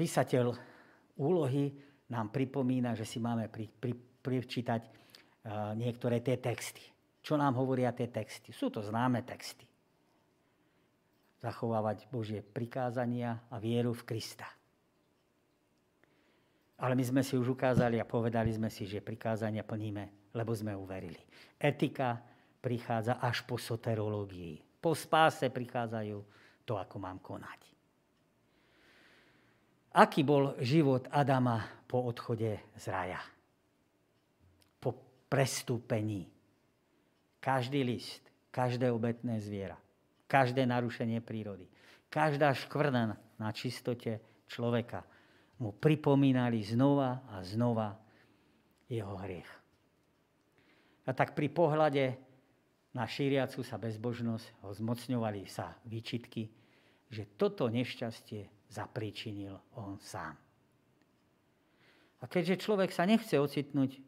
Písateľ 0.00 0.69
úlohy 1.20 1.76
nám 2.08 2.32
pripomína, 2.32 2.96
že 2.96 3.04
si 3.04 3.20
máme 3.20 3.52
pri, 3.52 3.68
pri, 3.68 3.92
prečítať 3.94 4.82
uh, 4.82 5.76
niektoré 5.76 6.24
tie 6.24 6.40
texty. 6.40 6.82
Čo 7.20 7.36
nám 7.36 7.60
hovoria 7.60 7.92
tie 7.92 8.08
texty? 8.08 8.50
Sú 8.50 8.72
to 8.72 8.80
známe 8.80 9.20
texty. 9.22 9.68
Zachovávať 11.40 12.08
Božie 12.08 12.40
prikázania 12.40 13.44
a 13.52 13.60
vieru 13.60 13.92
v 13.92 14.04
Krista. 14.08 14.48
Ale 16.80 16.96
my 16.96 17.04
sme 17.04 17.20
si 17.20 17.36
už 17.36 17.52
ukázali 17.56 18.00
a 18.00 18.08
povedali 18.08 18.48
sme 18.56 18.72
si, 18.72 18.88
že 18.88 19.04
prikázania 19.04 19.60
plníme, 19.64 20.32
lebo 20.32 20.56
sme 20.56 20.72
uverili. 20.72 21.20
Etika 21.60 22.16
prichádza 22.60 23.20
až 23.20 23.44
po 23.44 23.60
soterológii. 23.60 24.80
Po 24.80 24.96
spáse 24.96 25.52
prichádzajú 25.52 26.18
to, 26.64 26.80
ako 26.80 26.96
mám 26.96 27.20
konať. 27.20 27.79
Aký 29.90 30.22
bol 30.22 30.54
život 30.62 31.10
Adama 31.10 31.66
po 31.90 32.06
odchode 32.06 32.62
z 32.78 32.84
raja? 32.94 33.18
Po 34.78 34.94
prestúpení. 35.26 36.30
Každý 37.42 37.82
list, 37.82 38.22
každé 38.54 38.86
obetné 38.92 39.42
zviera, 39.42 39.74
každé 40.30 40.62
narušenie 40.62 41.18
prírody, 41.18 41.66
každá 42.06 42.54
škvrna 42.54 43.18
na 43.34 43.50
čistote 43.50 44.22
človeka 44.46 45.02
mu 45.58 45.74
pripomínali 45.74 46.62
znova 46.62 47.26
a 47.26 47.42
znova 47.42 47.98
jeho 48.86 49.18
hriech. 49.26 49.50
A 51.08 51.10
tak 51.10 51.34
pri 51.34 51.50
pohľade 51.50 52.14
na 52.94 53.10
šíriacu 53.10 53.66
sa 53.66 53.74
bezbožnosť 53.74 54.46
ho 54.62 54.70
zmocňovali 54.70 55.50
sa 55.50 55.74
výčitky, 55.82 56.46
že 57.10 57.26
toto 57.34 57.66
nešťastie 57.66 58.59
zapríčinil 58.70 59.58
on 59.74 59.98
sám. 59.98 60.38
A 62.20 62.24
keďže 62.30 62.62
človek 62.62 62.94
sa 62.94 63.08
nechce 63.08 63.34
ocitnúť, 63.34 63.98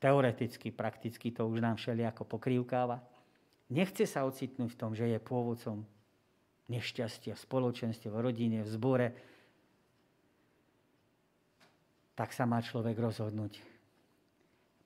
teoreticky, 0.00 0.72
prakticky 0.72 1.28
to 1.30 1.44
už 1.44 1.60
nám 1.60 1.76
všelijako 1.76 2.24
pokrývkáva, 2.24 3.04
nechce 3.68 4.08
sa 4.08 4.24
ocitnúť 4.24 4.74
v 4.74 4.80
tom, 4.80 4.96
že 4.96 5.06
je 5.06 5.20
pôvodcom 5.20 5.84
nešťastia 6.72 7.36
v 7.36 7.44
spoločenstve, 7.44 8.08
v 8.08 8.18
rodine, 8.18 8.58
v 8.64 8.70
zbore, 8.72 9.08
tak 12.16 12.32
sa 12.32 12.48
má 12.48 12.64
človek 12.64 12.96
rozhodnúť 12.96 13.60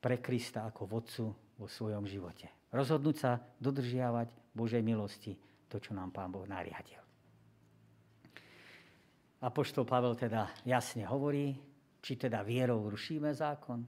pre 0.03 0.19
Krista 0.19 0.67
ako 0.67 0.83
vodcu 0.87 1.25
vo 1.31 1.67
svojom 1.71 2.05
živote. 2.11 2.51
Rozhodnúť 2.75 3.17
sa 3.17 3.39
dodržiavať 3.63 4.29
Božej 4.51 4.83
milosti, 4.83 5.39
to, 5.71 5.79
čo 5.79 5.95
nám 5.95 6.11
Pán 6.11 6.35
Boh 6.35 6.47
nariadil. 6.47 7.04
Apoštol 9.45 9.85
Pavel 9.85 10.17
teda 10.17 10.49
jasne 10.65 11.05
hovorí, 11.05 11.61
či 12.01 12.17
teda 12.17 12.41
vierou 12.41 12.89
rušíme 12.89 13.29
zákon? 13.29 13.85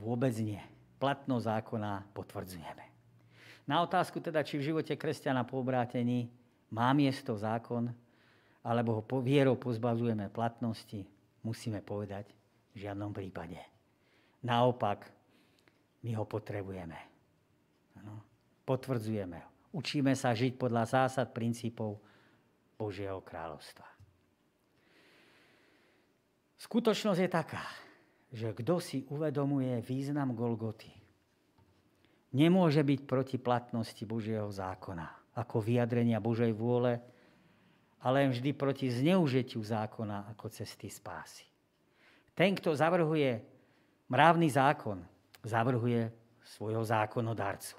Vôbec 0.00 0.32
nie. 0.40 0.56
Platnosť 0.96 1.44
zákona 1.44 2.08
potvrdzujeme. 2.16 2.84
Na 3.68 3.84
otázku 3.84 4.24
teda, 4.24 4.40
či 4.40 4.56
v 4.56 4.72
živote 4.72 4.96
kresťana 4.96 5.44
po 5.44 5.60
obrátení 5.60 6.32
má 6.72 6.96
miesto 6.96 7.36
zákon, 7.36 7.92
alebo 8.64 8.96
ho 8.96 9.02
vierou 9.20 9.60
pozbavujeme 9.60 10.32
platnosti, 10.32 11.04
musíme 11.44 11.84
povedať 11.84 12.32
v 12.72 12.88
žiadnom 12.88 13.12
prípade. 13.12 13.60
Naopak, 14.40 15.04
my 16.00 16.16
ho 16.16 16.24
potrebujeme. 16.24 16.96
Ano, 18.00 18.24
potvrdzujeme. 18.64 19.68
Učíme 19.76 20.16
sa 20.16 20.32
žiť 20.32 20.56
podľa 20.56 20.88
zásad, 20.88 21.36
princípov 21.36 22.00
Božieho 22.80 23.20
kráľovstva. 23.20 23.97
Skutočnosť 26.58 27.20
je 27.22 27.30
taká, 27.30 27.64
že 28.34 28.50
kto 28.50 28.82
si 28.82 29.06
uvedomuje 29.08 29.78
význam 29.78 30.34
Golgoty, 30.34 30.90
nemôže 32.34 32.82
byť 32.82 33.00
proti 33.06 33.36
platnosti 33.38 34.02
Božieho 34.02 34.50
zákona, 34.50 35.38
ako 35.38 35.62
vyjadrenia 35.62 36.18
Božej 36.18 36.50
vôle, 36.50 36.98
ale 38.02 38.26
vždy 38.30 38.50
proti 38.54 38.90
zneužitiu 38.90 39.62
zákona 39.62 40.34
ako 40.34 40.50
cesty 40.50 40.90
spásy. 40.90 41.46
Ten, 42.34 42.54
kto 42.54 42.74
zavrhuje 42.74 43.38
mravný 44.10 44.50
zákon, 44.50 45.02
zavrhuje 45.42 46.10
svojho 46.42 46.82
zákonodárcu. 46.82 47.78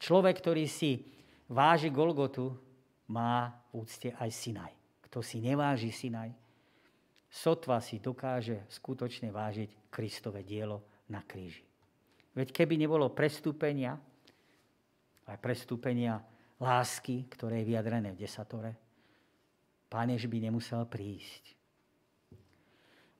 Človek, 0.00 0.40
ktorý 0.40 0.64
si 0.68 1.04
váži 1.48 1.88
Golgotu, 1.88 2.52
má 3.08 3.52
v 3.68 3.84
úcte 3.84 4.16
aj 4.16 4.30
Sinaj. 4.32 4.72
Kto 5.08 5.20
si 5.20 5.40
neváži 5.40 5.92
Sinaj, 5.92 6.32
sotva 7.34 7.82
si 7.82 7.98
dokáže 7.98 8.70
skutočne 8.70 9.34
vážiť 9.34 9.90
Kristové 9.90 10.46
dielo 10.46 10.86
na 11.10 11.18
kríži. 11.26 11.66
Veď 12.38 12.54
keby 12.54 12.78
nebolo 12.78 13.10
prestúpenia, 13.10 13.98
aj 15.26 15.38
prestúpenia 15.42 16.22
lásky, 16.62 17.26
ktoré 17.26 17.62
je 17.62 17.74
vyjadrené 17.74 18.14
v 18.14 18.22
desatore, 18.22 18.72
Pán 19.90 20.10
Ježiš 20.10 20.26
by 20.26 20.38
nemusel 20.42 20.82
prísť. 20.90 21.54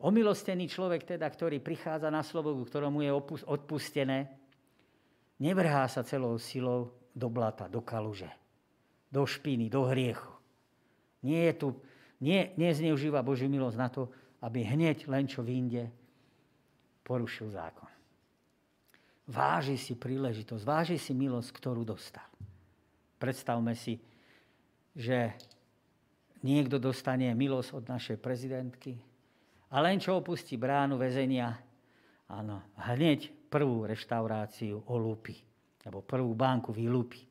Omilostený 0.03 0.67
človek 0.67 1.07
teda, 1.07 1.27
ktorý 1.31 1.63
prichádza 1.63 2.11
na 2.11 2.27
slobodu, 2.27 2.59
ktorému 2.67 3.07
je 3.07 3.15
odpustené, 3.47 4.27
nevrhá 5.39 5.87
sa 5.87 6.03
celou 6.03 6.35
silou 6.43 6.91
do 7.15 7.31
blata, 7.31 7.71
do 7.71 7.79
kaluže, 7.79 8.27
do 9.07 9.23
špiny, 9.23 9.71
do 9.71 9.87
hriechu. 9.87 10.35
Nie 11.23 11.51
je 11.51 11.55
tu, 11.63 11.69
nie, 12.25 12.57
nezneužíva 12.57 13.21
Božiu 13.21 13.53
milosť 13.53 13.77
na 13.77 13.89
to, 13.93 14.09
aby 14.41 14.65
hneď 14.65 15.05
len 15.13 15.29
čo 15.29 15.45
vyjde 15.45 15.93
porušil 17.05 17.53
zákon. 17.53 17.93
Váži 19.29 19.77
si 19.77 19.93
príležitosť, 19.97 20.65
váži 20.65 20.97
si 20.97 21.13
milosť, 21.13 21.53
ktorú 21.53 21.85
dostal. 21.85 22.25
Predstavme 23.21 23.77
si, 23.77 24.01
že 24.97 25.37
niekto 26.45 26.81
dostane 26.81 27.33
milosť 27.33 27.71
od 27.77 27.85
našej 27.89 28.17
prezidentky 28.21 28.97
a 29.73 29.81
len 29.81 29.97
čo 29.97 30.21
opustí 30.21 30.61
bránu 30.61 31.01
väzenia, 31.01 31.57
áno, 32.29 32.69
hneď 32.85 33.49
prvú 33.49 33.89
reštauráciu 33.89 34.81
olúpi, 34.93 35.41
alebo 35.85 36.05
prvú 36.05 36.33
banku 36.37 36.73
vylúpi. 36.73 37.25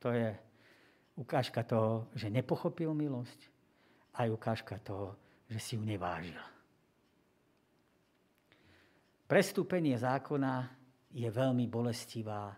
To 0.00 0.08
je 0.14 0.47
ukážka 1.18 1.66
toho, 1.66 2.06
že 2.14 2.30
nepochopil 2.30 2.94
milosť, 2.94 3.50
aj 4.14 4.28
ukážka 4.30 4.78
toho, 4.78 5.18
že 5.50 5.58
si 5.58 5.74
ju 5.74 5.82
nevážil. 5.82 6.38
Prestúpenie 9.28 9.98
zákona 9.98 10.70
je 11.12 11.28
veľmi 11.28 11.66
bolestivá 11.68 12.54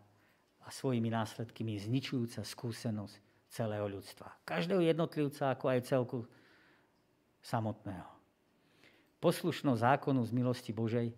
a 0.60 0.68
svojimi 0.68 1.10
následkami 1.10 1.80
zničujúca 1.80 2.46
skúsenosť 2.46 3.16
celého 3.50 3.90
ľudstva. 3.90 4.46
Každého 4.46 4.84
jednotlivca, 4.84 5.50
ako 5.50 5.66
aj 5.66 5.80
celku 5.82 6.18
samotného. 7.42 8.06
Poslušnosť 9.18 9.80
zákonu 9.82 10.22
z 10.22 10.32
milosti 10.32 10.70
Božej 10.70 11.10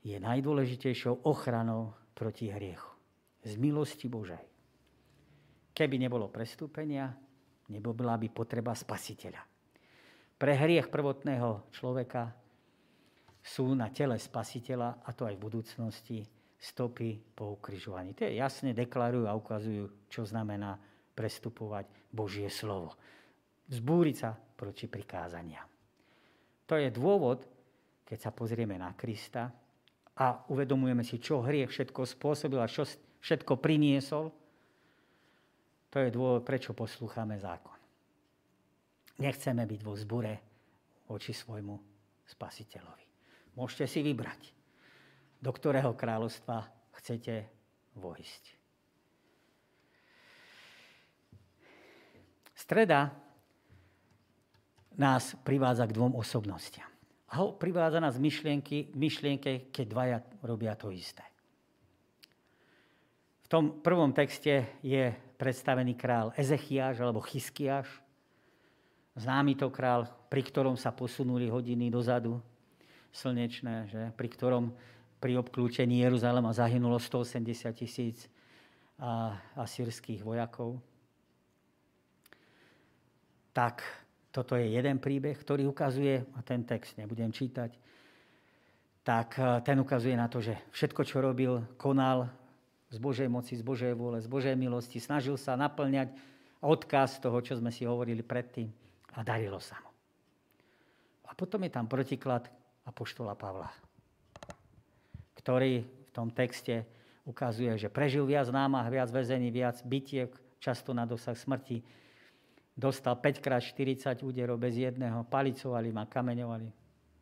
je 0.00 0.16
najdôležitejšou 0.16 1.28
ochranou 1.28 1.92
proti 2.16 2.48
hriechu. 2.48 2.88
Z 3.44 3.54
milosti 3.60 4.08
Božej. 4.08 4.57
Keby 5.78 5.94
nebolo 5.94 6.26
prestúpenia, 6.26 7.06
nebola 7.70 8.18
by 8.18 8.26
potreba 8.34 8.74
spasiteľa. 8.74 9.38
Pre 10.34 10.52
hriech 10.58 10.90
prvotného 10.90 11.70
človeka 11.70 12.34
sú 13.38 13.78
na 13.78 13.86
tele 13.94 14.18
spasiteľa, 14.18 15.06
a 15.06 15.10
to 15.14 15.22
aj 15.30 15.38
v 15.38 15.44
budúcnosti, 15.46 16.18
stopy 16.58 17.22
po 17.30 17.54
ukrižovaní. 17.54 18.10
To 18.18 18.26
je 18.26 18.42
jasne 18.42 18.74
deklarujú 18.74 19.30
a 19.30 19.38
ukazujú, 19.38 20.10
čo 20.10 20.26
znamená 20.26 20.74
prestupovať 21.14 21.86
Božie 22.10 22.50
slovo. 22.50 22.98
Zbúriť 23.70 24.16
sa 24.18 24.34
proti 24.34 24.90
prikázania. 24.90 25.62
To 26.66 26.74
je 26.74 26.90
dôvod, 26.90 27.46
keď 28.02 28.18
sa 28.18 28.30
pozrieme 28.34 28.74
na 28.74 28.90
Krista 28.98 29.54
a 30.18 30.42
uvedomujeme 30.50 31.06
si, 31.06 31.22
čo 31.22 31.38
hriech 31.38 31.70
všetko 31.70 32.02
spôsobil 32.02 32.58
a 32.58 32.66
čo 32.66 32.82
všetko 33.22 33.62
priniesol, 33.62 34.34
to 35.88 35.96
je 36.04 36.12
dôvod, 36.12 36.44
prečo 36.44 36.76
poslúchame 36.76 37.40
zákon. 37.40 37.76
Nechceme 39.18 39.64
byť 39.64 39.80
vo 39.82 39.94
zbure 39.96 40.34
voči 41.08 41.32
svojmu 41.32 41.74
spasiteľovi. 42.28 43.04
Môžete 43.56 43.88
si 43.90 44.00
vybrať, 44.04 44.54
do 45.40 45.50
ktorého 45.50 45.96
kráľovstva 45.96 46.68
chcete 47.00 47.48
vojsť. 47.98 48.44
Streda 52.54 53.10
nás 54.98 55.38
privádza 55.46 55.86
k 55.86 55.94
dvom 55.94 56.18
osobnostiam. 56.18 56.90
A 57.28 57.40
ho 57.40 57.54
privádza 57.54 58.02
nás 58.02 58.18
myšlienky, 58.18 58.92
myšlienke, 58.92 59.70
keď 59.70 59.86
dvaja 59.88 60.18
robia 60.42 60.74
to 60.74 60.90
isté. 60.90 61.22
V 63.44 63.48
tom 63.48 63.80
prvom 63.80 64.12
texte 64.12 64.80
je 64.84 65.27
predstavený 65.38 65.94
král 65.94 66.34
Ezechiáš 66.34 67.00
alebo 67.00 67.22
Chyskiáš. 67.22 67.86
Známy 69.14 69.54
to 69.54 69.70
král, 69.70 70.06
pri 70.28 70.42
ktorom 70.42 70.74
sa 70.74 70.90
posunuli 70.90 71.46
hodiny 71.48 71.90
dozadu, 71.90 72.42
slnečné, 73.10 73.88
že? 73.88 74.02
pri 74.14 74.28
ktorom 74.30 74.74
pri 75.18 75.38
obklúčení 75.38 76.02
Jeruzalema 76.06 76.54
zahynulo 76.54 76.98
180 76.98 77.74
tisíc 77.74 78.30
asýrských 79.54 80.22
vojakov. 80.22 80.78
Tak 83.54 83.82
toto 84.30 84.54
je 84.54 84.70
jeden 84.70 85.02
príbeh, 85.02 85.34
ktorý 85.34 85.66
ukazuje, 85.66 86.22
a 86.34 86.38
ten 86.46 86.62
text 86.62 86.94
nebudem 86.94 87.34
čítať, 87.34 87.74
tak 89.02 89.40
e, 89.40 89.64
ten 89.64 89.80
ukazuje 89.80 90.14
na 90.14 90.28
to, 90.28 90.38
že 90.38 90.54
všetko, 90.70 91.02
čo 91.02 91.24
robil, 91.24 91.64
konal 91.80 92.28
z 92.88 92.96
Božej 92.96 93.28
moci, 93.28 93.56
z 93.56 93.64
Božej 93.64 93.92
vôle, 93.92 94.18
z 94.20 94.28
Božej 94.28 94.56
milosti, 94.56 94.96
snažil 94.96 95.36
sa 95.36 95.56
naplňať 95.60 96.12
odkaz 96.64 97.20
toho, 97.20 97.38
čo 97.44 97.60
sme 97.60 97.68
si 97.68 97.84
hovorili 97.84 98.24
predtým 98.24 98.72
a 99.14 99.20
darilo 99.20 99.60
sa 99.60 99.76
mu. 99.84 99.92
A 101.28 101.36
potom 101.36 101.60
je 101.64 101.72
tam 101.72 101.84
protiklad, 101.84 102.48
apoštola 102.88 103.36
Pavla, 103.36 103.68
ktorý 105.36 105.84
v 105.84 106.10
tom 106.10 106.32
texte 106.32 106.88
ukazuje, 107.28 107.76
že 107.76 107.92
prežil 107.92 108.24
viac 108.24 108.48
námah, 108.48 108.88
viac 108.88 109.12
väzení, 109.12 109.52
viac 109.52 109.76
bytiek, 109.84 110.32
často 110.56 110.96
na 110.96 111.04
dosah 111.04 111.36
smrti. 111.36 111.84
Dostal 112.72 113.20
5 113.20 113.44
krát 113.44 113.60
40 113.60 114.24
úderov 114.24 114.56
bez 114.56 114.80
jedného, 114.80 115.28
palicovali 115.28 115.92
ma, 115.92 116.08
kameňovali. 116.08 116.68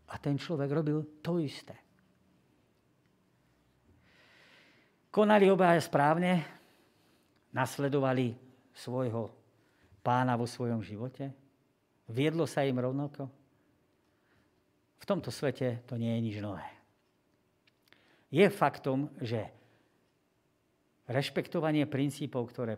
A 0.07 0.14
ten 0.23 0.39
človek 0.39 0.71
robil 0.71 1.03
to 1.19 1.43
isté. 1.43 1.75
Konali 5.17 5.49
obaja 5.49 5.81
správne, 5.81 6.45
nasledovali 7.57 8.37
svojho 8.77 9.33
pána 10.05 10.37
vo 10.37 10.45
svojom 10.45 10.85
živote, 10.85 11.33
viedlo 12.12 12.45
sa 12.45 12.69
im 12.69 12.77
rovnako, 12.77 13.25
v 15.01 15.05
tomto 15.09 15.33
svete 15.33 15.89
to 15.89 15.97
nie 15.97 16.12
je 16.12 16.21
nič 16.21 16.37
nové. 16.45 16.69
Je 18.29 18.45
faktom, 18.53 19.09
že 19.17 19.41
rešpektovanie 21.09 21.89
princípov, 21.89 22.53
ktoré, 22.53 22.77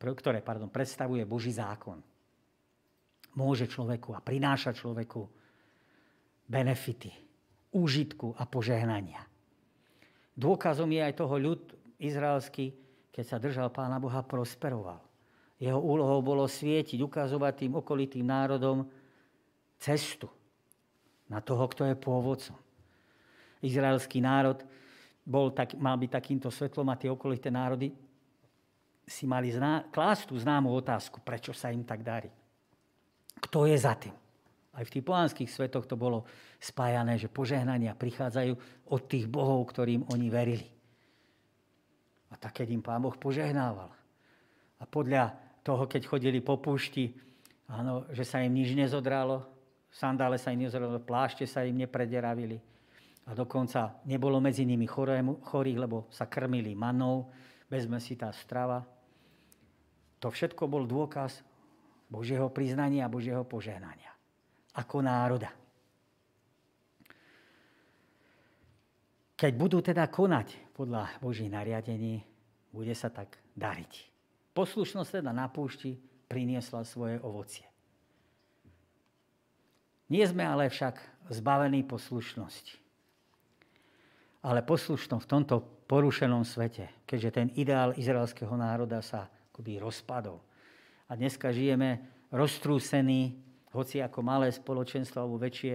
ktoré 0.00 0.40
pardon, 0.40 0.72
predstavuje 0.72 1.28
Boží 1.28 1.52
zákon, 1.52 2.00
môže 3.36 3.68
človeku 3.68 4.16
a 4.16 4.24
prináša 4.24 4.72
človeku 4.72 5.28
benefity, 6.48 7.12
úžitku 7.76 8.32
a 8.32 8.48
požehnania. 8.48 9.28
Dôkazom 10.38 10.86
je 10.94 11.02
aj 11.02 11.18
toho 11.18 11.34
ľud 11.34 11.74
izraelský, 11.98 12.70
keď 13.10 13.24
sa 13.26 13.42
držal 13.42 13.74
Pána 13.74 13.98
Boha, 13.98 14.22
prosperoval. 14.22 15.02
Jeho 15.58 15.82
úlohou 15.82 16.22
bolo 16.22 16.46
svietiť, 16.46 17.02
ukazovať 17.02 17.66
tým 17.66 17.72
okolitým 17.82 18.22
národom 18.22 18.86
cestu 19.82 20.30
na 21.26 21.42
toho, 21.42 21.66
kto 21.66 21.90
je 21.90 21.98
pôvodcom. 21.98 22.54
Izraelský 23.58 24.22
národ 24.22 24.62
bol 25.26 25.50
tak, 25.50 25.74
mal 25.74 25.98
byť 25.98 26.10
takýmto 26.14 26.54
svetlom 26.54 26.86
a 26.94 26.94
tie 26.94 27.10
okolité 27.10 27.50
národy 27.50 27.90
si 29.02 29.26
mali 29.26 29.50
zná, 29.50 29.90
klásť 29.90 30.30
tú 30.30 30.38
známú 30.38 30.70
otázku, 30.78 31.18
prečo 31.18 31.50
sa 31.50 31.74
im 31.74 31.82
tak 31.82 32.06
darí. 32.06 32.30
Kto 33.42 33.66
je 33.66 33.74
za 33.74 33.98
tým? 33.98 34.14
Aj 34.78 34.86
v 34.86 34.94
tých 34.94 35.02
pohanských 35.02 35.50
svetoch 35.50 35.90
to 35.90 35.98
bolo 35.98 36.22
spájané, 36.62 37.18
že 37.18 37.26
požehnania 37.26 37.98
prichádzajú 37.98 38.54
od 38.94 39.02
tých 39.10 39.26
bohov, 39.26 39.66
ktorým 39.74 40.06
oni 40.14 40.30
verili. 40.30 40.70
A 42.30 42.38
tak, 42.38 42.62
keď 42.62 42.78
im 42.78 42.82
Pán 42.86 43.02
Boh 43.02 43.18
požehnával. 43.18 43.90
A 44.78 44.86
podľa 44.86 45.34
toho, 45.66 45.90
keď 45.90 46.06
chodili 46.06 46.38
po 46.38 46.62
púšti, 46.62 47.10
áno, 47.66 48.06
že 48.14 48.22
sa 48.22 48.38
im 48.38 48.54
nič 48.54 48.78
nezodralo, 48.78 49.42
sandále 49.90 50.38
sa 50.38 50.54
im 50.54 50.62
nezrelo, 50.62 51.02
plášte 51.02 51.42
sa 51.42 51.66
im 51.66 51.74
neprederavili. 51.74 52.62
A 53.26 53.34
dokonca 53.34 53.98
nebolo 54.06 54.38
medzi 54.38 54.62
nimi 54.62 54.86
chorých, 54.86 55.78
lebo 55.82 56.06
sa 56.08 56.30
krmili 56.30 56.78
manou, 56.78 57.28
tá 57.68 58.30
strava. 58.30 58.86
To 60.22 60.30
všetko 60.30 60.64
bol 60.70 60.86
dôkaz 60.88 61.42
Božieho 62.08 62.48
priznania 62.48 63.04
a 63.04 63.12
Božieho 63.12 63.44
požehnania. 63.44 64.17
Ako 64.78 65.02
národa. 65.02 65.50
Keď 69.38 69.52
budú 69.54 69.78
teda 69.82 70.06
konať 70.10 70.74
podľa 70.74 71.14
Božích 71.22 71.50
nariadení, 71.50 72.22
bude 72.74 72.94
sa 72.94 73.10
tak 73.10 73.38
dariť. 73.54 74.10
Poslušnosť 74.54 75.22
teda 75.22 75.30
na 75.30 75.46
púšti 75.46 75.94
priniesla 76.26 76.82
svoje 76.82 77.22
ovocie. 77.22 77.66
Nie 80.10 80.26
sme 80.26 80.42
ale 80.42 80.66
však 80.66 80.98
zbavení 81.30 81.86
poslušnosti. 81.86 82.74
Ale 84.42 84.66
poslušnosť 84.66 85.22
v 85.22 85.32
tomto 85.38 85.56
porušenom 85.86 86.42
svete, 86.42 86.90
keďže 87.06 87.30
ten 87.30 87.48
ideál 87.54 87.94
izraelského 87.94 88.54
národa 88.58 89.02
sa 89.04 89.30
akoby 89.50 89.78
rozpadol. 89.78 90.42
A 91.08 91.14
dneska 91.14 91.54
žijeme 91.54 92.02
roztrúsení, 92.34 93.47
hoci 93.72 94.00
ako 94.00 94.20
malé 94.24 94.48
spoločenstvo 94.48 95.20
alebo 95.20 95.36
väčšie, 95.40 95.74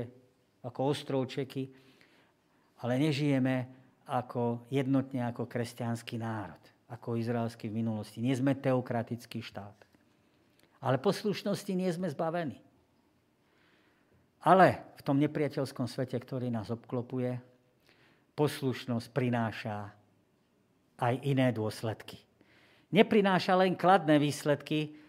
ako 0.64 0.80
ostrovčeky, 0.90 1.70
ale 2.82 3.00
nežijeme 3.00 3.56
ako 4.10 4.68
jednotne 4.68 5.24
ako 5.28 5.48
kresťanský 5.48 6.20
národ, 6.20 6.60
ako 6.92 7.16
izraelský 7.16 7.72
v 7.72 7.80
minulosti. 7.84 8.20
Nie 8.20 8.36
sme 8.36 8.58
teokratický 8.58 9.40
štát. 9.40 9.78
Ale 10.84 11.00
poslušnosti 11.00 11.72
nie 11.72 11.88
sme 11.96 12.12
zbavení. 12.12 12.60
Ale 14.44 14.84
v 15.00 15.02
tom 15.08 15.16
nepriateľskom 15.24 15.88
svete, 15.88 16.20
ktorý 16.20 16.52
nás 16.52 16.68
obklopuje, 16.68 17.40
poslušnosť 18.36 19.08
prináša 19.16 19.96
aj 21.00 21.14
iné 21.24 21.56
dôsledky. 21.56 22.20
Neprináša 22.92 23.56
len 23.56 23.80
kladné 23.80 24.20
výsledky, 24.20 25.00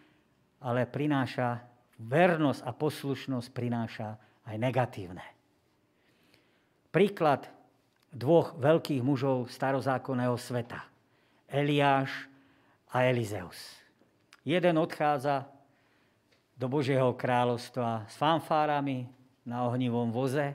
ale 0.63 0.87
prináša 0.87 1.74
vernosť 1.99 2.61
a 2.67 2.71
poslušnosť 2.75 3.49
prináša 3.55 4.19
aj 4.45 4.57
negatívne. 4.59 5.25
Príklad 6.95 7.51
dvoch 8.15 8.55
veľkých 8.55 9.03
mužov 9.03 9.51
starozákonného 9.51 10.39
sveta. 10.39 10.87
Eliáš 11.51 12.31
a 12.95 13.03
Elizeus. 13.11 13.59
Jeden 14.47 14.79
odchádza 14.79 15.51
do 16.55 16.71
Božieho 16.71 17.11
kráľovstva 17.19 18.07
s 18.07 18.15
fanfárami 18.15 19.11
na 19.43 19.67
ohnivom 19.67 20.15
voze 20.15 20.55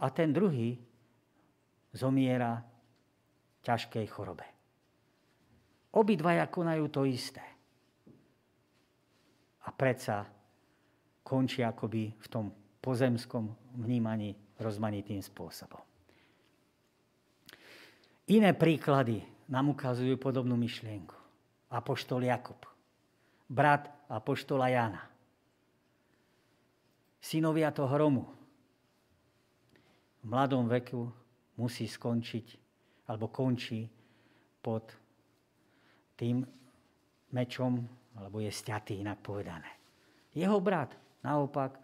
a 0.00 0.06
ten 0.08 0.32
druhý 0.32 0.80
zomiera 1.92 2.64
ťažkej 3.60 4.06
chorobe. 4.08 4.46
Obidvaja 5.94 6.48
konajú 6.50 6.90
to 6.90 7.06
isté. 7.06 7.53
A 9.64 9.72
predsa 9.72 10.28
končí 11.24 11.64
akoby 11.64 12.12
v 12.20 12.26
tom 12.28 12.52
pozemskom 12.84 13.48
vnímaní 13.80 14.36
rozmanitým 14.60 15.24
spôsobom. 15.24 15.80
Iné 18.28 18.52
príklady 18.56 19.24
nám 19.48 19.72
ukazujú 19.76 20.16
podobnú 20.16 20.56
myšlienku. 20.56 21.16
Apoštol 21.68 22.28
Jakub, 22.28 22.60
brat 23.50 23.90
Apoštola 24.08 24.68
Jana, 24.70 25.02
synovia 27.18 27.72
toho 27.72 27.88
hromu. 27.88 28.24
V 30.20 30.24
mladom 30.28 30.68
veku 30.68 31.08
musí 31.56 31.88
skončiť, 31.88 32.46
alebo 33.10 33.28
končí 33.28 33.88
pod 34.64 34.88
tým 36.16 36.44
mečom, 37.32 37.84
alebo 38.18 38.38
je 38.38 38.50
stiatý, 38.50 39.02
inak 39.02 39.18
povedané. 39.20 39.68
Jeho 40.34 40.58
brat 40.58 40.94
naopak 41.22 41.78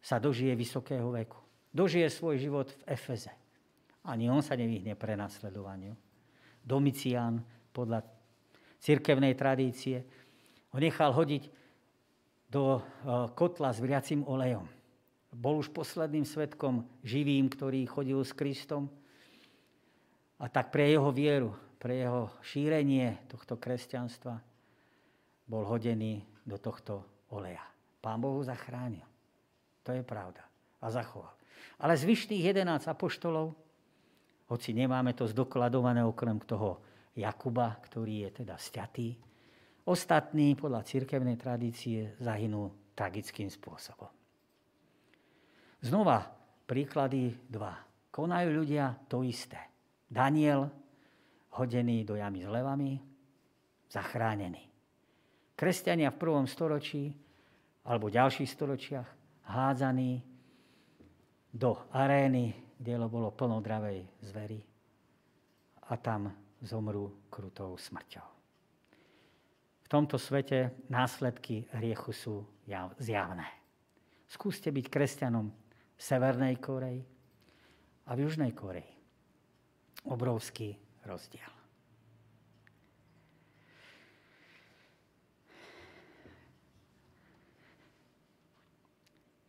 sa 0.00 0.20
dožije 0.20 0.52
vysokého 0.52 1.08
veku. 1.12 1.40
Dožije 1.72 2.08
svoj 2.12 2.36
život 2.36 2.68
v 2.70 2.94
Efeze. 2.94 3.32
Ani 4.04 4.28
on 4.28 4.44
sa 4.44 4.52
nevyhne 4.54 4.92
prenasledovaniu. 4.94 5.96
Domicián 6.60 7.40
podľa 7.72 8.04
cirkevnej 8.80 9.32
tradície 9.32 10.04
ho 10.70 10.78
nechal 10.78 11.16
hodiť 11.16 11.48
do 12.52 12.78
e, 12.78 12.80
kotla 13.32 13.72
s 13.72 13.80
vriacim 13.80 14.22
olejom. 14.28 14.68
Bol 15.34 15.64
už 15.64 15.72
posledným 15.74 16.22
svetkom 16.22 16.86
živým, 17.02 17.50
ktorý 17.50 17.88
chodil 17.88 18.20
s 18.22 18.36
Kristom. 18.36 18.86
A 20.38 20.46
tak 20.46 20.70
pre 20.70 20.92
jeho 20.92 21.10
vieru, 21.10 21.56
pre 21.80 22.04
jeho 22.04 22.30
šírenie 22.44 23.24
tohto 23.26 23.58
kresťanstva 23.58 24.53
bol 25.44 25.64
hodený 25.68 26.24
do 26.44 26.56
tohto 26.56 27.04
oleja. 27.32 27.62
Pán 28.00 28.20
Bohu 28.20 28.44
zachránil. 28.44 29.04
To 29.84 29.92
je 29.92 30.04
pravda. 30.04 30.44
A 30.80 30.92
zachoval. 30.92 31.32
Ale 31.80 31.96
zvyšných 31.96 32.44
11 32.52 32.88
apoštolov, 32.88 33.56
hoci 34.48 34.76
nemáme 34.76 35.16
to 35.16 35.24
zdokladované 35.24 36.04
okrem 36.04 36.36
toho 36.44 36.84
Jakuba, 37.16 37.80
ktorý 37.80 38.28
je 38.28 38.44
teda 38.44 38.58
stiatý, 38.58 39.16
ostatní 39.88 40.52
podľa 40.58 40.84
cirkevnej 40.84 41.38
tradície 41.38 42.12
zahynú 42.20 42.92
tragickým 42.92 43.48
spôsobom. 43.48 44.10
Znova 45.84 46.24
príklady 46.64 47.36
dva. 47.48 47.76
Konajú 48.08 48.48
ľudia 48.50 48.96
to 49.08 49.20
isté. 49.24 49.60
Daniel, 50.08 50.70
hodený 51.54 52.04
do 52.06 52.16
jamy 52.16 52.44
s 52.44 52.48
levami, 52.48 52.92
zachránený. 53.90 54.73
Kresťania 55.54 56.10
v 56.10 56.20
prvom 56.20 56.46
storočí 56.50 57.14
alebo 57.86 58.10
ďalších 58.10 58.50
storočiach 58.50 59.08
hádzaní 59.46 60.22
do 61.54 61.78
arény, 61.94 62.54
kde 62.80 62.98
bolo 63.06 63.30
plno 63.30 63.62
dravej 63.62 64.02
zvery 64.26 64.60
a 65.86 65.94
tam 65.94 66.32
zomrú 66.64 67.30
krutou 67.30 67.78
smrťou. 67.78 68.28
V 69.84 69.88
tomto 69.92 70.18
svete 70.18 70.74
následky 70.90 71.68
hriechu 71.76 72.10
sú 72.10 72.34
zjavné. 72.98 73.46
Skúste 74.26 74.72
byť 74.72 74.86
kresťanom 74.90 75.46
v 75.94 76.00
Severnej 76.00 76.58
Koreji 76.58 77.04
a 78.08 78.16
v 78.16 78.26
Južnej 78.26 78.50
Koreji. 78.56 78.90
Obrovský 80.08 80.74
rozdiel. 81.06 81.63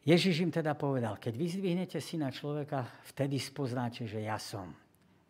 Ježiš 0.06 0.46
im 0.46 0.54
teda 0.54 0.78
povedal, 0.78 1.18
keď 1.18 1.34
vyzvihnete 1.34 1.98
syna 1.98 2.30
človeka, 2.30 2.86
vtedy 3.10 3.42
spoznáte, 3.42 4.06
že 4.06 4.22
ja 4.22 4.38
som. 4.38 4.70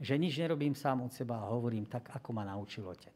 Že 0.03 0.19
nič 0.19 0.36
nerobím 0.36 0.76
sám 0.76 1.07
od 1.07 1.15
seba 1.15 1.39
a 1.39 1.51
hovorím 1.55 1.88
tak, 1.88 2.11
ako 2.11 2.30
ma 2.36 2.43
naučil 2.43 2.84
otec. 2.84 3.15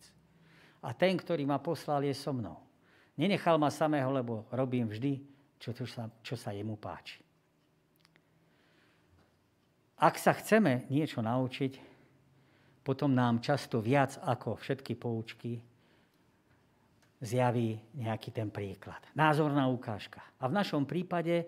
A 0.79 0.95
ten, 0.95 1.19
ktorý 1.19 1.43
ma 1.43 1.59
poslal, 1.59 2.07
je 2.07 2.15
so 2.15 2.31
mnou. 2.31 2.55
Nenechal 3.19 3.59
ma 3.59 3.67
samého, 3.67 4.07
lebo 4.07 4.47
robím 4.55 4.87
vždy, 4.87 5.19
čo, 5.59 5.75
čo, 5.75 5.83
sa, 5.83 6.07
čo 6.23 6.39
sa 6.39 6.55
jemu 6.55 6.79
páči. 6.79 7.19
Ak 9.99 10.15
sa 10.15 10.31
chceme 10.31 10.87
niečo 10.87 11.19
naučiť, 11.19 11.75
potom 12.87 13.11
nám 13.11 13.43
často 13.43 13.83
viac 13.83 14.15
ako 14.23 14.55
všetky 14.55 14.95
poučky 14.95 15.59
zjaví 17.19 17.79
nejaký 17.95 18.31
ten 18.31 18.47
príklad. 18.47 18.99
Názorná 19.11 19.67
ukážka. 19.67 20.23
A 20.39 20.47
v 20.47 20.55
našom 20.55 20.87
prípade, 20.87 21.47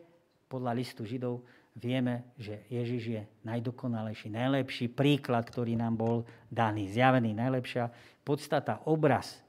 podľa 0.52 0.76
listu 0.76 1.08
Židov, 1.08 1.48
vieme, 1.76 2.36
že 2.36 2.68
Ježiš 2.68 3.04
je 3.08 3.22
najdokonalejší, 3.48 4.28
najlepší 4.28 4.92
príklad, 4.92 5.48
ktorý 5.48 5.80
nám 5.80 5.96
bol 5.96 6.16
daný, 6.52 6.92
zjavený, 6.92 7.32
najlepšia 7.32 7.88
podstata, 8.28 8.84
obraz 8.88 9.40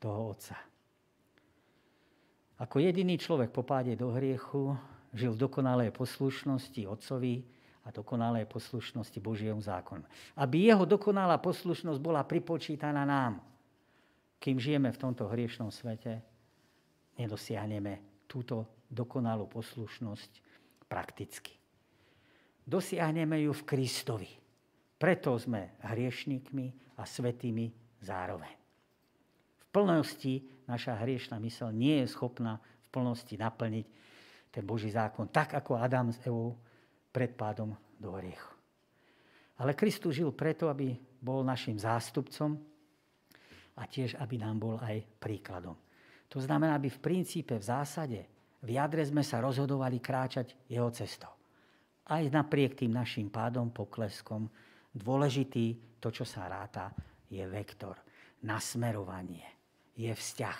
toho 0.00 0.32
Otca. 0.32 0.56
Ako 2.56 2.80
jediný 2.80 3.20
človek 3.20 3.52
po 3.52 3.60
páde 3.60 3.92
do 3.92 4.16
hriechu 4.16 4.72
žil 5.12 5.36
v 5.36 5.42
dokonalej 5.44 5.92
poslušnosti 5.92 6.88
Otcovi 6.88 7.44
a 7.84 7.92
dokonalej 7.92 8.48
poslušnosti 8.48 9.20
Božiemu 9.20 9.60
zákonu. 9.60 10.08
Aby 10.40 10.72
jeho 10.72 10.88
dokonalá 10.88 11.36
poslušnosť 11.36 12.00
bola 12.00 12.24
pripočítaná 12.24 13.04
nám, 13.04 13.44
kým 14.40 14.60
žijeme 14.60 14.92
v 14.92 15.00
tomto 15.00 15.26
hriešnom 15.28 15.72
svete, 15.72 16.20
nedosiahneme 17.16 18.24
túto 18.28 18.84
dokonalú 18.90 19.48
poslušnosť 19.50 20.30
prakticky. 20.86 21.56
Dosiahneme 22.66 23.46
ju 23.46 23.52
v 23.54 23.66
Kristovi. 23.66 24.30
Preto 24.96 25.36
sme 25.38 25.76
hriešnikmi 25.86 26.98
a 26.98 27.02
svetými 27.04 27.70
zároveň. 28.02 28.54
V 29.60 29.66
plnosti 29.70 30.40
naša 30.66 30.98
hriešna 31.04 31.36
mysel 31.44 31.70
nie 31.70 32.02
je 32.02 32.10
schopná 32.10 32.58
v 32.58 32.88
plnosti 32.90 33.36
naplniť 33.36 33.86
ten 34.50 34.64
Boží 34.64 34.88
zákon, 34.88 35.28
tak 35.28 35.52
ako 35.52 35.76
Adam 35.76 36.08
s 36.10 36.18
Evou 36.24 36.56
pred 37.12 37.36
pádom 37.36 37.76
do 38.00 38.16
hriechu. 38.16 38.56
Ale 39.60 39.76
Kristus 39.76 40.16
žil 40.16 40.32
preto, 40.32 40.68
aby 40.68 40.96
bol 41.20 41.44
našim 41.44 41.76
zástupcom, 41.76 42.56
a 43.76 43.82
tiež, 43.84 44.16
aby 44.16 44.40
nám 44.40 44.56
bol 44.56 44.76
aj 44.80 45.04
príkladom. 45.20 45.76
To 46.32 46.38
znamená, 46.42 46.74
aby 46.74 46.90
v 46.90 47.02
princípe, 47.02 47.54
v 47.54 47.64
zásade, 47.64 48.20
v 48.64 48.68
jadre 48.74 49.04
sme 49.04 49.22
sa 49.22 49.38
rozhodovali 49.38 50.02
kráčať 50.02 50.56
jeho 50.66 50.90
cestou. 50.90 51.30
Aj 52.06 52.22
napriek 52.22 52.78
tým 52.78 52.94
našim 52.94 53.30
pádom, 53.30 53.70
pokleskom, 53.70 54.50
dôležitý, 54.90 55.98
to, 56.02 56.08
čo 56.10 56.24
sa 56.26 56.50
ráta, 56.50 56.90
je 57.30 57.42
vektor, 57.46 57.98
nasmerovanie, 58.42 59.44
je 59.94 60.10
vzťah. 60.10 60.58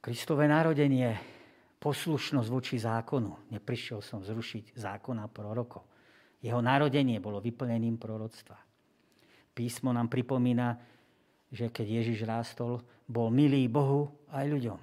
Kristové 0.00 0.48
narodenie, 0.48 1.12
poslušnosť 1.78 2.48
voči 2.48 2.76
zákonu. 2.80 3.52
Neprišiel 3.54 4.00
som 4.00 4.24
zrušiť 4.24 4.76
zákona 4.76 5.28
prorokov. 5.28 5.84
Jeho 6.40 6.62
narodenie 6.62 7.18
bolo 7.18 7.42
vyplnením 7.42 7.98
proroctva. 7.98 8.67
Písmo 9.58 9.90
nám 9.90 10.06
pripomína, 10.06 10.78
že 11.50 11.66
keď 11.66 11.98
Ježiš 11.98 12.22
rástol, 12.22 12.78
bol 13.10 13.26
milý 13.34 13.66
Bohu 13.66 14.06
aj 14.30 14.46
ľuďom. 14.46 14.78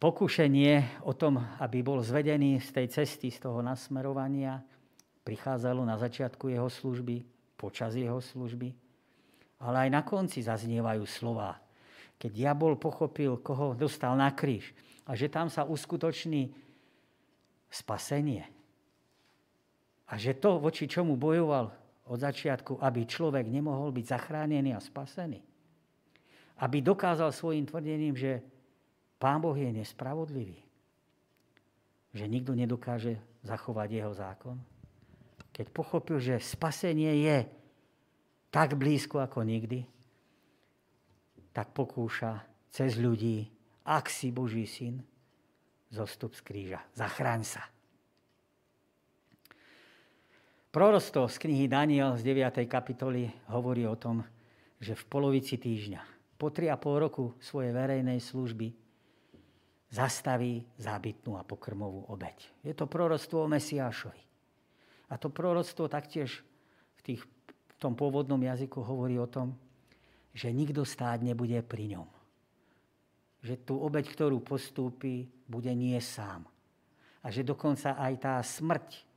Pokušenie 0.00 1.04
o 1.04 1.12
tom, 1.12 1.36
aby 1.60 1.84
bol 1.84 2.00
zvedený 2.00 2.56
z 2.64 2.68
tej 2.72 2.86
cesty, 2.88 3.28
z 3.28 3.44
toho 3.44 3.60
nasmerovania, 3.60 4.64
prichádzalo 5.28 5.84
na 5.84 6.00
začiatku 6.00 6.48
jeho 6.48 6.72
služby, 6.72 7.20
počas 7.60 7.92
jeho 7.92 8.22
služby, 8.22 8.72
ale 9.60 9.84
aj 9.84 9.90
na 9.92 10.00
konci 10.00 10.40
zaznievajú 10.40 11.04
slova. 11.04 11.60
Keď 12.16 12.30
diabol 12.32 12.80
pochopil, 12.80 13.44
koho 13.44 13.76
dostal 13.76 14.16
na 14.16 14.32
kríž 14.32 14.72
a 15.04 15.12
že 15.12 15.28
tam 15.28 15.52
sa 15.52 15.68
uskutoční 15.68 16.48
spasenie 17.68 18.48
a 20.08 20.16
že 20.16 20.32
to, 20.32 20.56
voči 20.56 20.88
čomu 20.88 21.20
bojoval, 21.20 21.74
od 22.08 22.18
začiatku, 22.18 22.80
aby 22.80 23.04
človek 23.04 23.44
nemohol 23.46 23.92
byť 23.92 24.04
zachránený 24.08 24.72
a 24.72 24.80
spasený. 24.80 25.40
Aby 26.58 26.82
dokázal 26.82 27.30
svojim 27.30 27.68
tvrdením, 27.68 28.16
že 28.16 28.42
Pán 29.20 29.38
Boh 29.38 29.54
je 29.54 29.70
nespravodlivý. 29.70 30.58
Že 32.16 32.24
nikto 32.26 32.52
nedokáže 32.56 33.20
zachovať 33.44 33.88
jeho 33.92 34.12
zákon. 34.16 34.56
Keď 35.52 35.66
pochopil, 35.70 36.18
že 36.18 36.42
spasenie 36.42 37.26
je 37.26 37.38
tak 38.48 38.74
blízko 38.74 39.20
ako 39.20 39.44
nikdy, 39.44 39.84
tak 41.52 41.74
pokúša 41.74 42.46
cez 42.70 42.96
ľudí, 42.96 43.50
ak 43.84 44.06
si 44.06 44.30
Boží 44.30 44.64
syn, 44.64 45.02
zostup 45.90 46.36
z 46.36 46.40
kríža. 46.44 46.80
Zachráň 46.94 47.42
sa. 47.44 47.64
Prorostvo 50.68 51.32
z 51.32 51.48
knihy 51.48 51.64
Daniel 51.64 52.12
z 52.20 52.28
9. 52.28 52.68
kapitoly 52.68 53.24
hovorí 53.48 53.88
o 53.88 53.96
tom, 53.96 54.20
že 54.76 54.92
v 54.92 55.04
polovici 55.08 55.56
týždňa, 55.56 56.04
po 56.36 56.52
3,5 56.52 57.04
roku 57.08 57.32
svojej 57.40 57.72
verejnej 57.72 58.20
služby, 58.20 58.76
zastaví 59.88 60.68
zábytnú 60.76 61.40
a 61.40 61.48
pokrmovú 61.48 62.04
obeď. 62.12 62.52
Je 62.60 62.76
to 62.76 62.84
prorostvo 62.84 63.48
o 63.48 63.50
Mesiášovi. 63.50 64.20
A 65.08 65.16
to 65.16 65.32
prorostvo 65.32 65.88
taktiež 65.88 66.44
v, 67.00 67.16
tých, 67.16 67.24
v 67.48 67.74
tom 67.80 67.96
pôvodnom 67.96 68.36
jazyku 68.36 68.84
hovorí 68.84 69.16
o 69.16 69.24
tom, 69.24 69.56
že 70.36 70.52
nikto 70.52 70.84
stáť 70.84 71.24
nebude 71.24 71.64
pri 71.64 71.96
ňom. 71.96 72.08
Že 73.40 73.54
tú 73.64 73.80
obeď, 73.80 74.04
ktorú 74.12 74.44
postúpi, 74.44 75.32
bude 75.48 75.72
nie 75.72 75.96
sám. 75.96 76.44
A 77.24 77.32
že 77.32 77.40
dokonca 77.40 77.96
aj 77.96 78.12
tá 78.20 78.36
smrť, 78.44 79.07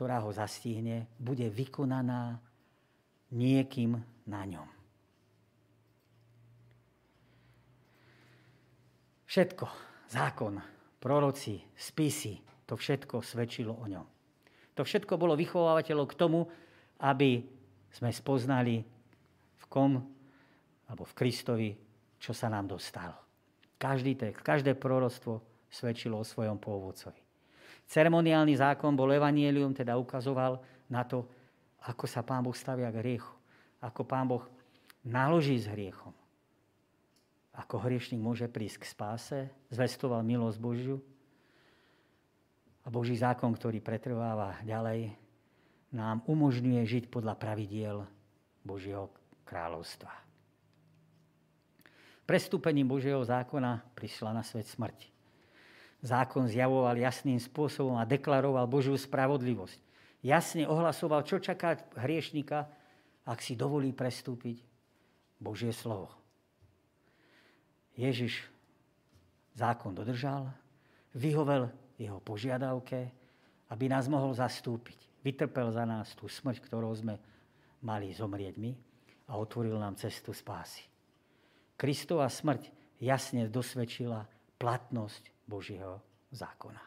ktorá 0.00 0.24
ho 0.24 0.32
zastihne, 0.32 1.12
bude 1.20 1.44
vykonaná 1.52 2.40
niekým 3.36 4.00
na 4.24 4.48
ňom. 4.48 4.64
Všetko, 9.28 9.68
zákon, 10.08 10.56
proroci, 10.96 11.60
spisy, 11.76 12.40
to 12.64 12.80
všetko 12.80 13.20
svedčilo 13.20 13.76
o 13.76 13.84
ňom. 13.84 14.06
To 14.80 14.88
všetko 14.88 15.20
bolo 15.20 15.36
vychovávateľom 15.36 16.08
k 16.08 16.16
tomu, 16.16 16.48
aby 17.04 17.44
sme 17.92 18.08
spoznali 18.08 18.80
v 19.52 19.64
kom, 19.68 20.00
alebo 20.88 21.04
v 21.04 21.12
Kristovi, 21.12 21.76
čo 22.16 22.32
sa 22.32 22.48
nám 22.48 22.72
dostalo. 22.72 23.20
Každý 23.76 24.16
text, 24.16 24.40
každé 24.40 24.80
prorostvo 24.80 25.44
svedčilo 25.68 26.16
o 26.16 26.24
svojom 26.24 26.56
pôvodcovi. 26.56 27.29
Ceremoniálny 27.90 28.54
zákon 28.54 28.94
bol 28.94 29.10
evanielium, 29.10 29.74
teda 29.74 29.98
ukazoval 29.98 30.62
na 30.86 31.02
to, 31.02 31.26
ako 31.82 32.06
sa 32.06 32.22
Pán 32.22 32.46
Boh 32.46 32.54
stavia 32.54 32.86
k 32.94 33.02
hriechu. 33.02 33.34
Ako 33.82 34.06
Pán 34.06 34.30
Boh 34.30 34.46
naloží 35.02 35.58
s 35.58 35.66
hriechom. 35.66 36.14
Ako 37.50 37.82
hriešnik 37.82 38.22
môže 38.22 38.46
prísť 38.46 38.86
k 38.86 38.90
spáse, 38.94 39.38
zvestoval 39.74 40.22
milosť 40.22 40.58
Božiu. 40.62 41.02
A 42.86 42.88
Boží 42.94 43.18
zákon, 43.18 43.50
ktorý 43.50 43.82
pretrváva 43.82 44.62
ďalej, 44.62 45.10
nám 45.90 46.22
umožňuje 46.30 46.86
žiť 46.86 47.04
podľa 47.10 47.34
pravidiel 47.34 48.06
Božieho 48.62 49.10
kráľovstva. 49.42 50.14
Prestúpením 52.22 52.86
Božieho 52.86 53.18
zákona 53.26 53.82
prišla 53.98 54.30
na 54.30 54.46
svet 54.46 54.70
smrť. 54.70 55.10
Zákon 56.00 56.48
zjavoval 56.48 56.96
jasným 56.96 57.36
spôsobom 57.36 58.00
a 58.00 58.08
deklaroval 58.08 58.64
Božiu 58.64 58.96
spravodlivosť 58.96 59.90
jasne 60.20 60.68
ohlasoval, 60.68 61.24
čo 61.24 61.40
čaká 61.40 61.80
hriešnika, 61.96 62.68
ak 63.24 63.38
si 63.40 63.56
dovolí 63.56 63.92
prestúpiť 63.92 64.60
Božie 65.40 65.72
slovo. 65.72 66.12
Ježiš 67.96 68.48
zákon 69.56 69.92
dodržal, 69.92 70.48
vyhovel 71.12 71.68
jeho 72.00 72.20
požiadavke, 72.20 73.12
aby 73.68 73.84
nás 73.92 74.08
mohol 74.08 74.32
zastúpiť. 74.32 74.96
Vytrpel 75.20 75.68
za 75.68 75.84
nás 75.84 76.16
tú 76.16 76.32
smrť, 76.32 76.64
ktorou 76.64 76.96
sme 76.96 77.20
mali 77.84 78.08
zomrieť 78.12 78.56
my 78.56 78.72
a 79.28 79.36
otvoril 79.36 79.76
nám 79.76 80.00
cestu 80.00 80.32
spásy. 80.32 80.80
Kristova 81.76 82.28
smrť 82.28 82.72
jasne 83.00 83.48
dosvedčila 83.52 84.24
platnosť 84.56 85.28
Božieho 85.50 85.98
zákona. 86.30 86.82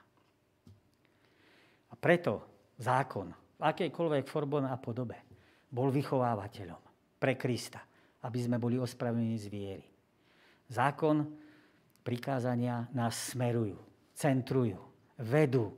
A 1.91 1.93
preto 1.99 2.47
zákon 2.79 3.27
v 3.59 3.61
akejkoľvek 3.61 4.23
forme 4.23 4.71
a 4.71 4.79
podobe 4.79 5.19
bol 5.67 5.91
vychovávateľom 5.91 6.79
pre 7.19 7.35
Krista, 7.35 7.83
aby 8.23 8.39
sme 8.39 8.55
boli 8.55 8.79
ospravedlnení 8.79 9.35
z 9.35 9.47
viery. 9.51 9.85
Zákon, 10.71 11.27
prikázania 12.07 12.87
nás 12.95 13.35
smerujú, 13.35 13.77
centrujú, 14.15 14.79
vedú 15.19 15.75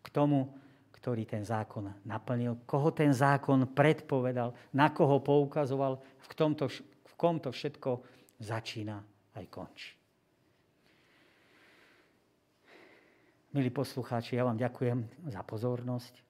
k 0.00 0.08
tomu, 0.14 0.50
ktorý 1.00 1.24
ten 1.24 1.44
zákon 1.44 1.88
naplnil, 2.04 2.64
koho 2.68 2.92
ten 2.92 3.12
zákon 3.12 3.72
predpovedal, 3.72 4.52
na 4.76 4.92
koho 4.92 5.20
poukazoval, 5.20 5.96
v, 6.00 6.32
tomto, 6.36 6.68
v 6.68 7.14
kom 7.16 7.40
to 7.40 7.48
všetko 7.48 8.04
začína 8.36 9.00
aj 9.36 9.44
končí. 9.48 9.99
Milí 13.50 13.66
poslucháči, 13.74 14.38
ja 14.38 14.46
vám 14.46 14.54
ďakujem 14.54 15.26
za 15.26 15.42
pozornosť. 15.42 16.22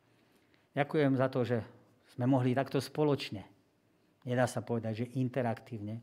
Ďakujem 0.73 1.13
za 1.21 1.29
to, 1.29 1.45
že 1.45 1.61
sme 2.17 2.25
mohli 2.25 2.57
takto 2.57 2.81
spoločne, 2.81 3.45
nedá 4.25 4.49
sa 4.49 4.65
povedať, 4.65 5.05
že 5.05 5.21
interaktívne, 5.21 6.01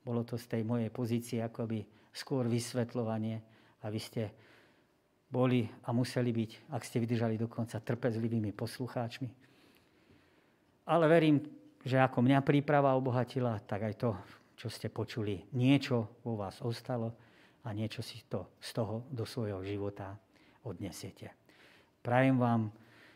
bolo 0.00 0.24
to 0.24 0.40
z 0.40 0.56
tej 0.56 0.62
mojej 0.64 0.88
pozície 0.88 1.44
akoby 1.44 1.84
skôr 2.16 2.48
vysvetľovanie 2.48 3.44
a 3.84 3.92
vy 3.92 4.00
ste 4.00 4.32
boli 5.28 5.68
a 5.84 5.92
museli 5.92 6.32
byť, 6.32 6.72
ak 6.72 6.80
ste 6.80 6.96
vydržali 6.96 7.36
dokonca, 7.36 7.84
trpezlivými 7.84 8.56
poslucháčmi. 8.56 9.28
Ale 10.88 11.04
verím, 11.12 11.44
že 11.84 12.00
ako 12.00 12.24
mňa 12.24 12.40
príprava 12.40 12.96
obohatila, 12.96 13.60
tak 13.68 13.92
aj 13.92 13.94
to, 14.00 14.16
čo 14.56 14.72
ste 14.72 14.88
počuli, 14.88 15.44
niečo 15.52 16.24
vo 16.24 16.40
vás 16.40 16.64
ostalo 16.64 17.12
a 17.60 17.76
niečo 17.76 18.00
si 18.00 18.24
to 18.32 18.56
z 18.64 18.72
toho 18.72 19.04
do 19.12 19.28
svojho 19.28 19.60
života 19.60 20.16
odnesiete. 20.64 21.30
Prajem 22.04 22.36
vám 22.36 22.72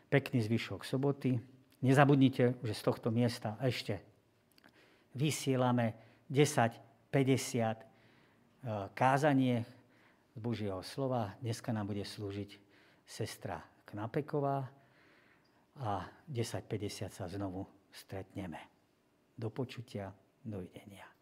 pekný 0.09 0.41
zvyšok 0.45 0.85
soboty. 0.85 1.37
Nezabudnite, 1.85 2.59
že 2.63 2.75
z 2.75 2.83
tohto 2.83 3.13
miesta 3.13 3.55
ešte 3.63 4.01
vysielame 5.15 5.95
10-50 6.31 6.75
e, 7.13 7.77
kázanie 8.93 9.63
z 10.35 10.39
Božieho 10.39 10.83
slova. 10.83 11.35
Dneska 11.43 11.73
nám 11.73 11.91
bude 11.91 12.03
slúžiť 12.03 12.51
sestra 13.07 13.63
Knapeková 13.89 14.69
a 15.79 16.05
10.50 16.29 17.15
sa 17.15 17.25
znovu 17.31 17.65
stretneme. 17.95 18.59
Do 19.39 19.49
počutia, 19.55 20.11
dovidenia. 20.43 21.18